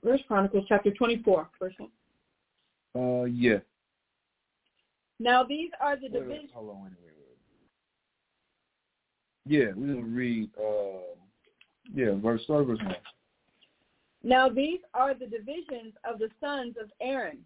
[0.02, 1.48] First Chronicles chapter twenty-four.
[1.58, 1.90] First one.
[2.94, 3.58] Uh, yeah.
[5.20, 6.50] Now these are the divisions.
[6.54, 7.12] hold on, wait, wait,
[9.44, 9.58] wait.
[9.58, 10.48] Yeah, we're gonna read.
[10.58, 11.14] Uh,
[11.94, 12.96] yeah, verse start verse one.
[14.26, 17.38] Now these are the divisions of the sons of Aaron.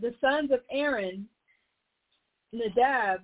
[0.00, 1.28] The sons of Aaron,
[2.52, 3.20] Nadab,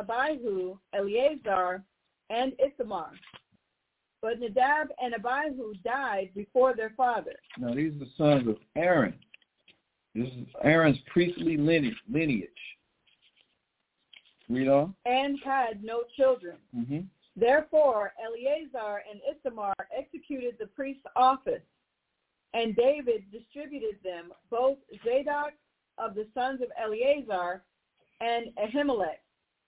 [0.00, 1.84] Abihu, Eleazar,
[2.30, 3.10] and Ithamar.
[4.22, 7.34] But Nadab and Abihu died before their father.
[7.58, 9.12] Now these are the sons of Aaron.
[10.14, 11.94] This is Aaron's priestly lineage.
[12.10, 12.48] lineage.
[14.48, 14.94] Read on.
[15.04, 16.56] and had no children.
[16.74, 17.00] Mm-hmm.
[17.36, 21.62] Therefore, Eleazar and Ithamar executed the priest's office,
[22.54, 25.52] and David distributed them, both Zadok
[25.98, 27.62] of the sons of Eleazar
[28.20, 29.20] and Ahimelech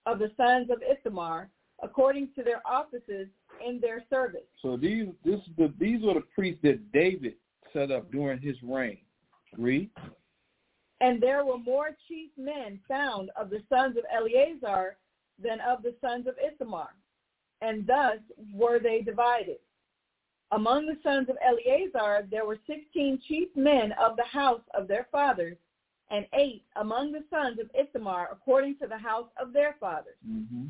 [0.07, 1.49] of the sons of Ithamar,
[1.83, 3.29] according to their offices
[3.67, 4.47] in their service.
[4.63, 7.35] So these this the these were the priests that David
[7.73, 8.99] set up during his reign.
[9.57, 9.91] Read.
[11.01, 14.97] And there were more chief men found of the sons of Eleazar
[15.43, 16.91] than of the sons of Ithamar,
[17.61, 18.19] and thus
[18.53, 19.59] were they divided.
[20.55, 25.09] Among the sons of Eleazar there were sixteen chief men of the house of their
[25.11, 25.57] fathers,
[26.11, 30.17] and eight among the sons of Ithamar according to the house of their fathers.
[30.29, 30.67] Mm-hmm.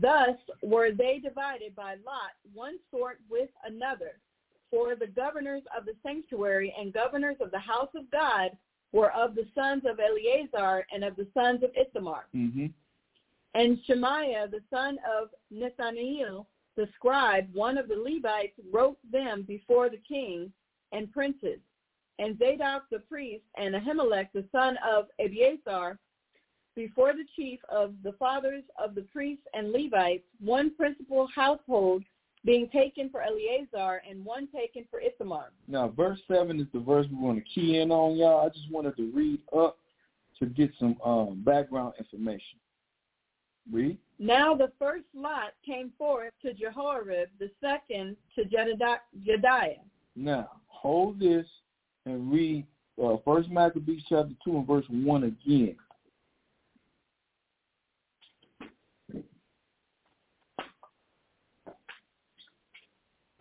[0.00, 4.18] Thus were they divided by lot, one sort with another.
[4.70, 8.56] For the governors of the sanctuary and governors of the house of God
[8.92, 12.26] were of the sons of Eleazar and of the sons of Ithamar.
[12.34, 12.66] Mm-hmm.
[13.54, 16.46] And Shemaiah, the son of Nethaniel,
[16.76, 20.52] the scribe, one of the Levites, wrote them before the king
[20.92, 21.58] and princes.
[22.18, 25.98] And Zadok the priest and Ahimelech, the son of Abiathar,
[26.76, 32.02] before the chief of the fathers of the priests and Levites, one principal household
[32.44, 35.52] being taken for Eleazar and one taken for Ithamar.
[35.66, 38.44] Now, verse 7 is the verse we want to key in on, y'all.
[38.44, 39.78] I just wanted to read up
[40.38, 42.58] to get some um, background information.
[43.72, 43.98] Read.
[44.18, 49.80] Now the first lot came forth to Jehoiarib, the second to Jedida- Jediah.
[50.16, 51.46] Now, hold this
[52.06, 52.66] and read
[53.02, 55.76] uh, First Maccabees chapter 2 and verse 1 again.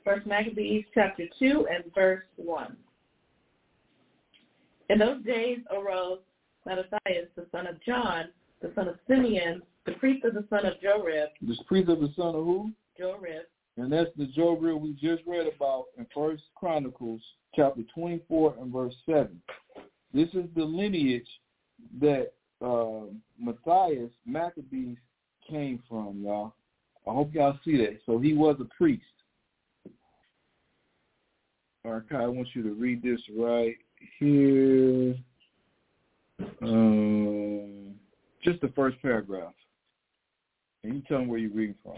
[0.03, 2.75] First Maccabees chapter 2 and verse 1.
[4.89, 6.19] In those days arose
[6.65, 8.25] Mattathias, the son of John,
[8.63, 12.11] the son of Simeon, the priest of the son of Jorib, The priest of the
[12.15, 12.71] son of who?
[12.99, 13.41] Jorib,
[13.77, 17.21] And that's the Job we just read about in First Chronicles
[17.55, 19.39] chapter 24 and verse 7.
[20.13, 21.27] This is the lineage
[21.99, 23.07] that uh,
[23.37, 24.97] Matthias Maccabees
[25.49, 26.53] came from, y'all.
[27.05, 27.99] I hope y'all see that.
[28.05, 29.03] So he was a priest.
[31.83, 33.75] All right, Kai, I want you to read this right
[34.19, 35.15] here.
[36.61, 37.82] Um,
[38.43, 39.53] just the first paragraph.
[40.83, 41.97] And you tell them where you're reading from.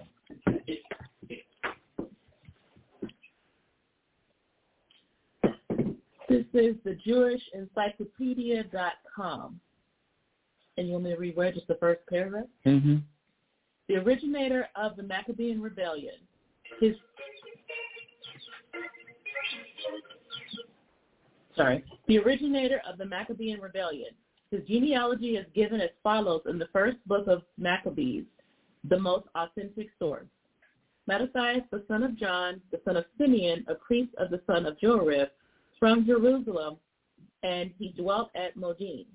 [6.27, 9.59] This is the Jewish Encyclopedia.com.
[10.77, 11.51] And you want me to read where?
[11.51, 12.45] Just the first paragraph?
[12.65, 12.95] Mm-hmm.
[13.87, 16.15] The originator of the Maccabean Rebellion.
[16.79, 16.95] His
[21.55, 24.09] sorry, the originator of the Maccabean Rebellion.
[24.51, 28.25] His genealogy is given as follows in the first book of Maccabees,
[28.83, 30.27] the most authentic source.
[31.07, 34.77] Mattathias, the son of John, the son of Simeon, a priest of the son of
[34.79, 35.27] Jorib,
[35.79, 36.77] from Jerusalem,
[37.43, 39.05] and he dwelt at Modin.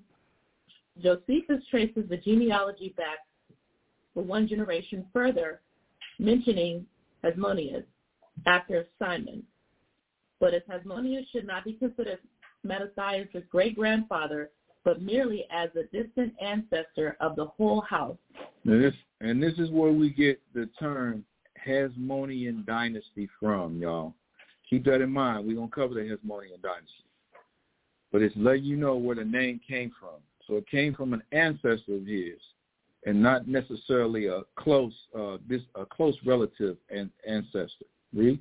[1.01, 3.19] Josephus traces the genealogy back
[4.13, 5.61] for one generation further,
[6.19, 6.85] mentioning
[7.23, 7.83] Hasmoneus
[8.45, 9.43] after Simon.
[10.39, 12.19] But as Hasmoneus should not be considered
[12.63, 14.49] Mattathias' great-grandfather,
[14.83, 18.17] but merely as a distant ancestor of the whole house.
[18.63, 21.23] Now this, and this is where we get the term
[21.65, 24.13] Hasmonean dynasty from, y'all.
[24.69, 25.45] Keep that in mind.
[25.45, 27.05] We're going to cover the Hasmonean dynasty.
[28.11, 30.19] But it's letting you know where the name came from.
[30.47, 32.39] So it came from an ancestor of his
[33.05, 37.85] and not necessarily a close uh, this a close relative and ancestor.
[38.13, 38.39] Read.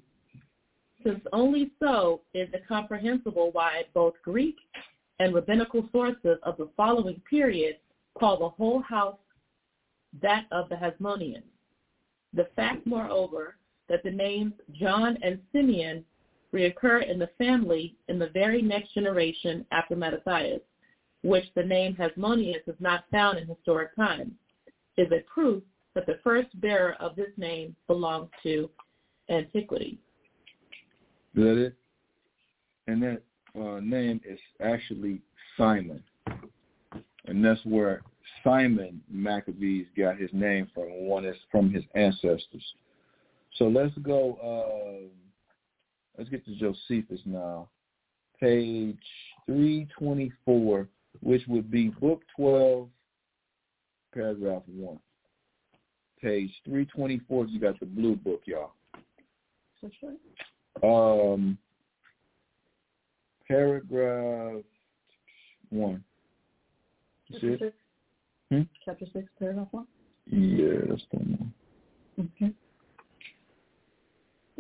[1.04, 4.56] Since only so is it comprehensible why both Greek
[5.20, 7.76] and rabbinical sources of the following period
[8.18, 9.18] call the whole house
[10.20, 11.42] that of the Hasmoneans.
[12.32, 13.56] The fact, moreover,
[13.88, 16.05] that the names John and Simeon
[16.55, 20.62] reoccur in the family in the very next generation after Mattathias,
[21.22, 24.32] which the name Hasmoneus is not found in historic times,
[24.97, 25.62] is a proof
[25.94, 28.70] that the first bearer of this name belongs to
[29.28, 29.98] antiquity.
[31.34, 31.74] Is that it?
[32.86, 33.22] And that
[33.59, 35.20] uh, name is actually
[35.56, 36.02] Simon.
[37.27, 38.02] And that's where
[38.43, 42.64] Simon Maccabees got his name from, one is from his ancestors.
[43.56, 45.09] So let's go, uh,
[46.16, 47.68] let's get to Josephus now.
[48.40, 48.97] Page
[49.47, 50.89] 324,
[51.20, 52.89] which would be book 12,
[54.14, 54.98] paragraph 1.
[56.22, 58.72] Page 324, you got the blue book, y'all.
[60.82, 61.59] Um,
[63.51, 64.62] paragraph
[65.70, 66.05] 1.
[67.32, 67.77] Chapter six.
[68.51, 68.62] Hmm?
[68.85, 69.86] Chapter six, paragraph one.
[70.27, 71.52] Yeah, that's the one.
[72.18, 72.52] Okay.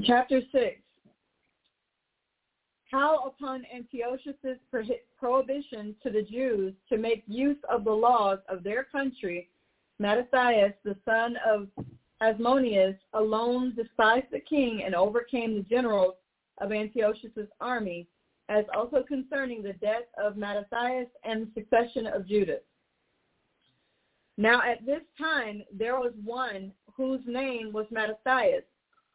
[0.04, 0.80] Chapter six.
[2.90, 4.58] How upon Antiochus's
[5.18, 9.48] prohibition to the Jews to make use of the laws of their country,
[10.00, 11.68] Mattathias, the son of
[12.20, 16.14] Asmoneus, alone despised the king and overcame the generals
[16.60, 18.08] of Antiochus's army,
[18.50, 22.60] as also concerning the death of Mattathias and the succession of Judas.
[24.36, 28.64] Now at this time there was one whose name was Mattathias,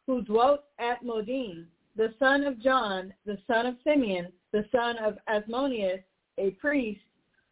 [0.06, 5.18] who dwelt at Modin, the son of John, the son of Simeon, the son of
[5.28, 6.02] Asmoneus,
[6.38, 7.00] a priest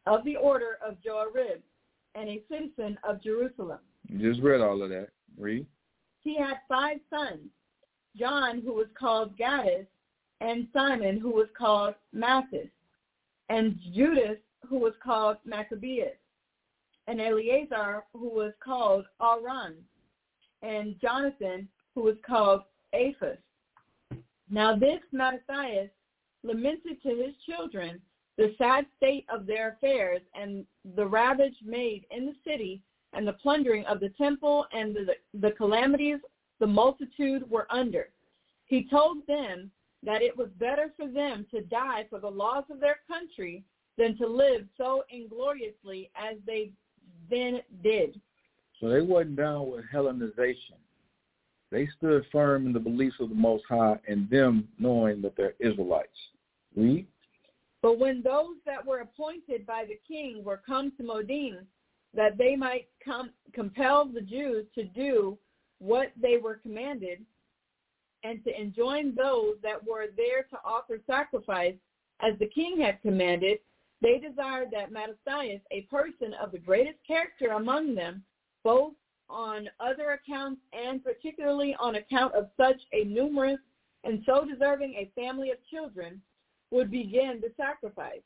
[0.06, 1.60] of the order of Joarib,
[2.14, 3.80] and a citizen of Jerusalem.
[4.08, 5.08] You just read all of that.
[5.36, 5.66] Read.
[6.20, 7.48] He had five sons,
[8.16, 9.86] John, who was called Gaddis,
[10.44, 12.68] and Simon, who was called Matthias,
[13.48, 14.36] and Judas,
[14.68, 16.16] who was called Maccabeus,
[17.06, 19.74] and Eleazar, who was called Aran,
[20.62, 22.62] and Jonathan, who was called
[22.94, 23.38] Apphus.
[24.50, 25.90] Now this Mattathias
[26.42, 28.00] lamented to his children
[28.36, 30.66] the sad state of their affairs and
[30.96, 32.82] the ravage made in the city
[33.14, 36.18] and the plundering of the temple and the, the calamities
[36.60, 38.08] the multitude were under.
[38.66, 39.70] He told them
[40.04, 43.64] that it was better for them to die for the laws of their country
[43.96, 46.70] than to live so ingloriously as they
[47.30, 48.20] then did.
[48.80, 50.78] So they wasn't down with Hellenization.
[51.70, 55.54] They stood firm in the beliefs of the Most High and them knowing that they're
[55.58, 56.08] Israelites.
[56.76, 57.06] Read.
[57.82, 61.66] But when those that were appointed by the king were come to Modin,
[62.14, 65.36] that they might com- compel the Jews to do
[65.78, 67.24] what they were commanded,
[68.24, 71.74] and to enjoin those that were there to offer sacrifice,
[72.20, 73.58] as the king had commanded,
[74.00, 78.24] they desired that Mattathias, a person of the greatest character among them,
[78.64, 78.92] both
[79.30, 83.58] on other accounts and particularly on account of such a numerous
[84.04, 86.20] and so deserving a family of children,
[86.70, 88.20] would begin the sacrifice.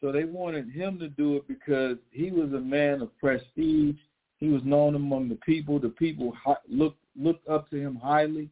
[0.00, 3.96] So they wanted him to do it because he was a man of prestige.
[4.38, 5.78] He was known among the people.
[5.78, 6.34] The people
[6.68, 8.50] looked looked up to him highly.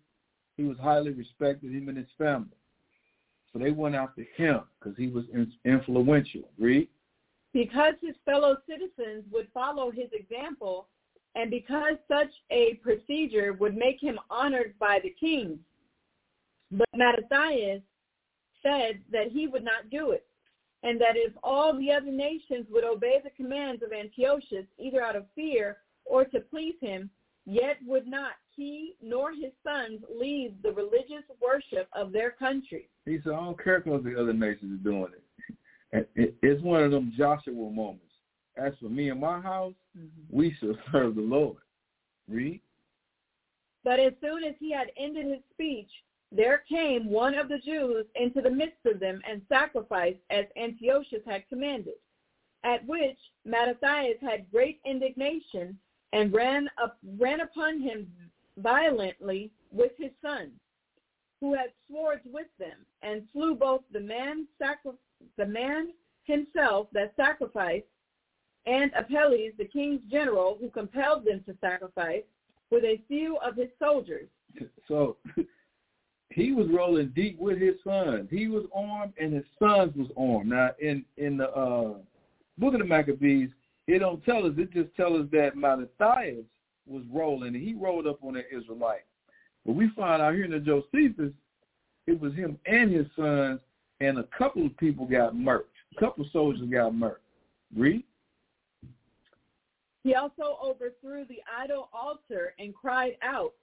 [0.57, 2.57] He was highly respected, him and his family.
[3.53, 5.25] So they went after him because he was
[5.65, 6.49] influential.
[6.59, 6.89] Read.
[7.53, 10.89] Because his fellow citizens would follow his example,
[11.37, 15.59] and because such a procedure would make him honored by the king.
[16.73, 17.83] But Mattathias
[18.63, 20.27] said that he would not do it,
[20.83, 25.17] and that if all the other nations would obey the commands of Antiochus, either out
[25.17, 27.11] of fear or to please him,
[27.47, 32.89] yet would not he nor his sons leave the religious worship of their country.
[33.05, 36.39] He said, I don't care because the other nations are doing it.
[36.43, 38.01] It's one of them Joshua moments.
[38.57, 40.37] As for me and my house, mm-hmm.
[40.37, 41.57] we shall serve the Lord.
[42.29, 42.61] Read.
[43.83, 45.91] But as soon as he had ended his speech,
[46.33, 51.23] there came one of the Jews into the midst of them and sacrificed as Antiochus
[51.27, 51.95] had commanded,
[52.65, 55.79] at which Mattathias had great indignation
[56.13, 58.07] and ran up ran upon him
[58.59, 60.53] violently with his sons,
[61.41, 64.93] who had swords with them, and slew both the man sacri-
[65.37, 65.93] the man
[66.25, 67.87] himself that sacrificed,
[68.67, 72.23] and Apelles, the king's general, who compelled them to sacrifice,
[72.71, 74.29] with a few of his soldiers.
[74.89, 75.17] So
[76.31, 78.29] he was rolling deep with his sons.
[78.31, 80.51] He was armed, and his sons was armed.
[80.51, 81.95] Now, in in the uh,
[82.59, 83.51] book of the Maccabees,
[83.87, 84.55] it don't tell us.
[84.57, 86.45] It just tells us that Mattathias
[86.87, 89.05] was rolling, and he rolled up on that Israelite.
[89.65, 91.33] But we find out here in the Josephus,
[92.07, 93.61] it was him and his sons,
[94.01, 95.65] and a couple of people got murked.
[95.97, 97.17] A couple of soldiers got murked.
[97.75, 98.05] Read.
[100.03, 103.55] He also overthrew the idol altar and cried out,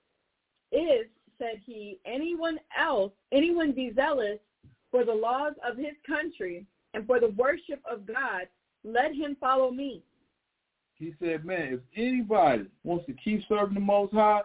[0.72, 1.06] Is
[1.38, 4.40] said he, anyone else, anyone be zealous
[4.90, 8.48] for the laws of his country and for the worship of God,
[8.84, 10.04] let him follow me.
[11.02, 14.42] He said, man, if anybody wants to keep serving the Most High,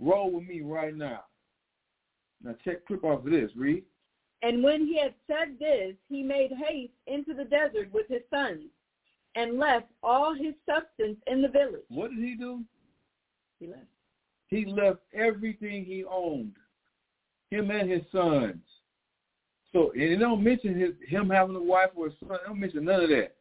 [0.00, 1.24] roll with me right now.
[2.42, 3.84] Now check clip off of this, read.
[4.40, 8.70] And when he had said this, he made haste into the desert with his sons
[9.34, 11.84] and left all his substance in the village.
[11.90, 12.62] What did he do?
[13.60, 13.82] He left.
[14.46, 16.54] He left everything he owned,
[17.50, 18.62] him and his sons.
[19.74, 22.36] So and it don't mention his, him having a wife or a son.
[22.36, 23.34] It don't mention none of that.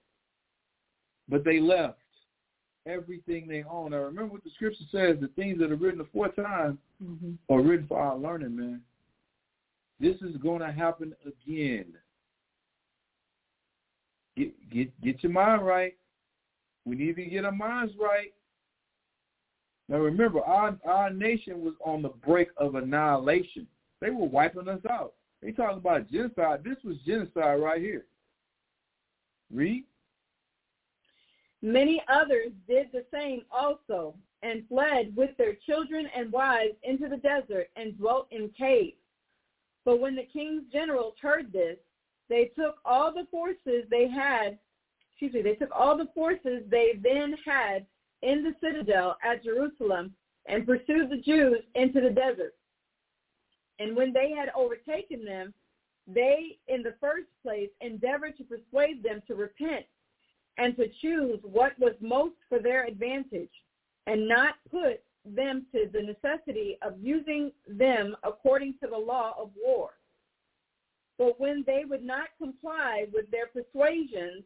[1.29, 1.99] But they left
[2.87, 3.91] everything they own.
[3.91, 7.33] Now remember what the scripture says: the things that are written aforetime mm-hmm.
[7.49, 8.81] are written for our learning, man.
[9.99, 11.85] This is going to happen again.
[14.35, 15.95] Get get get your mind right.
[16.85, 18.33] We need to get our minds right.
[19.89, 23.67] Now remember, our our nation was on the brink of annihilation.
[23.99, 25.13] They were wiping us out.
[25.41, 26.63] They talking about genocide.
[26.63, 28.05] This was genocide right here.
[29.53, 29.85] Read.
[31.61, 37.17] Many others did the same also, and fled with their children and wives into the
[37.17, 38.97] desert and dwelt in caves.
[39.83, 41.77] But when the king's generals heard this,
[42.29, 44.57] they took all the forces they had,
[45.11, 47.85] excuse me, they took all the forces they then had
[48.21, 50.13] in the citadel at Jerusalem
[50.45, 52.53] and pursued the Jews into the desert.
[53.79, 55.53] And when they had overtaken them,
[56.05, 59.85] they in the first place endeavored to persuade them to repent
[60.57, 63.49] and to choose what was most for their advantage
[64.07, 69.49] and not put them to the necessity of using them according to the law of
[69.63, 69.91] war.
[71.17, 74.43] But when they would not comply with their persuasions,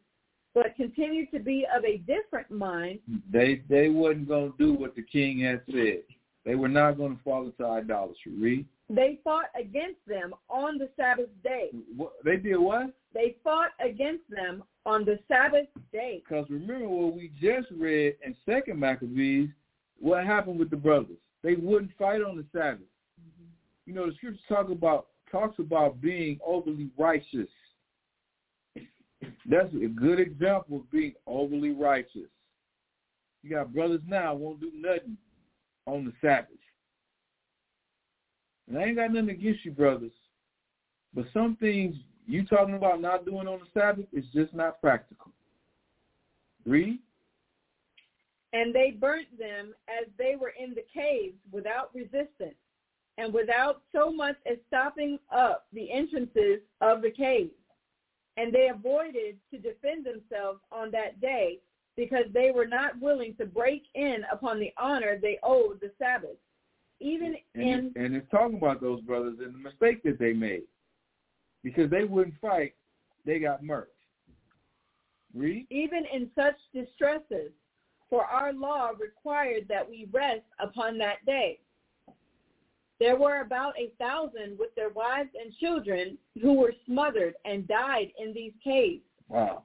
[0.54, 2.98] but continued to be of a different mind,
[3.30, 6.02] they they wasn't going to do what the king had said.
[6.44, 8.32] They were not going to fall into idolatry.
[8.38, 8.66] Read.
[8.90, 11.70] They fought against them on the Sabbath day.
[11.96, 12.92] What, they did what?
[13.14, 16.22] They fought against them on the Sabbath day.
[16.26, 19.50] Because remember what we just read in Second Maccabees,
[20.00, 21.18] what happened with the brothers?
[21.42, 22.80] They wouldn't fight on the Sabbath.
[23.20, 23.46] Mm-hmm.
[23.86, 27.48] You know, the scriptures talk about talks about being overly righteous.
[29.46, 32.28] That's a good example of being overly righteous.
[33.42, 35.16] You got brothers now won't do nothing
[35.86, 36.48] on the Sabbath.
[38.68, 40.12] And I ain't got nothing against you, brothers.
[41.14, 41.96] But some things
[42.32, 45.32] you talking about not doing on the Sabbath is just not practical.
[46.64, 46.98] Read.
[48.54, 52.56] And they burnt them as they were in the caves without resistance
[53.18, 57.50] and without so much as stopping up the entrances of the caves.
[58.38, 61.58] And they avoided to defend themselves on that day
[61.96, 66.38] because they were not willing to break in upon the honor they owed the Sabbath.
[66.98, 70.62] Even and in and it's talking about those brothers and the mistake that they made.
[71.62, 72.74] Because they wouldn't fight,
[73.24, 73.86] they got murked.
[75.34, 75.66] Read.
[75.70, 77.52] Even in such distresses,
[78.10, 81.60] for our law required that we rest upon that day.
[83.00, 88.12] There were about a thousand with their wives and children who were smothered and died
[88.18, 89.02] in these caves.
[89.28, 89.64] Wow.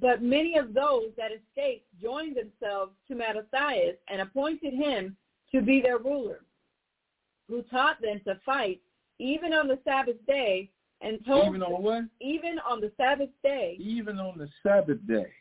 [0.00, 5.16] But many of those that escaped joined themselves to Mattathias and appointed him
[5.52, 6.44] to be their ruler,
[7.48, 8.80] who taught them to fight
[9.18, 10.68] even on the Sabbath day
[11.00, 12.04] and told even on what?
[12.20, 13.76] Even on the Sabbath day.
[13.78, 15.32] Even on the Sabbath day.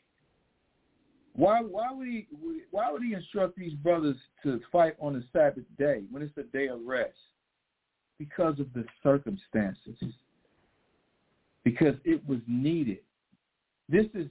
[1.36, 2.28] Why why would he
[2.72, 6.44] why would he instruct these brothers to fight on the Sabbath day when it's a
[6.44, 7.14] day of rest?
[8.18, 9.96] Because of the circumstances.
[11.64, 13.00] Because it was needed.
[13.90, 14.28] This is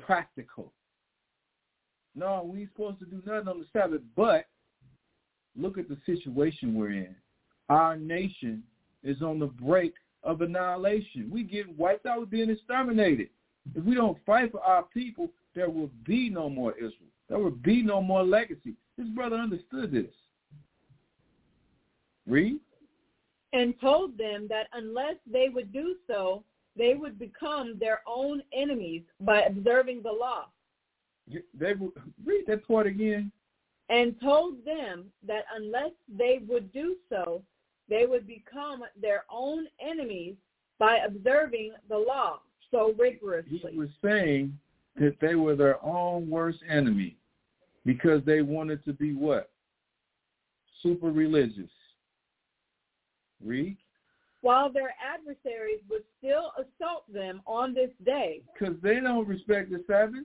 [0.00, 0.72] practical.
[2.14, 4.46] No, we ain't supposed to do nothing on the Sabbath, but
[5.56, 7.14] look at the situation we're in.
[7.68, 8.62] Our nation
[9.02, 11.30] is on the brink of annihilation.
[11.30, 13.28] We get wiped out, we're being exterminated.
[13.74, 17.12] If we don't fight for our people, there will be no more Israel.
[17.28, 18.74] There will be no more legacy.
[18.96, 20.12] His brother understood this.
[22.26, 22.58] Read.
[23.52, 26.42] And told them that unless they would do so,
[26.76, 30.46] they would become their own enemies by observing the law.
[31.54, 31.92] They would,
[32.24, 33.32] read that part again.
[33.90, 37.42] And told them that unless they would do so,
[37.88, 40.34] they would become their own enemies
[40.78, 42.40] by observing the law
[42.70, 43.72] so rigorously.
[43.72, 44.58] He was saying
[44.96, 47.16] that they were their own worst enemy
[47.84, 49.50] because they wanted to be what?
[50.82, 51.70] Super religious.
[53.44, 53.76] Read.
[54.40, 58.42] While their adversaries would still assault them on this day.
[58.58, 60.24] Because they don't respect the Sabbath.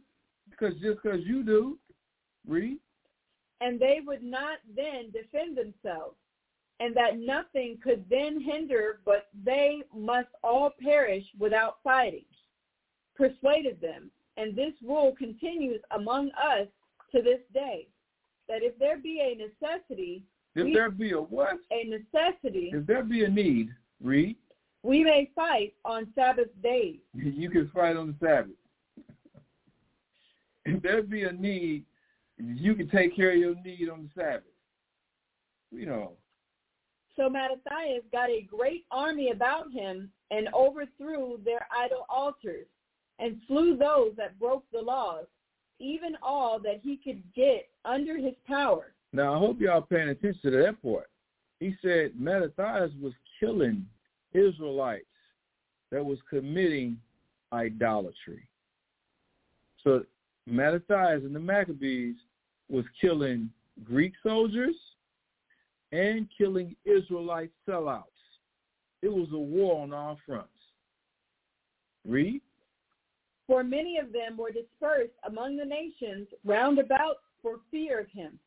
[0.49, 1.77] Because just because you do.
[2.47, 2.77] Read.
[3.61, 6.15] And they would not then defend themselves
[6.83, 12.25] and that nothing could then hinder, but they must all perish without fighting.
[13.15, 16.67] Persuaded them, and this rule continues among us
[17.13, 17.87] to this day,
[18.49, 20.23] that if there be a necessity,
[20.55, 21.57] If there be a what?
[21.71, 23.69] a necessity, If there be a need,
[24.01, 24.35] read.
[24.81, 26.97] we may fight on Sabbath days.
[27.13, 28.51] You can fight on the Sabbath.
[30.65, 31.85] If there be a need,
[32.37, 34.43] you can take care of your need on the Sabbath.
[35.71, 36.13] You know,
[37.15, 42.65] So Mattathias got a great army about him and overthrew their idol altars
[43.19, 45.25] and slew those that broke the laws,
[45.79, 48.93] even all that he could get under his power.
[49.11, 51.09] Now I hope y'all paying attention to that part.
[51.59, 53.85] He said Mattathias was killing
[54.33, 55.05] Israelites
[55.91, 56.97] that was committing
[57.51, 58.47] idolatry.
[59.83, 60.03] So
[60.47, 62.15] Mattathias and the Maccabees
[62.69, 63.51] was killing
[63.83, 64.75] Greek soldiers
[65.93, 68.03] and killing Israelite sellouts.
[69.03, 70.49] It was a war on all fronts.
[72.05, 72.41] Read.
[73.47, 78.39] For many of them were dispersed among the nations round about for fear of him.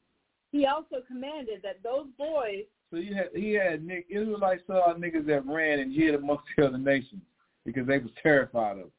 [0.50, 5.26] He also commanded that those boys So you had he had Nick Israelites saw niggas
[5.26, 7.22] that ran and hid amongst the other nations
[7.64, 8.90] because they was terrified of him.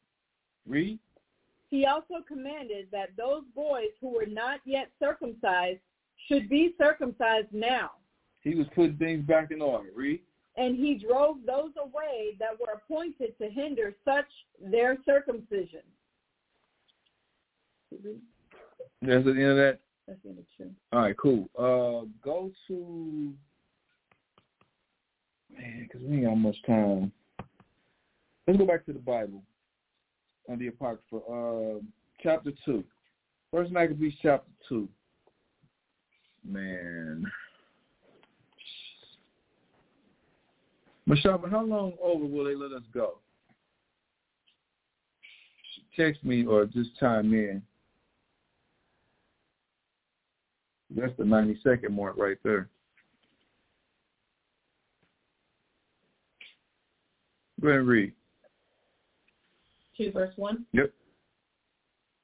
[0.67, 0.99] Read.
[1.69, 5.79] he also commanded that those boys who were not yet circumcised
[6.27, 7.91] should be circumcised now.
[8.41, 9.89] He was putting things back in order.
[9.95, 10.21] Read.
[10.55, 14.25] And he drove those away that were appointed to hinder such
[14.59, 15.81] their circumcision.
[17.91, 19.79] That's the end of that.
[20.07, 20.71] That's the end of two.
[20.91, 21.49] All right, cool.
[21.57, 23.33] Uh, go to
[25.55, 27.11] man, because we ain't got much time.
[28.47, 29.43] Let's go back to the Bible
[30.49, 31.79] on the Apocrypha, uh,
[32.23, 32.83] chapter two.
[33.51, 34.87] First Maccabees, chapter two.
[36.45, 37.25] Man,
[41.07, 43.19] Mashaba, how long over will they let us go?
[45.95, 47.61] Text me or just chime in.
[50.95, 52.69] That's the 90 second mark right there.
[57.61, 58.13] Go ahead and read.
[59.97, 60.65] 2 verse 1.
[60.73, 60.93] Yep.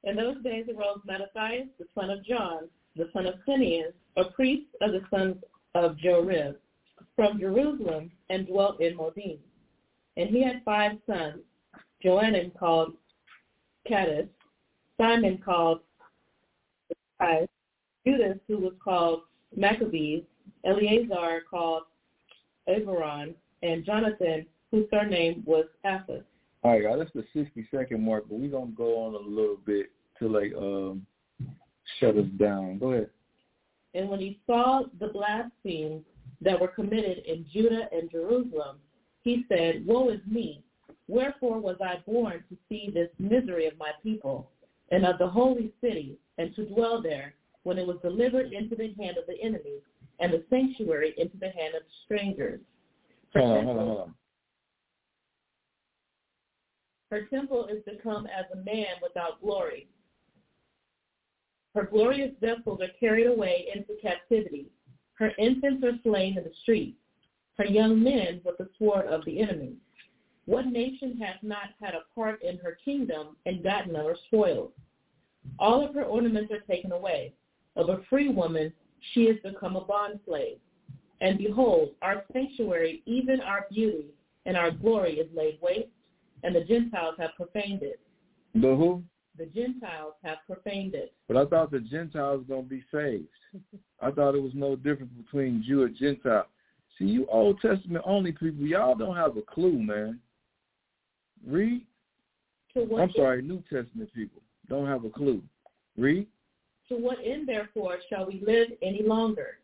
[0.04, 4.68] In those days arose Mattathias, the son of John, the son of Phineas, a priest
[4.82, 5.38] of the sons
[5.74, 6.56] of Jorib,
[7.16, 9.38] from Jerusalem, and dwelt in Modin.
[10.18, 11.40] And he had five sons,
[12.04, 12.94] Joannan called
[13.88, 14.28] Caddis,
[14.98, 15.80] Simon called
[17.18, 17.50] Christ,
[18.06, 19.22] Judas, who was called
[19.56, 20.24] Maccabees,
[20.66, 21.84] Eleazar called
[22.68, 26.24] Avaran, and Jonathan, whose surname was Apphus.
[26.64, 26.98] All right, y'all.
[26.98, 30.28] That's the 60 second mark, but we're going to go on a little bit to,
[30.28, 31.06] like, um,
[32.00, 32.80] shut us down.
[32.80, 33.10] Go ahead.
[33.94, 36.02] And when he saw the blasphemies
[36.44, 38.78] that were committed in Judah and Jerusalem,
[39.22, 40.64] he said, Woe is me!
[41.08, 44.50] Wherefore was I born to see this misery of my people
[44.92, 47.34] and of the holy city, and to dwell there,
[47.64, 49.80] when it was delivered into the hand of the enemy,
[50.20, 52.60] and the sanctuary into the hand of strangers.
[53.34, 54.16] Her Hold on, temple- hold on, hold on.
[57.10, 59.88] Her temple is become as a man without glory.
[61.76, 64.68] Her glorious vessels are carried away into captivity.
[65.24, 66.98] Her infants are slain in the streets.
[67.58, 69.78] Her young men with the sword of the enemy.
[70.48, 74.74] What nation hath not had a part in her kingdom and gotten her spoils?
[75.60, 77.32] All of her ornaments are taken away.
[77.78, 78.74] Of a free woman
[79.14, 80.58] she is become a bondslave.
[81.22, 84.08] And behold, our sanctuary, even our beauty
[84.46, 85.88] and our glory is laid waste,
[86.44, 88.02] and the Gentiles have profaned it.
[88.56, 89.02] The who?
[89.38, 91.14] The Gentiles have profaned it.
[91.28, 93.28] But I thought the Gentiles was going to be saved.
[94.00, 96.48] I thought it was no difference between Jew and Gentile.
[96.98, 100.20] See, you Old Testament only people, y'all don't have a clue, man.
[101.46, 101.86] Read.
[102.76, 105.42] To what I'm sorry, New Testament people don't have a clue.
[105.98, 106.28] Read.
[106.90, 109.58] To what end, therefore, shall we live any longer?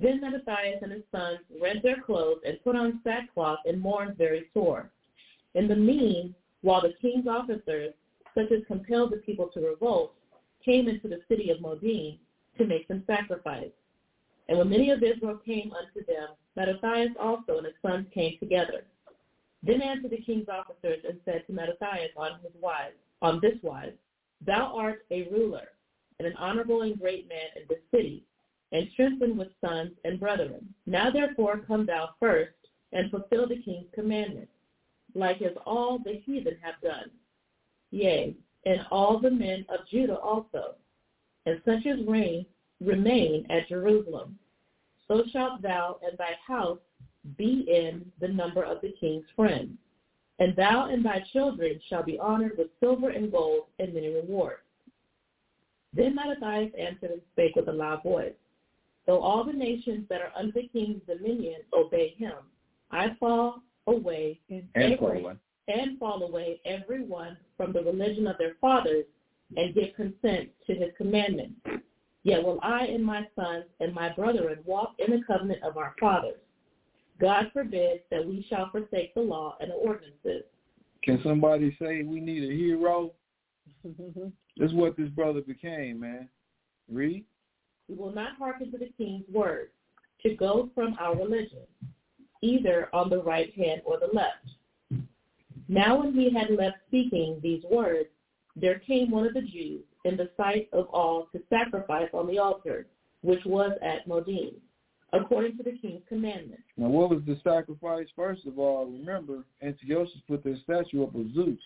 [0.00, 4.48] Then Mattathias and his sons rent their clothes and put on sackcloth and mourned very
[4.54, 4.90] sore.
[5.54, 7.92] In the mean, while the king's officers,
[8.34, 10.14] such as compelled the people to revolt,
[10.64, 12.18] came into the city of Modin
[12.58, 13.70] to make them sacrifice.
[14.48, 18.84] And when many of Israel came unto them, Mattathias also and his sons came together.
[19.62, 23.92] Then answered the king's officers and said to Mattathias on his wives, on this wise,
[24.44, 25.68] Thou art a ruler,
[26.18, 28.24] and an honorable and great man in this city,
[28.72, 30.74] and strengthened with sons and brethren.
[30.86, 32.52] Now therefore come thou first,
[32.92, 34.48] and fulfill the king's commandment,
[35.14, 37.10] like as all the heathen have done.
[37.92, 38.34] Yea,
[38.66, 40.74] and all the men of Judah also,
[41.46, 42.44] and such as reign
[42.80, 44.38] remain at Jerusalem.
[45.06, 46.78] so shalt thou and thy house
[47.36, 49.76] be in the number of the king's friends.
[50.38, 54.62] And thou and thy children shall be honored with silver and gold and many rewards.
[55.94, 58.32] Then Mattathias answered and spake with a loud voice,
[59.06, 62.34] Though all the nations that are under the king's dominion obey him,
[62.90, 65.34] I fall away and every, fall away.
[65.68, 69.04] And fall away every one from the religion of their fathers
[69.56, 71.60] and give consent to his commandments.
[72.24, 75.94] Yet will I and my sons and my brethren walk in the covenant of our
[75.98, 76.38] fathers.
[77.20, 80.44] God forbid that we shall forsake the law and the ordinances.
[81.02, 83.12] Can somebody say we need a hero?
[83.84, 86.28] this is what this brother became, man.
[86.90, 87.24] Read.
[87.88, 89.70] We will not hearken to the king's words
[90.22, 91.66] to go from our religion,
[92.40, 94.48] either on the right hand or the left.
[95.72, 98.10] Now when he had left speaking these words,
[98.54, 102.38] there came one of the Jews in the sight of all to sacrifice on the
[102.38, 102.84] altar,
[103.22, 104.52] which was at Modin,
[105.14, 106.60] according to the king's commandment.
[106.76, 108.06] Now, what was the sacrifice?
[108.14, 111.58] First of all, remember, Antiochus put the statue up of Zeus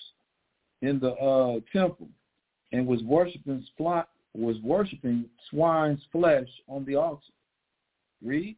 [0.83, 2.09] in the uh, temple
[2.71, 3.67] and was worshiping
[4.35, 7.25] was worshiping swine's flesh on the altar.
[8.23, 8.55] Read.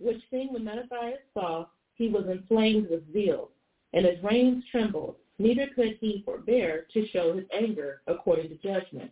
[0.00, 3.50] Which thing when Mattathias saw, he was inflamed with zeal,
[3.92, 9.10] and his reins trembled, neither could he forbear to show his anger according to judgment.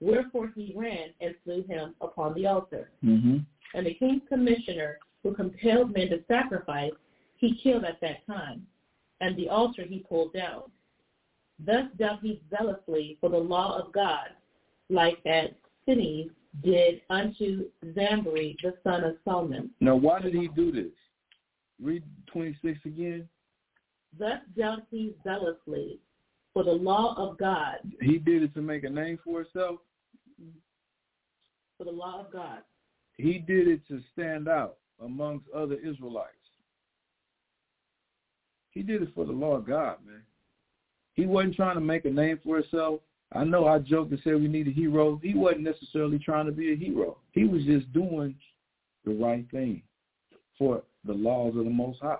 [0.00, 2.90] Wherefore he ran and slew him upon the altar.
[3.04, 3.38] Mm-hmm.
[3.74, 6.92] And the king's commissioner, who compelled men to sacrifice,
[7.36, 8.66] he killed at that time,
[9.20, 10.62] and the altar he pulled down.
[11.64, 14.30] Thus dealt he zealously for the law of God,
[14.90, 15.50] like as
[15.86, 16.30] Phinees
[16.64, 19.70] did unto Zambri, the son of Solomon.
[19.80, 20.92] Now, why did he do this?
[21.80, 23.28] Read 26 again.
[24.18, 25.98] Thus dealt he zealously
[26.52, 29.80] for the law of God, He did it to make a name for himself.
[31.78, 32.58] for the law of God.
[33.16, 36.36] He did it to stand out amongst other Israelites.
[38.70, 40.22] He did it for the law of God, man.
[41.14, 43.00] He wasn't trying to make a name for himself.
[43.32, 45.20] I know I joked and said we need a hero.
[45.22, 47.18] He wasn't necessarily trying to be a hero.
[47.32, 48.34] He was just doing
[49.04, 49.82] the right thing
[50.58, 52.16] for the laws of the Most High.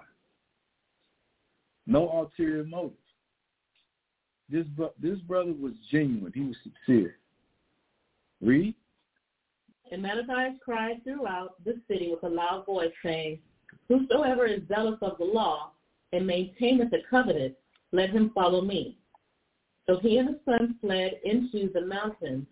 [1.86, 2.96] No ulterior motives.
[4.48, 6.32] This bro- this brother was genuine.
[6.34, 7.16] He was sincere.
[8.40, 8.74] Read.
[9.90, 13.38] And Mattathias cried throughout the city with a loud voice, saying,
[13.88, 15.72] Whosoever is zealous of the law
[16.12, 17.54] and maintaineth the covenant,
[17.92, 18.98] let him follow me.
[19.86, 22.46] So he and his son fled into the mountains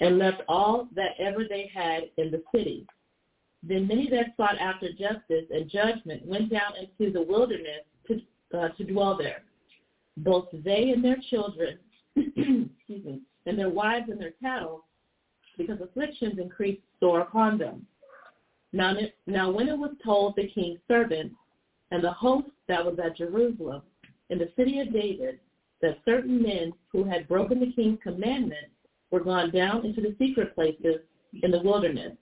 [0.00, 2.86] and left all that ever they had in the city.
[3.62, 7.84] Then many that sought after justice and judgment went down into the wilderness
[8.54, 9.42] uh, to dwell there,
[10.18, 11.78] both they and their children,
[12.16, 14.84] excuse me, and their wives and their cattle,
[15.58, 17.86] because afflictions increased sore upon them.
[18.72, 18.94] Now,
[19.26, 21.34] now when it was told the king's servants
[21.90, 23.82] and the host that was at Jerusalem,
[24.30, 25.38] in the city of David,
[25.82, 28.68] that certain men who had broken the king's commandment
[29.10, 31.00] were gone down into the secret places
[31.42, 32.16] in the wilderness.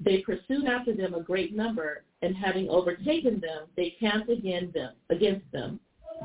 [0.00, 4.94] They pursued after them a great number, and having overtaken them, they camped against them,
[5.10, 5.78] against them,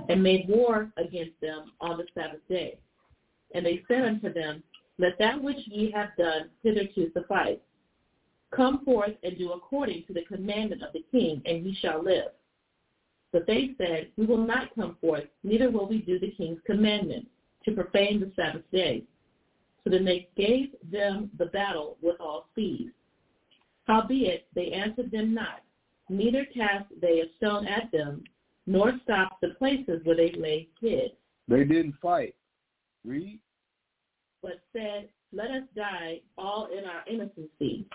[0.09, 2.77] and made war against them on the Sabbath day.
[3.53, 4.63] And they said unto them,
[4.97, 7.59] Let that which ye have done hitherto suffice.
[8.51, 12.31] Come forth and do according to the commandment of the king, and ye shall live.
[13.33, 17.27] But they said, We will not come forth, neither will we do the king's commandment,
[17.65, 19.03] to profane the Sabbath day.
[19.83, 22.91] So then they gave them the battle with all speed.
[23.85, 25.61] Howbeit they answered them not,
[26.09, 28.23] neither cast they a stone at them,
[28.67, 31.11] nor stopped the places where they lay hid,
[31.47, 32.35] They didn't fight.
[33.05, 33.39] Read.
[34.41, 37.85] but said, Let us die all in our innocency.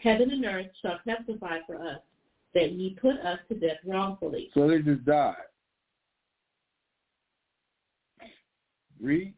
[0.00, 2.00] Heaven and earth shall testify for us
[2.54, 4.50] that ye put us to death wrongfully.
[4.54, 5.36] So they just died.
[9.00, 9.34] Read.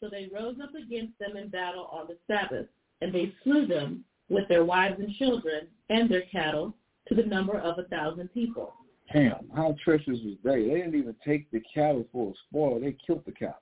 [0.00, 2.66] So they rose up against them in battle on the Sabbath,
[3.00, 6.74] and they slew them with their wives and children and their cattle
[7.08, 8.74] to the number of a thousand people.
[9.12, 10.62] Damn, how treacherous was they?
[10.62, 12.80] They didn't even take the cattle for a spoil.
[12.80, 13.54] They killed the cattle.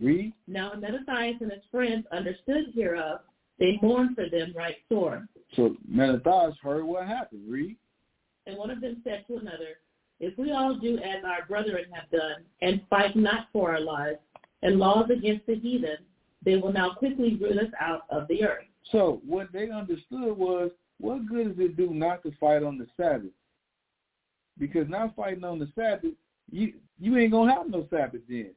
[0.00, 0.32] Read.
[0.46, 3.20] Now when Mattathias and his friends understood hereof,
[3.58, 5.28] they mourned for them right sore.
[5.54, 7.42] So Mattathias heard what happened.
[7.48, 7.76] Read.
[8.46, 9.80] And one of them said to another,
[10.20, 14.18] If we all do as our brethren have done, and fight not for our lives,
[14.62, 15.98] and laws against the heathen,
[16.44, 18.64] they will now quickly root us out of the earth.
[18.90, 22.86] So what they understood was, what good does it do not to fight on the
[22.96, 23.30] Sabbath?
[24.58, 26.12] Because not fighting on the Sabbath,
[26.50, 28.52] you you ain't gonna have no Sabbath then.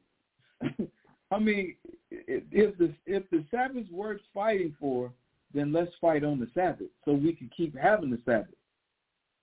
[1.30, 1.76] I mean,
[2.10, 5.12] if the if the Sabbath's worth fighting for,
[5.54, 8.54] then let's fight on the Sabbath so we can keep having the Sabbath.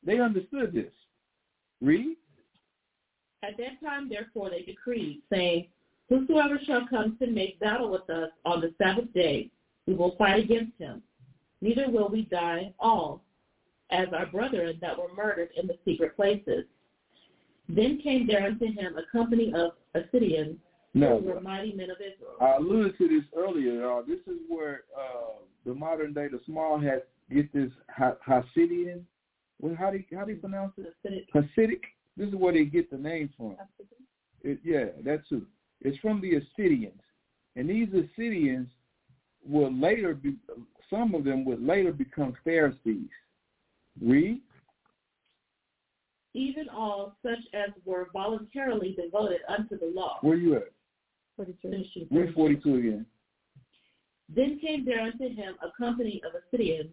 [0.03, 0.91] They understood this.
[1.81, 2.17] Read.
[3.43, 5.67] At that time, therefore, they decreed, saying,
[6.09, 9.49] Whosoever shall come to make battle with us on the Sabbath day,
[9.87, 11.01] we will fight against him.
[11.61, 13.23] Neither will we die all,
[13.91, 16.65] as our brethren that were murdered in the secret places.
[17.67, 20.57] Then came there unto him a company of Assideans,
[20.93, 22.35] no, who were mighty men of Israel.
[22.41, 23.89] I alluded to this earlier.
[23.89, 25.33] Uh, this is where uh,
[25.65, 29.01] the modern day, the small hat, get this Hasidian.
[29.61, 30.93] Well, how do you, how do you pronounce it?
[31.05, 31.25] Hasidic.
[31.35, 31.81] Hasidic.
[32.17, 33.55] This is where they get the name from.
[34.41, 35.45] It, yeah, that's too.
[35.81, 37.01] It's from the Assideans,
[37.55, 38.67] and these Assideans
[39.49, 40.35] will later be.
[40.89, 43.09] Some of them would later become Pharisees.
[44.01, 44.41] Read.
[46.33, 50.19] Even all such as were voluntarily devoted unto the law.
[50.21, 50.71] Where you at?
[51.35, 52.07] 42.
[52.11, 53.05] Read 42 again.
[54.33, 56.91] Then came there unto him a company of Assideans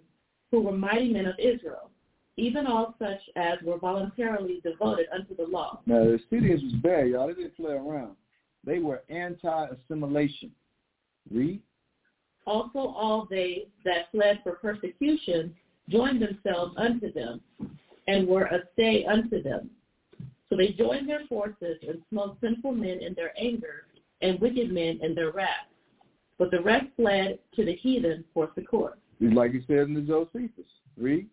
[0.51, 1.91] who were mighty men of Israel,
[2.37, 5.81] even all such as were voluntarily devoted unto the law.
[5.87, 7.29] Now the Assideans was bad, y'all.
[7.29, 8.17] They didn't play around.
[8.65, 10.51] They were anti-assimilation.
[11.31, 11.61] Read.
[12.47, 15.55] Also all they that fled for persecution
[15.89, 17.41] joined themselves unto them,
[18.09, 19.71] and were a stay unto them.
[20.49, 23.87] So they joined their forces and smote sinful men in their anger,
[24.23, 25.69] and wicked men in their wrath.
[26.39, 28.99] But the rest fled to the heathen for succor.
[29.21, 30.67] Like he said in the Josephus.
[30.97, 31.27] Read.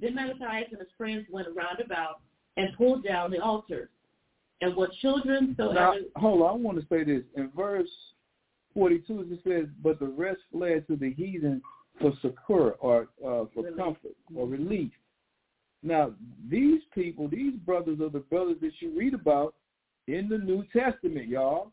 [0.00, 2.20] Then Mattathias and his friends went round about
[2.56, 3.88] and pulled down the altars.
[4.60, 5.74] And what children soever...
[5.74, 7.22] Now, hold on, I want to say this.
[7.36, 7.88] In verse
[8.74, 11.62] 42, it says, but the rest fled to the heathen
[12.00, 13.76] for succor or uh, for Relief.
[13.76, 14.90] comfort or relief.
[15.82, 16.12] Now,
[16.50, 19.54] these people, these brothers are the brothers that you read about
[20.08, 21.72] in the New Testament, y'all.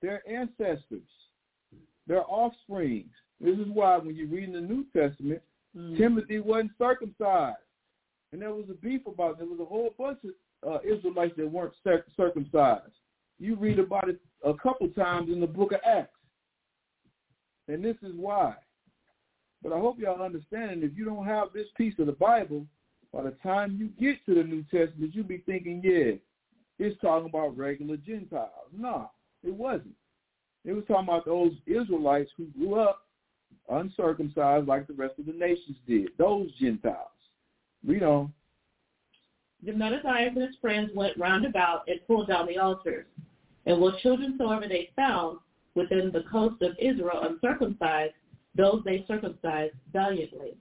[0.00, 1.06] They're ancestors.
[2.06, 3.12] They're offsprings.
[3.40, 5.42] This is why when you read in the New Testament,
[5.76, 5.96] Mm.
[5.96, 7.56] Timothy wasn't circumcised.
[8.32, 9.38] And there was a beef about it.
[9.38, 11.72] There was a whole bunch of uh, Israelites that weren't
[12.16, 12.92] circumcised.
[13.38, 16.10] You read about it a couple times in the book of Acts.
[17.68, 18.54] And this is why.
[19.62, 22.66] But I hope y'all understand, if you don't have this piece of the Bible,
[23.12, 26.14] by the time you get to the New Testament, you'll be thinking, yeah,
[26.78, 28.50] it's talking about regular Gentiles.
[28.76, 29.10] No,
[29.44, 29.94] it wasn't.
[30.64, 33.06] It was talking about those Israelites who grew up
[33.68, 36.10] uncircumcised like the rest of the nations did.
[36.18, 37.08] Those Gentiles.
[37.86, 38.32] Read on.
[39.62, 43.06] Then Mattathias and his friends went round about and pulled down the altars.
[43.66, 45.38] And what children soever they found
[45.74, 48.14] within the coast of Israel uncircumcised,
[48.56, 50.54] those they circumcised valiantly.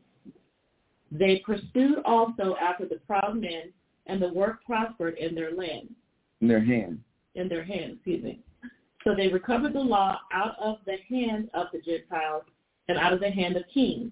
[1.11, 3.73] They pursued also after the proud men,
[4.07, 5.89] and the work prospered in their land,
[6.39, 6.99] In their hand.
[7.35, 8.39] in their hand, excuse me.
[9.03, 12.43] So they recovered the law out of the hand of the Gentiles
[12.87, 14.11] and out of the hand of kings.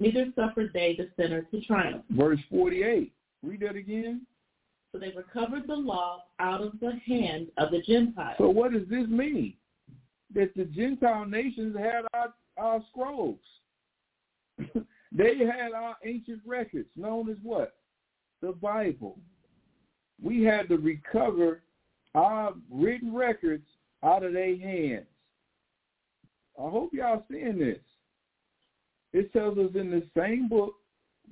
[0.00, 2.04] Neither suffered they the sinner to triumph.
[2.10, 3.12] Verse 48.
[3.42, 4.22] Read that again.
[4.94, 8.36] So they recovered the law out of the hand of the Gentiles.
[8.38, 9.54] So what does this mean?
[10.32, 13.40] That the Gentile nations had our, our scrolls.
[15.10, 17.74] they had our ancient records known as what?
[18.40, 19.18] The Bible.
[20.22, 21.62] We had to recover
[22.14, 23.66] our written records
[24.04, 25.06] out of their hands.
[26.56, 27.80] I hope y'all seeing this.
[29.12, 30.74] It tells us in the same book,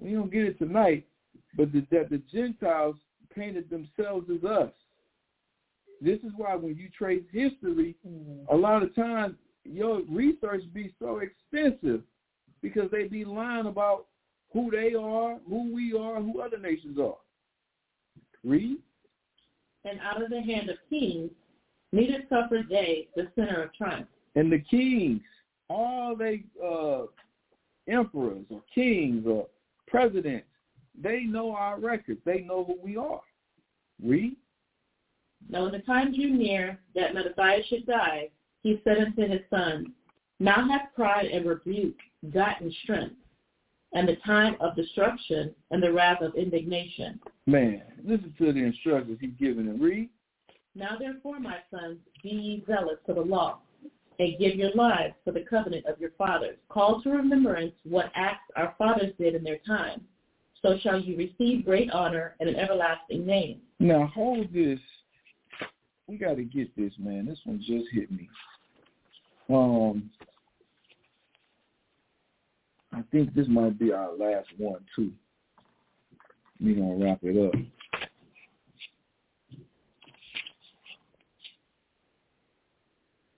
[0.01, 1.07] we don't get it tonight,
[1.57, 2.97] but the, that the Gentiles
[3.35, 4.71] painted themselves as us.
[6.01, 7.95] This is why when you trace history,
[8.51, 12.03] a lot of times your research be so extensive
[12.61, 14.07] because they be lying about
[14.53, 17.17] who they are, who we are, who other nations are.
[18.45, 18.79] Read.
[19.85, 21.31] and out of the hand of kings,
[21.93, 24.09] neither suffered they the center of triumph.
[24.35, 25.21] And the kings,
[25.69, 27.03] all they uh,
[27.89, 29.47] emperors or kings or
[29.87, 30.47] presidents,
[31.01, 32.21] they know our records.
[32.25, 33.21] They know who we are.
[34.03, 34.37] Read.
[35.49, 38.31] Now when the time drew near that Mattathias should die,
[38.63, 39.89] he said unto his sons,
[40.39, 41.97] Now hath pride and rebuke
[42.33, 43.17] gotten strength,
[43.93, 47.21] and the time of destruction and the wrath of indignation.
[47.47, 49.81] Man, listen to the instructions he's giving them.
[49.81, 50.09] Read.
[50.75, 53.59] Now therefore, my sons, be ye zealous for the law,
[54.19, 56.57] and give your lives for the covenant of your fathers.
[56.69, 60.03] Call to remembrance what acts our fathers did in their time.
[60.63, 63.61] So shall you receive great honor and an everlasting name.
[63.81, 64.79] Now hold this.
[66.07, 67.27] We got to get this, man.
[67.27, 68.29] This one just hit me.
[69.51, 70.11] Um,
[72.93, 75.13] I think this might be our last one too.
[76.63, 77.55] We gonna wrap it up.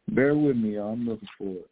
[0.09, 0.93] Bear with me, y'all.
[0.93, 1.71] I'm looking for it.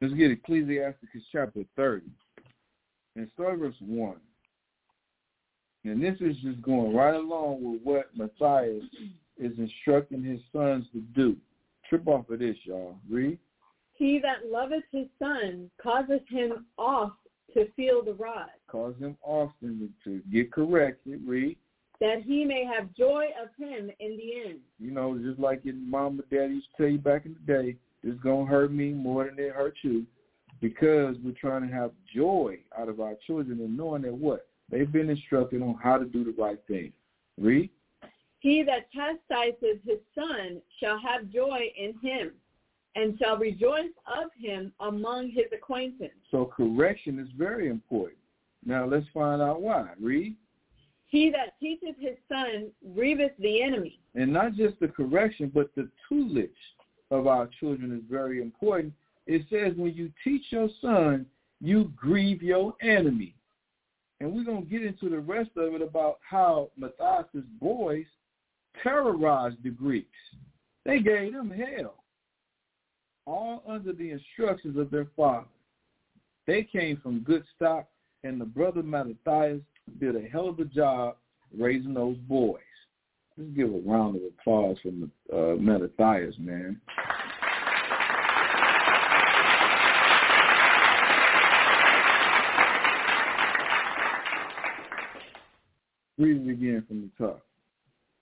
[0.00, 2.06] Let's get Ecclesiasticus chapter 30
[3.16, 4.16] and start verse 1.
[5.84, 8.84] And this is just going right along with what Matthias
[9.38, 11.36] is instructing his sons to do.
[11.88, 12.96] Trip off of this, y'all.
[13.08, 13.38] Read.
[13.94, 17.16] He that loveth his son causeth him oft
[17.54, 18.50] to feel the rod.
[18.68, 21.22] Cause him often to get corrected.
[21.24, 21.56] Read.
[22.00, 24.58] That he may have joy of him in the end.
[24.78, 27.52] You know, just like your mom and daddy used to tell you back in the
[27.52, 30.06] day, it's going to hurt me more than it hurt you
[30.60, 34.46] because we're trying to have joy out of our children and knowing that what?
[34.70, 36.92] They've been instructed on how to do the right thing.
[37.38, 37.70] Read.
[38.40, 42.32] He that chastises his son shall have joy in him
[42.94, 46.12] and shall rejoice of him among his acquaintance.
[46.30, 48.18] So correction is very important.
[48.64, 49.88] Now let's find out why.
[50.00, 50.36] Read.
[51.08, 54.00] He that teaches his son grieveth the enemy.
[54.14, 56.50] And not just the correction, but the tutelage
[57.10, 58.92] of our children is very important.
[59.26, 61.26] It says when you teach your son,
[61.60, 63.34] you grieve your enemy.
[64.20, 68.06] And we're going to get into the rest of it about how Matthias' boys
[68.82, 70.08] terrorized the Greeks.
[70.84, 72.02] They gave them hell
[73.26, 75.46] all under the instructions of their father.
[76.46, 77.88] They came from good stock,
[78.24, 79.60] and the brother Mattathias
[80.00, 81.16] did a hell of a job
[81.56, 82.60] raising those boys.
[83.38, 84.88] Let's give a round of applause for
[85.36, 86.80] uh, Mattathias, man.
[96.18, 97.42] Read it again from the top.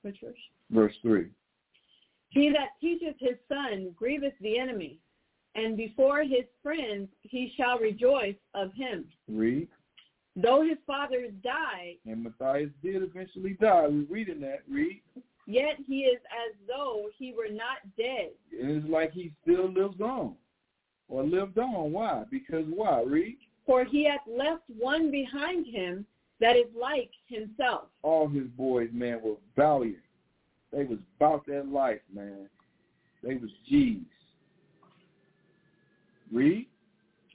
[0.03, 0.35] Which verse?
[0.70, 1.28] Verse 3.
[2.31, 4.99] He that teacheth his son grieveth the enemy,
[5.55, 9.05] and before his friends he shall rejoice of him.
[9.28, 9.69] Read.
[10.36, 11.97] Though his fathers died.
[12.06, 13.86] and Matthias did eventually die.
[13.86, 14.62] We're reading that.
[14.69, 15.01] Read.
[15.47, 18.31] Yet he is as though he were not dead.
[18.51, 20.35] It's like he still lives on,
[21.09, 21.93] or lived on.
[21.93, 22.24] Why?
[22.31, 23.02] Because why?
[23.02, 23.36] Read.
[23.66, 26.06] For he hath left one behind him
[26.40, 27.85] that is like himself.
[28.02, 29.98] All his boys, man, were valiant.
[30.73, 32.48] They was about that life, man.
[33.23, 34.02] They was G's.
[36.32, 36.66] Read.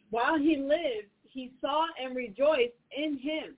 [0.09, 3.55] While he lived, he saw and rejoiced in him.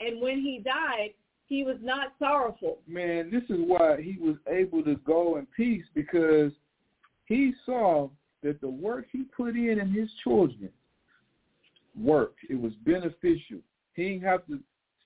[0.00, 1.10] And when he died,
[1.46, 2.78] he was not sorrowful.
[2.86, 6.52] Man, this is why he was able to go in peace because
[7.26, 8.08] he saw
[8.42, 10.70] that the work he put in in his children
[11.96, 12.40] worked.
[12.48, 13.58] It was beneficial.
[13.94, 14.58] He didn't have to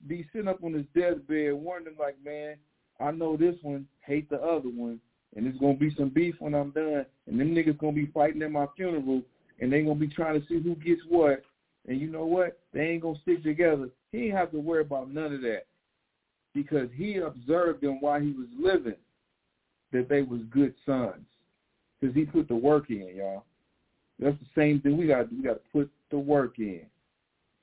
[0.06, 2.56] be sitting up on his deathbed wondering like, man,
[3.00, 5.00] I know this one hate the other one,
[5.36, 8.42] and there's gonna be some beef when I'm done, and them niggas gonna be fighting
[8.42, 9.22] at my funeral,
[9.60, 11.42] and they gonna be trying to see who gets what,
[11.88, 12.58] and you know what?
[12.72, 13.88] They ain't gonna stick together.
[14.12, 15.62] He ain't have to worry about none of that
[16.54, 18.96] because he observed them while he was living
[19.92, 21.24] that they was good sons
[21.98, 23.44] because he put the work in, y'all.
[24.20, 25.24] That's the same thing we got.
[25.24, 25.36] To do.
[25.36, 26.82] We got to put the work in.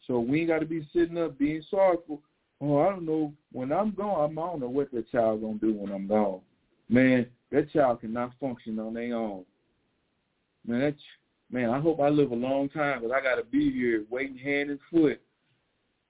[0.08, 2.22] So we ain't got to be sitting up being sorrowful.
[2.62, 3.34] Oh, I don't know.
[3.52, 6.40] When I'm gone, I don't know what that child gonna do when I'm gone.
[6.90, 9.44] Man, that child cannot function on their own.
[10.66, 10.96] Man, that
[11.52, 14.38] man, I hope I live a long time, but I got to be here waiting
[14.38, 15.22] hand and foot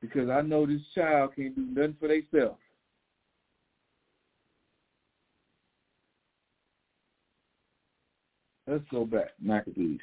[0.01, 2.59] because I know this child can't do nothing for themselves.
[8.67, 9.99] Let's go back, Maccabees.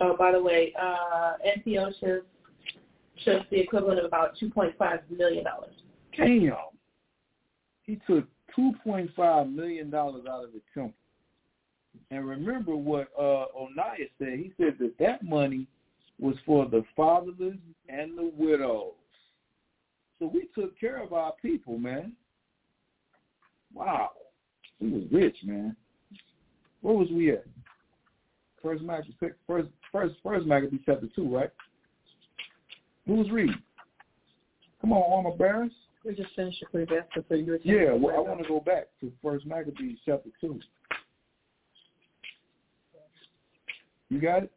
[0.00, 2.22] Oh, by the way, uh, Antiochus
[3.24, 5.44] shows the equivalent of about $2.5 million.
[6.16, 6.54] Damn.
[7.84, 8.26] He took
[8.58, 10.92] $2.5 million out of the temple.
[12.10, 14.38] And remember what uh, Onias said.
[14.38, 15.66] He said that that money
[16.18, 17.56] was for the fatherless
[17.88, 18.92] and the widows.
[20.18, 22.12] So we took care of our people, man.
[23.74, 24.12] Wow.
[24.80, 25.76] We was rich, man.
[26.80, 27.44] Where was we at?
[28.62, 29.14] First Maccabees,
[29.46, 31.50] first, first, first Maccabees chapter two, right?
[33.06, 33.62] Who was reading?
[34.80, 35.72] Come on, armor bearers.
[36.04, 39.46] We just finished Ecclesiastes, so you Yeah, well, I want to go back to First
[39.46, 40.60] Maccabees chapter two.
[44.08, 44.52] You got it?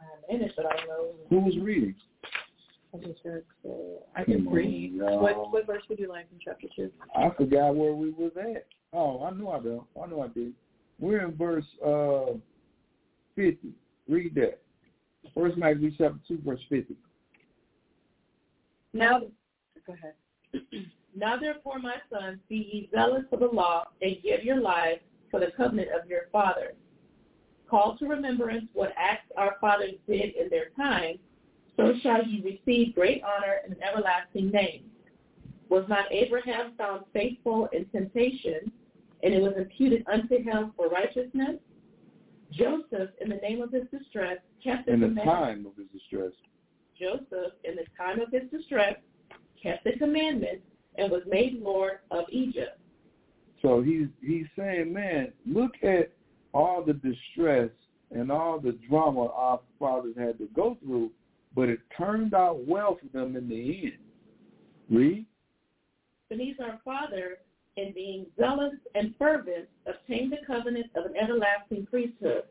[0.00, 1.10] I'm in it, but I don't know.
[1.30, 1.94] Who was reading?
[2.94, 4.94] I just heard, so I can read.
[4.96, 6.90] What, what verse would you like in chapter 2?
[7.14, 8.66] I forgot where we was at.
[8.92, 9.84] Oh, I know I do.
[10.02, 10.52] I know I did.
[10.98, 12.38] We're in verse uh,
[13.34, 13.58] 50.
[14.08, 14.60] Read that.
[15.34, 16.94] First Maccabees chapter 2, verse 50.
[18.92, 19.20] Now,
[19.86, 20.14] go ahead.
[21.18, 25.00] Now therefore, my sons, be ye zealous for the law, and give your lives
[25.30, 26.74] for the covenant of your fathers.
[27.68, 31.18] Call to remembrance what acts our fathers did in their time,
[31.76, 34.84] so shall ye receive great honor and an everlasting name.
[35.68, 38.70] Was not Abraham found faithful in temptation,
[39.22, 41.56] and it was imputed unto him for righteousness.
[42.52, 46.32] Joseph, in the name of his distress, kept the In the time of his distress.
[46.98, 48.96] Joseph, in the time of his distress,
[49.60, 50.62] kept the commandments
[50.96, 52.78] and was made Lord of Egypt.
[53.60, 56.12] So he's he's saying, man, look at
[56.56, 57.70] all the distress
[58.10, 61.10] and all the drama our fathers had to go through,
[61.54, 63.98] but it turned out well for them in the end.
[64.90, 65.26] Read.
[66.30, 67.38] Phinees our Father,
[67.76, 72.44] in being zealous and fervent, obtained the covenant of an everlasting priesthood.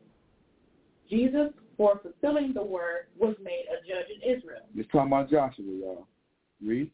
[1.10, 4.62] Jesus, for fulfilling the word, was made a judge in Israel.
[4.76, 6.06] It's talking about Joshua, y'all.
[6.64, 6.90] Read.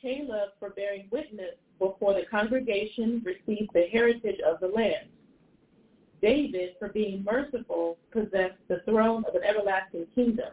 [0.00, 5.08] Caleb, for bearing witness before the congregation, received the heritage of the land.
[6.24, 10.52] David, for being merciful, possessed the throne of an everlasting kingdom.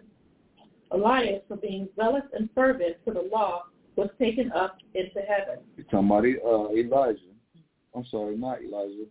[0.92, 3.64] Elias, for being zealous and fervent for the law,
[3.96, 5.64] was taken up into heaven.
[5.78, 7.20] It's talking about uh, Elijah.
[7.96, 9.06] I'm sorry, not Elijah.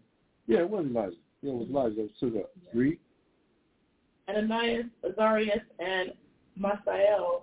[0.47, 1.17] Yeah, it was Elijah.
[1.41, 2.51] Yeah, it was Elijah that was took up.
[2.75, 2.99] Read.
[4.29, 6.13] Ananias, Azarias, and
[6.61, 7.43] Misael,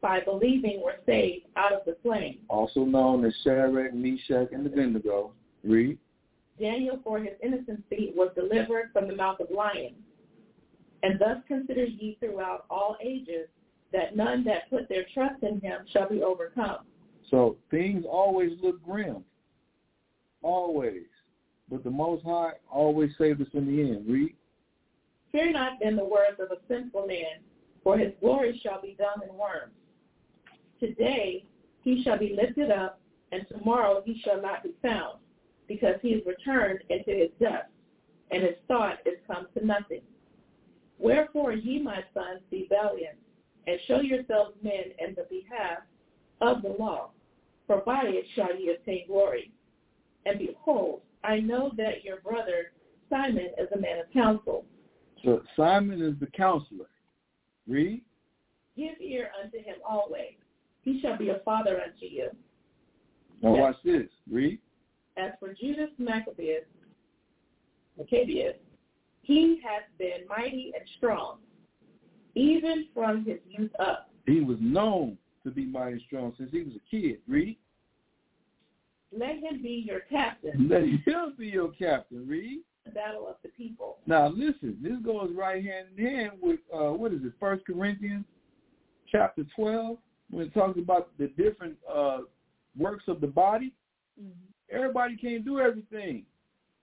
[0.00, 2.38] by believing, were saved out of the flame.
[2.48, 5.32] Also known as Shadrach, Meshach, and Abednego.
[5.64, 5.98] Read.
[6.60, 8.03] Daniel, for his innocency,
[8.54, 9.96] delivered from the mouth of lions.
[11.02, 13.48] And thus consider ye throughout all ages
[13.92, 16.78] that none that put their trust in him shall be overcome.
[17.30, 19.24] So things always look grim.
[20.42, 21.04] Always.
[21.70, 24.06] But the Most High always saved us in the end.
[24.08, 24.34] Read.
[25.32, 27.40] Fear not then the words of a sinful man,
[27.82, 29.72] for his glory shall be dung and worms.
[30.80, 31.44] Today
[31.82, 33.00] he shall be lifted up,
[33.32, 35.18] and tomorrow he shall not be found,
[35.66, 37.68] because he is returned into his dust,
[38.34, 40.00] and his thought is come to nothing.
[40.98, 43.16] Wherefore ye, my sons, be valiant,
[43.68, 45.78] and show yourselves men in the behalf
[46.40, 47.10] of the law,
[47.68, 49.52] for by it shall ye obtain glory.
[50.26, 52.72] And behold, I know that your brother
[53.08, 54.64] Simon is a man of counsel.
[55.24, 56.88] So Simon is the counselor.
[57.68, 58.02] Read.
[58.76, 60.34] Give ear unto him always.
[60.82, 62.30] He shall be a father unto you.
[63.42, 64.08] Now watch this.
[64.28, 64.58] Read.
[65.16, 66.64] As for Judas Maccabeus,
[67.98, 68.56] Maccabeus,
[69.22, 71.38] he has been mighty and strong,
[72.34, 74.10] even from his youth up.
[74.26, 77.18] He was known to be mighty strong since he was a kid.
[77.28, 77.56] Read.
[79.16, 82.26] Let him be your captain Let him be your captain.
[82.26, 82.62] Read.
[82.84, 83.98] the battle of the people.
[84.06, 87.32] Now listen, this goes right hand in hand with uh, what is it?
[87.38, 88.24] First Corinthians
[89.10, 89.98] chapter twelve,
[90.30, 92.18] when it talks about the different uh,
[92.76, 93.72] works of the body.
[94.70, 96.24] Everybody can't do everything.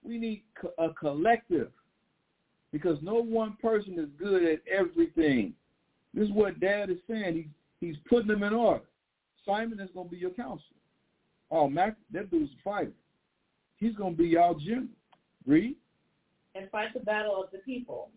[0.04, 1.72] We need co- a collective
[2.72, 5.54] because no one person is good at everything.
[6.14, 7.36] This is what Dad is saying.
[7.36, 7.46] He's
[7.80, 8.84] he's putting them in order.
[9.46, 10.60] Simon is going to be your counselor.
[11.50, 12.92] Oh, Mac, that dude's a fighter.
[13.78, 14.88] He's going to be y'all general.
[15.48, 15.76] Read.
[16.54, 18.10] and fight the battle of the people.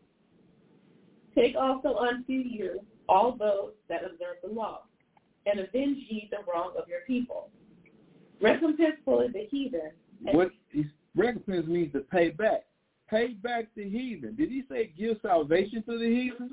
[1.35, 4.83] Take also unto you all those that observe the law,
[5.47, 7.49] and avenge ye the wrong of your people.
[8.41, 9.91] Recompense fully the heathen,
[10.27, 10.85] and What he's,
[11.17, 12.65] recompense means to pay back.
[13.09, 14.35] Pay back the heathen.
[14.35, 16.51] Did he say give salvation to the heathen?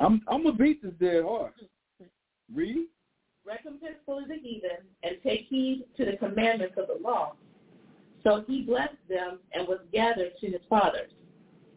[0.00, 1.54] I'm I'm gonna beat this dead horse.
[2.52, 2.88] Read.
[3.46, 7.34] recompense fully the heathen, and take heed to the commandments of the law.
[8.24, 11.10] So he blessed them and was gathered to his fathers.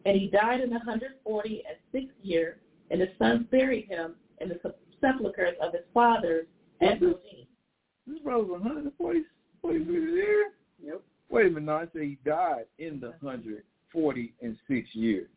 [0.04, 2.58] And he died in the hundred forty and sixth year,
[2.90, 4.58] and his sons buried him in the
[5.00, 6.46] sepulchres of his fathers
[6.80, 6.98] at.
[7.00, 9.20] This brother was 140
[9.60, 10.52] 46 years.
[10.84, 11.02] Yep.
[11.32, 11.64] Wait a minute.
[11.64, 15.28] No, I say he died in the 140 and six years.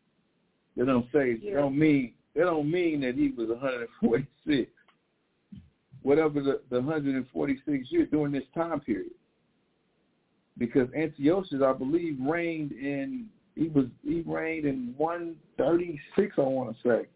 [0.76, 1.38] They don't say.
[1.42, 2.12] They don't mean.
[2.34, 4.70] They don't mean that he was 146.
[6.02, 9.10] Whatever the, the 146 years during this time period.
[10.58, 16.34] Because Antiochus, I believe, reigned in he was he reigned in 136.
[16.36, 17.06] I want to say.